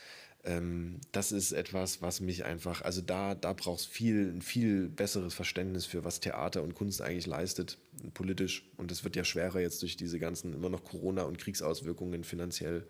Ähm, 0.45 1.01
das 1.13 1.33
ist 1.33 1.53
etwas, 1.53 2.03
was 2.03 2.21
mich 2.21 2.45
einfach, 2.45 2.83
also 2.83 3.01
da, 3.01 3.35
da 3.35 3.53
braucht 3.53 3.81
es 3.81 3.87
viel, 3.87 4.31
ein 4.31 4.43
viel 4.43 4.89
besseres 4.89 5.33
Verständnis 5.35 5.87
für, 5.87 6.05
was 6.05 6.21
Theater 6.21 6.63
und 6.63 6.75
Kunst 6.75 7.01
eigentlich 7.01 7.27
leistet, 7.27 7.79
politisch. 8.13 8.69
Und 8.77 8.91
das 8.91 9.05
wird 9.05 9.17
ja 9.17 9.25
schwerer 9.25 9.61
jetzt 9.61 9.81
durch 9.83 9.97
diese 9.97 10.19
ganzen 10.19 10.53
immer 10.53 10.69
noch 10.69 10.85
Corona- 10.85 11.23
und 11.23 11.39
Kriegsauswirkungen 11.39 12.25
finanziell. 12.25 12.87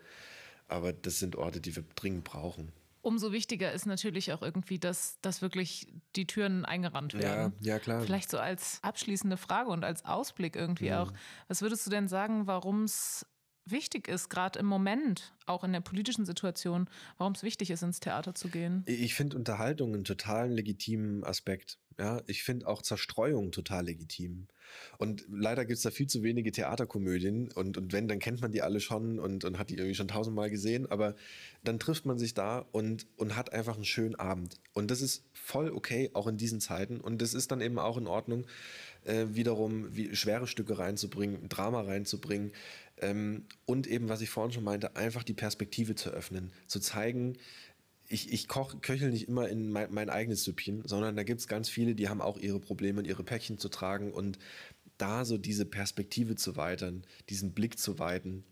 Aber 0.67 0.91
das 0.91 1.19
sind 1.19 1.35
Orte, 1.35 1.61
die 1.61 1.75
wir 1.75 1.83
dringend 1.95 2.25
brauchen. 2.25 2.71
Umso 3.01 3.31
wichtiger 3.31 3.71
ist 3.71 3.85
natürlich 3.85 4.33
auch 4.33 4.41
irgendwie, 4.41 4.79
dass, 4.79 5.19
dass 5.21 5.43
wirklich 5.43 5.87
die 6.15 6.25
Türen 6.25 6.65
eingerannt 6.65 7.13
werden. 7.13 7.53
Ja, 7.59 7.73
ja, 7.73 7.79
klar. 7.79 8.01
Vielleicht 8.01 8.31
so 8.31 8.39
als 8.39 8.79
abschließende 8.81 9.37
Frage 9.37 9.69
und 9.69 9.85
als 9.85 10.03
Ausblick 10.05 10.55
irgendwie 10.55 10.89
mhm. 10.89 10.95
auch. 10.95 11.13
Was 11.47 11.61
würdest 11.61 11.85
du 11.85 11.91
denn 11.91 12.07
sagen, 12.07 12.47
warum 12.47 12.85
es 12.85 13.25
wichtig 13.65 14.07
ist, 14.07 14.29
gerade 14.29 14.59
im 14.59 14.65
Moment, 14.65 15.33
auch 15.45 15.63
in 15.63 15.73
der 15.73 15.81
politischen 15.81 16.25
Situation, 16.25 16.89
warum 17.17 17.33
es 17.33 17.43
wichtig 17.43 17.71
ist, 17.71 17.83
ins 17.83 17.99
Theater 17.99 18.35
zu 18.35 18.49
gehen. 18.49 18.83
Ich 18.85 19.15
finde 19.15 19.37
Unterhaltung 19.37 19.93
einen 19.93 20.03
total 20.03 20.51
legitimen 20.51 21.23
Aspekt. 21.23 21.79
Ja, 21.97 22.21
ich 22.27 22.43
finde 22.43 22.67
auch 22.67 22.81
Zerstreuung 22.81 23.51
total 23.51 23.85
legitim. 23.85 24.47
Und 24.97 25.25
leider 25.29 25.63
gibt 25.63 25.77
es 25.77 25.83
da 25.83 25.91
viel 25.91 26.07
zu 26.07 26.23
wenige 26.23 26.51
Theaterkomödien 26.51 27.51
und, 27.53 27.77
und 27.77 27.93
wenn, 27.93 28.07
dann 28.07 28.19
kennt 28.19 28.41
man 28.41 28.51
die 28.51 28.61
alle 28.61 28.81
schon 28.81 29.19
und, 29.19 29.45
und 29.45 29.57
hat 29.57 29.69
die 29.69 29.75
irgendwie 29.75 29.95
schon 29.95 30.09
tausendmal 30.09 30.49
gesehen, 30.49 30.89
aber 30.89 31.15
dann 31.63 31.79
trifft 31.79 32.05
man 32.05 32.17
sich 32.17 32.33
da 32.33 32.65
und, 32.71 33.07
und 33.15 33.37
hat 33.37 33.53
einfach 33.53 33.75
einen 33.75 33.85
schönen 33.85 34.15
Abend. 34.15 34.59
Und 34.73 34.91
das 34.91 35.01
ist 35.01 35.23
voll 35.33 35.71
okay, 35.71 36.09
auch 36.13 36.27
in 36.27 36.37
diesen 36.37 36.59
Zeiten. 36.59 36.99
Und 36.99 37.21
das 37.21 37.33
ist 37.33 37.51
dann 37.51 37.61
eben 37.61 37.79
auch 37.79 37.97
in 37.97 38.07
Ordnung, 38.07 38.45
äh, 39.05 39.27
wiederum 39.29 39.95
wie 39.95 40.15
schwere 40.15 40.47
Stücke 40.47 40.77
reinzubringen, 40.77 41.47
Drama 41.47 41.81
reinzubringen. 41.81 42.51
Ähm, 43.01 43.45
und 43.65 43.87
eben, 43.87 44.09
was 44.09 44.21
ich 44.21 44.29
vorhin 44.29 44.53
schon 44.53 44.63
meinte, 44.63 44.95
einfach 44.95 45.23
die 45.23 45.33
Perspektive 45.33 45.95
zu 45.95 46.09
öffnen, 46.09 46.51
zu 46.67 46.79
zeigen, 46.79 47.37
ich, 48.07 48.31
ich 48.31 48.47
koch, 48.47 48.81
köchel 48.81 49.11
nicht 49.11 49.27
immer 49.27 49.49
in 49.49 49.71
mein, 49.71 49.93
mein 49.93 50.09
eigenes 50.09 50.43
Süppchen, 50.43 50.83
sondern 50.85 51.15
da 51.15 51.23
gibt 51.23 51.41
es 51.41 51.47
ganz 51.47 51.69
viele, 51.69 51.95
die 51.95 52.09
haben 52.09 52.21
auch 52.21 52.37
ihre 52.37 52.59
Probleme 52.59 52.99
und 52.99 53.07
ihre 53.07 53.23
Päckchen 53.23 53.57
zu 53.57 53.69
tragen 53.69 54.11
und 54.11 54.37
da 54.97 55.25
so 55.25 55.37
diese 55.37 55.65
Perspektive 55.65 56.35
zu 56.35 56.55
weitern, 56.55 57.03
diesen 57.29 57.53
Blick 57.53 57.79
zu 57.79 57.99
weiten. 57.99 58.43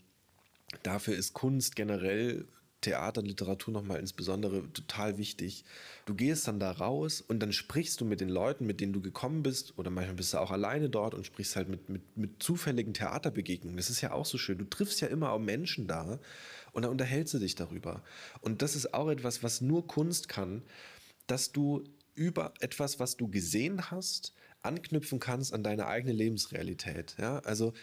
Dafür 0.81 1.15
ist 1.15 1.33
Kunst 1.33 1.75
generell 1.75 2.47
Theater 2.83 3.21
Literatur 3.21 3.73
nochmal 3.73 3.99
insbesondere 3.99 4.71
total 4.73 5.17
wichtig. 5.17 5.65
Du 6.05 6.13
gehst 6.13 6.47
dann 6.47 6.59
da 6.59 6.71
raus 6.71 7.21
und 7.21 7.39
dann 7.39 7.51
sprichst 7.51 7.99
du 7.99 8.05
mit 8.05 8.21
den 8.21 8.29
Leuten, 8.29 8.65
mit 8.65 8.79
denen 8.79 8.93
du 8.93 9.01
gekommen 9.01 9.41
bist, 9.41 9.77
oder 9.77 9.89
manchmal 9.89 10.15
bist 10.15 10.33
du 10.33 10.37
auch 10.37 10.51
alleine 10.51 10.89
dort 10.89 11.15
und 11.15 11.25
sprichst 11.25 11.55
halt 11.55 11.69
mit, 11.69 11.89
mit, 11.89 12.01
mit 12.15 12.43
zufälligen 12.43 12.93
Theaterbegegnungen. 12.93 13.77
Das 13.77 13.89
ist 13.89 14.01
ja 14.01 14.11
auch 14.11 14.25
so 14.25 14.37
schön. 14.37 14.57
Du 14.59 14.65
triffst 14.65 15.01
ja 15.01 15.07
immer 15.07 15.31
auch 15.31 15.39
Menschen 15.39 15.87
da 15.87 16.19
und 16.71 16.83
da 16.83 16.89
unterhältst 16.89 17.33
du 17.33 17.39
dich 17.39 17.55
darüber. 17.55 18.03
Und 18.41 18.61
das 18.61 18.75
ist 18.75 18.93
auch 18.93 19.09
etwas, 19.09 19.41
was 19.41 19.61
nur 19.61 19.87
Kunst 19.87 20.29
kann, 20.29 20.61
dass 21.27 21.51
du 21.51 21.83
über 22.15 22.53
etwas, 22.59 22.99
was 22.99 23.17
du 23.17 23.27
gesehen 23.27 23.89
hast, 23.89 24.33
anknüpfen 24.61 25.19
kannst 25.19 25.53
an 25.53 25.63
deine 25.63 25.87
eigene 25.87 26.13
Lebensrealität. 26.13 27.15
Ja? 27.19 27.39
Also 27.39 27.73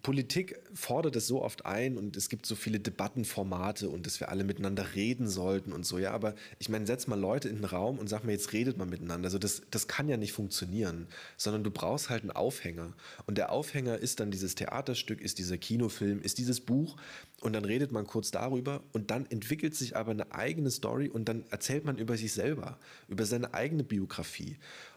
Politik 0.00 0.58
fordert 0.72 1.16
es 1.16 1.26
so 1.26 1.42
oft 1.42 1.66
ein 1.66 1.98
und 1.98 2.16
es 2.16 2.30
gibt 2.30 2.46
so 2.46 2.54
viele 2.54 2.80
Debattenformate 2.80 3.90
und 3.90 4.06
dass 4.06 4.20
wir 4.20 4.30
alle 4.30 4.42
miteinander 4.42 4.94
reden 4.94 5.28
sollten 5.28 5.70
und 5.70 5.84
so. 5.84 5.98
Ja, 5.98 6.12
aber 6.12 6.34
ich 6.58 6.70
meine, 6.70 6.86
setz 6.86 7.06
mal 7.06 7.20
Leute 7.20 7.50
in 7.50 7.56
den 7.56 7.66
Raum 7.66 7.98
und 7.98 8.08
sag 8.08 8.24
mal, 8.24 8.32
jetzt 8.32 8.54
redet 8.54 8.78
man 8.78 8.88
miteinander. 8.88 9.26
Also 9.26 9.38
das, 9.38 9.62
das 9.70 9.86
kann 9.86 10.08
ja 10.08 10.16
nicht 10.16 10.32
funktionieren, 10.32 11.08
sondern 11.36 11.62
du 11.62 11.70
brauchst 11.70 12.08
halt 12.08 12.22
einen 12.22 12.30
Aufhänger. 12.30 12.94
Und 13.26 13.36
der 13.36 13.52
Aufhänger 13.52 13.98
ist 13.98 14.18
dann 14.20 14.30
dieses 14.30 14.54
Theaterstück, 14.54 15.20
ist 15.20 15.38
dieser 15.38 15.58
Kinofilm, 15.58 16.22
ist 16.22 16.38
dieses 16.38 16.60
Buch 16.60 16.96
und 17.42 17.52
dann 17.52 17.66
redet 17.66 17.92
man 17.92 18.06
kurz 18.06 18.30
darüber 18.30 18.82
und 18.94 19.10
dann 19.10 19.26
entwickelt 19.26 19.74
sich 19.74 19.94
aber 19.94 20.12
eine 20.12 20.32
eigene 20.32 20.70
Story 20.70 21.08
und 21.08 21.28
dann 21.28 21.44
erzählt 21.50 21.84
man 21.84 21.98
über 21.98 22.16
sich 22.16 22.32
selber, 22.32 22.78
über 23.08 23.26
seine 23.26 23.52
eigene 23.52 23.84
Biografie. 23.84 24.56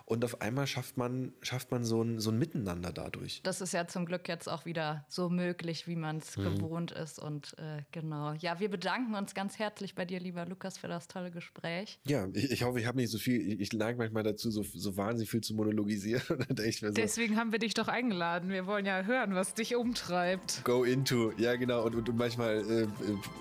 Und 0.09 0.25
auf 0.25 0.41
einmal 0.41 0.65
schafft 0.65 0.97
man, 0.97 1.33
schafft 1.43 1.69
man 1.69 1.83
so, 1.83 2.01
ein, 2.01 2.19
so 2.19 2.31
ein 2.31 2.39
Miteinander 2.39 2.91
dadurch. 2.91 3.41
Das 3.43 3.61
ist 3.61 3.73
ja 3.73 3.85
zum 3.85 4.07
Glück 4.07 4.27
jetzt 4.27 4.49
auch 4.49 4.65
wieder 4.65 5.05
so 5.07 5.29
möglich, 5.29 5.87
wie 5.87 5.95
man 5.95 6.17
es 6.17 6.35
mhm. 6.35 6.55
gewohnt 6.55 6.91
ist. 6.91 7.19
Und 7.19 7.55
äh, 7.59 7.83
genau. 7.91 8.33
Ja, 8.39 8.59
wir 8.59 8.69
bedanken 8.71 9.13
uns 9.13 9.35
ganz 9.35 9.59
herzlich 9.59 9.93
bei 9.93 10.05
dir, 10.05 10.19
lieber 10.19 10.47
Lukas, 10.47 10.79
für 10.79 10.87
das 10.87 11.07
tolle 11.07 11.29
Gespräch. 11.29 11.99
Ja, 12.07 12.27
ich, 12.33 12.49
ich 12.49 12.63
hoffe, 12.63 12.79
ich 12.79 12.87
habe 12.87 12.97
nicht 12.97 13.11
so 13.11 13.19
viel, 13.19 13.39
ich, 13.39 13.59
ich 13.59 13.73
neige 13.73 13.99
manchmal 13.99 14.23
dazu, 14.23 14.49
so, 14.49 14.63
so 14.63 14.97
wahnsinnig 14.97 15.29
viel 15.29 15.41
zu 15.41 15.53
monologisieren. 15.53 16.23
so 16.27 16.89
Deswegen 16.89 17.37
haben 17.37 17.51
wir 17.51 17.59
dich 17.59 17.75
doch 17.75 17.87
eingeladen. 17.87 18.49
Wir 18.49 18.65
wollen 18.65 18.87
ja 18.87 19.03
hören, 19.03 19.35
was 19.35 19.53
dich 19.53 19.75
umtreibt. 19.75 20.63
Go 20.63 20.85
into, 20.85 21.33
ja 21.37 21.55
genau. 21.55 21.85
Und, 21.85 21.93
und, 21.93 22.09
und 22.09 22.17
manchmal 22.17 22.67
äh, 22.67 22.81
äh 22.81 22.87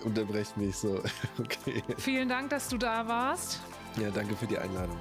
unterbrecht 0.05 0.55
mich 0.59 0.77
so. 0.77 1.03
okay. 1.39 1.83
Vielen 1.97 2.29
Dank, 2.29 2.51
dass 2.51 2.69
du 2.69 2.77
da 2.77 3.09
warst. 3.09 3.59
Ja, 3.99 4.11
danke 4.11 4.37
für 4.37 4.47
die 4.47 4.59
Einladung. 4.59 4.99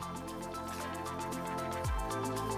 Thank 2.24 2.52
you. 2.52 2.57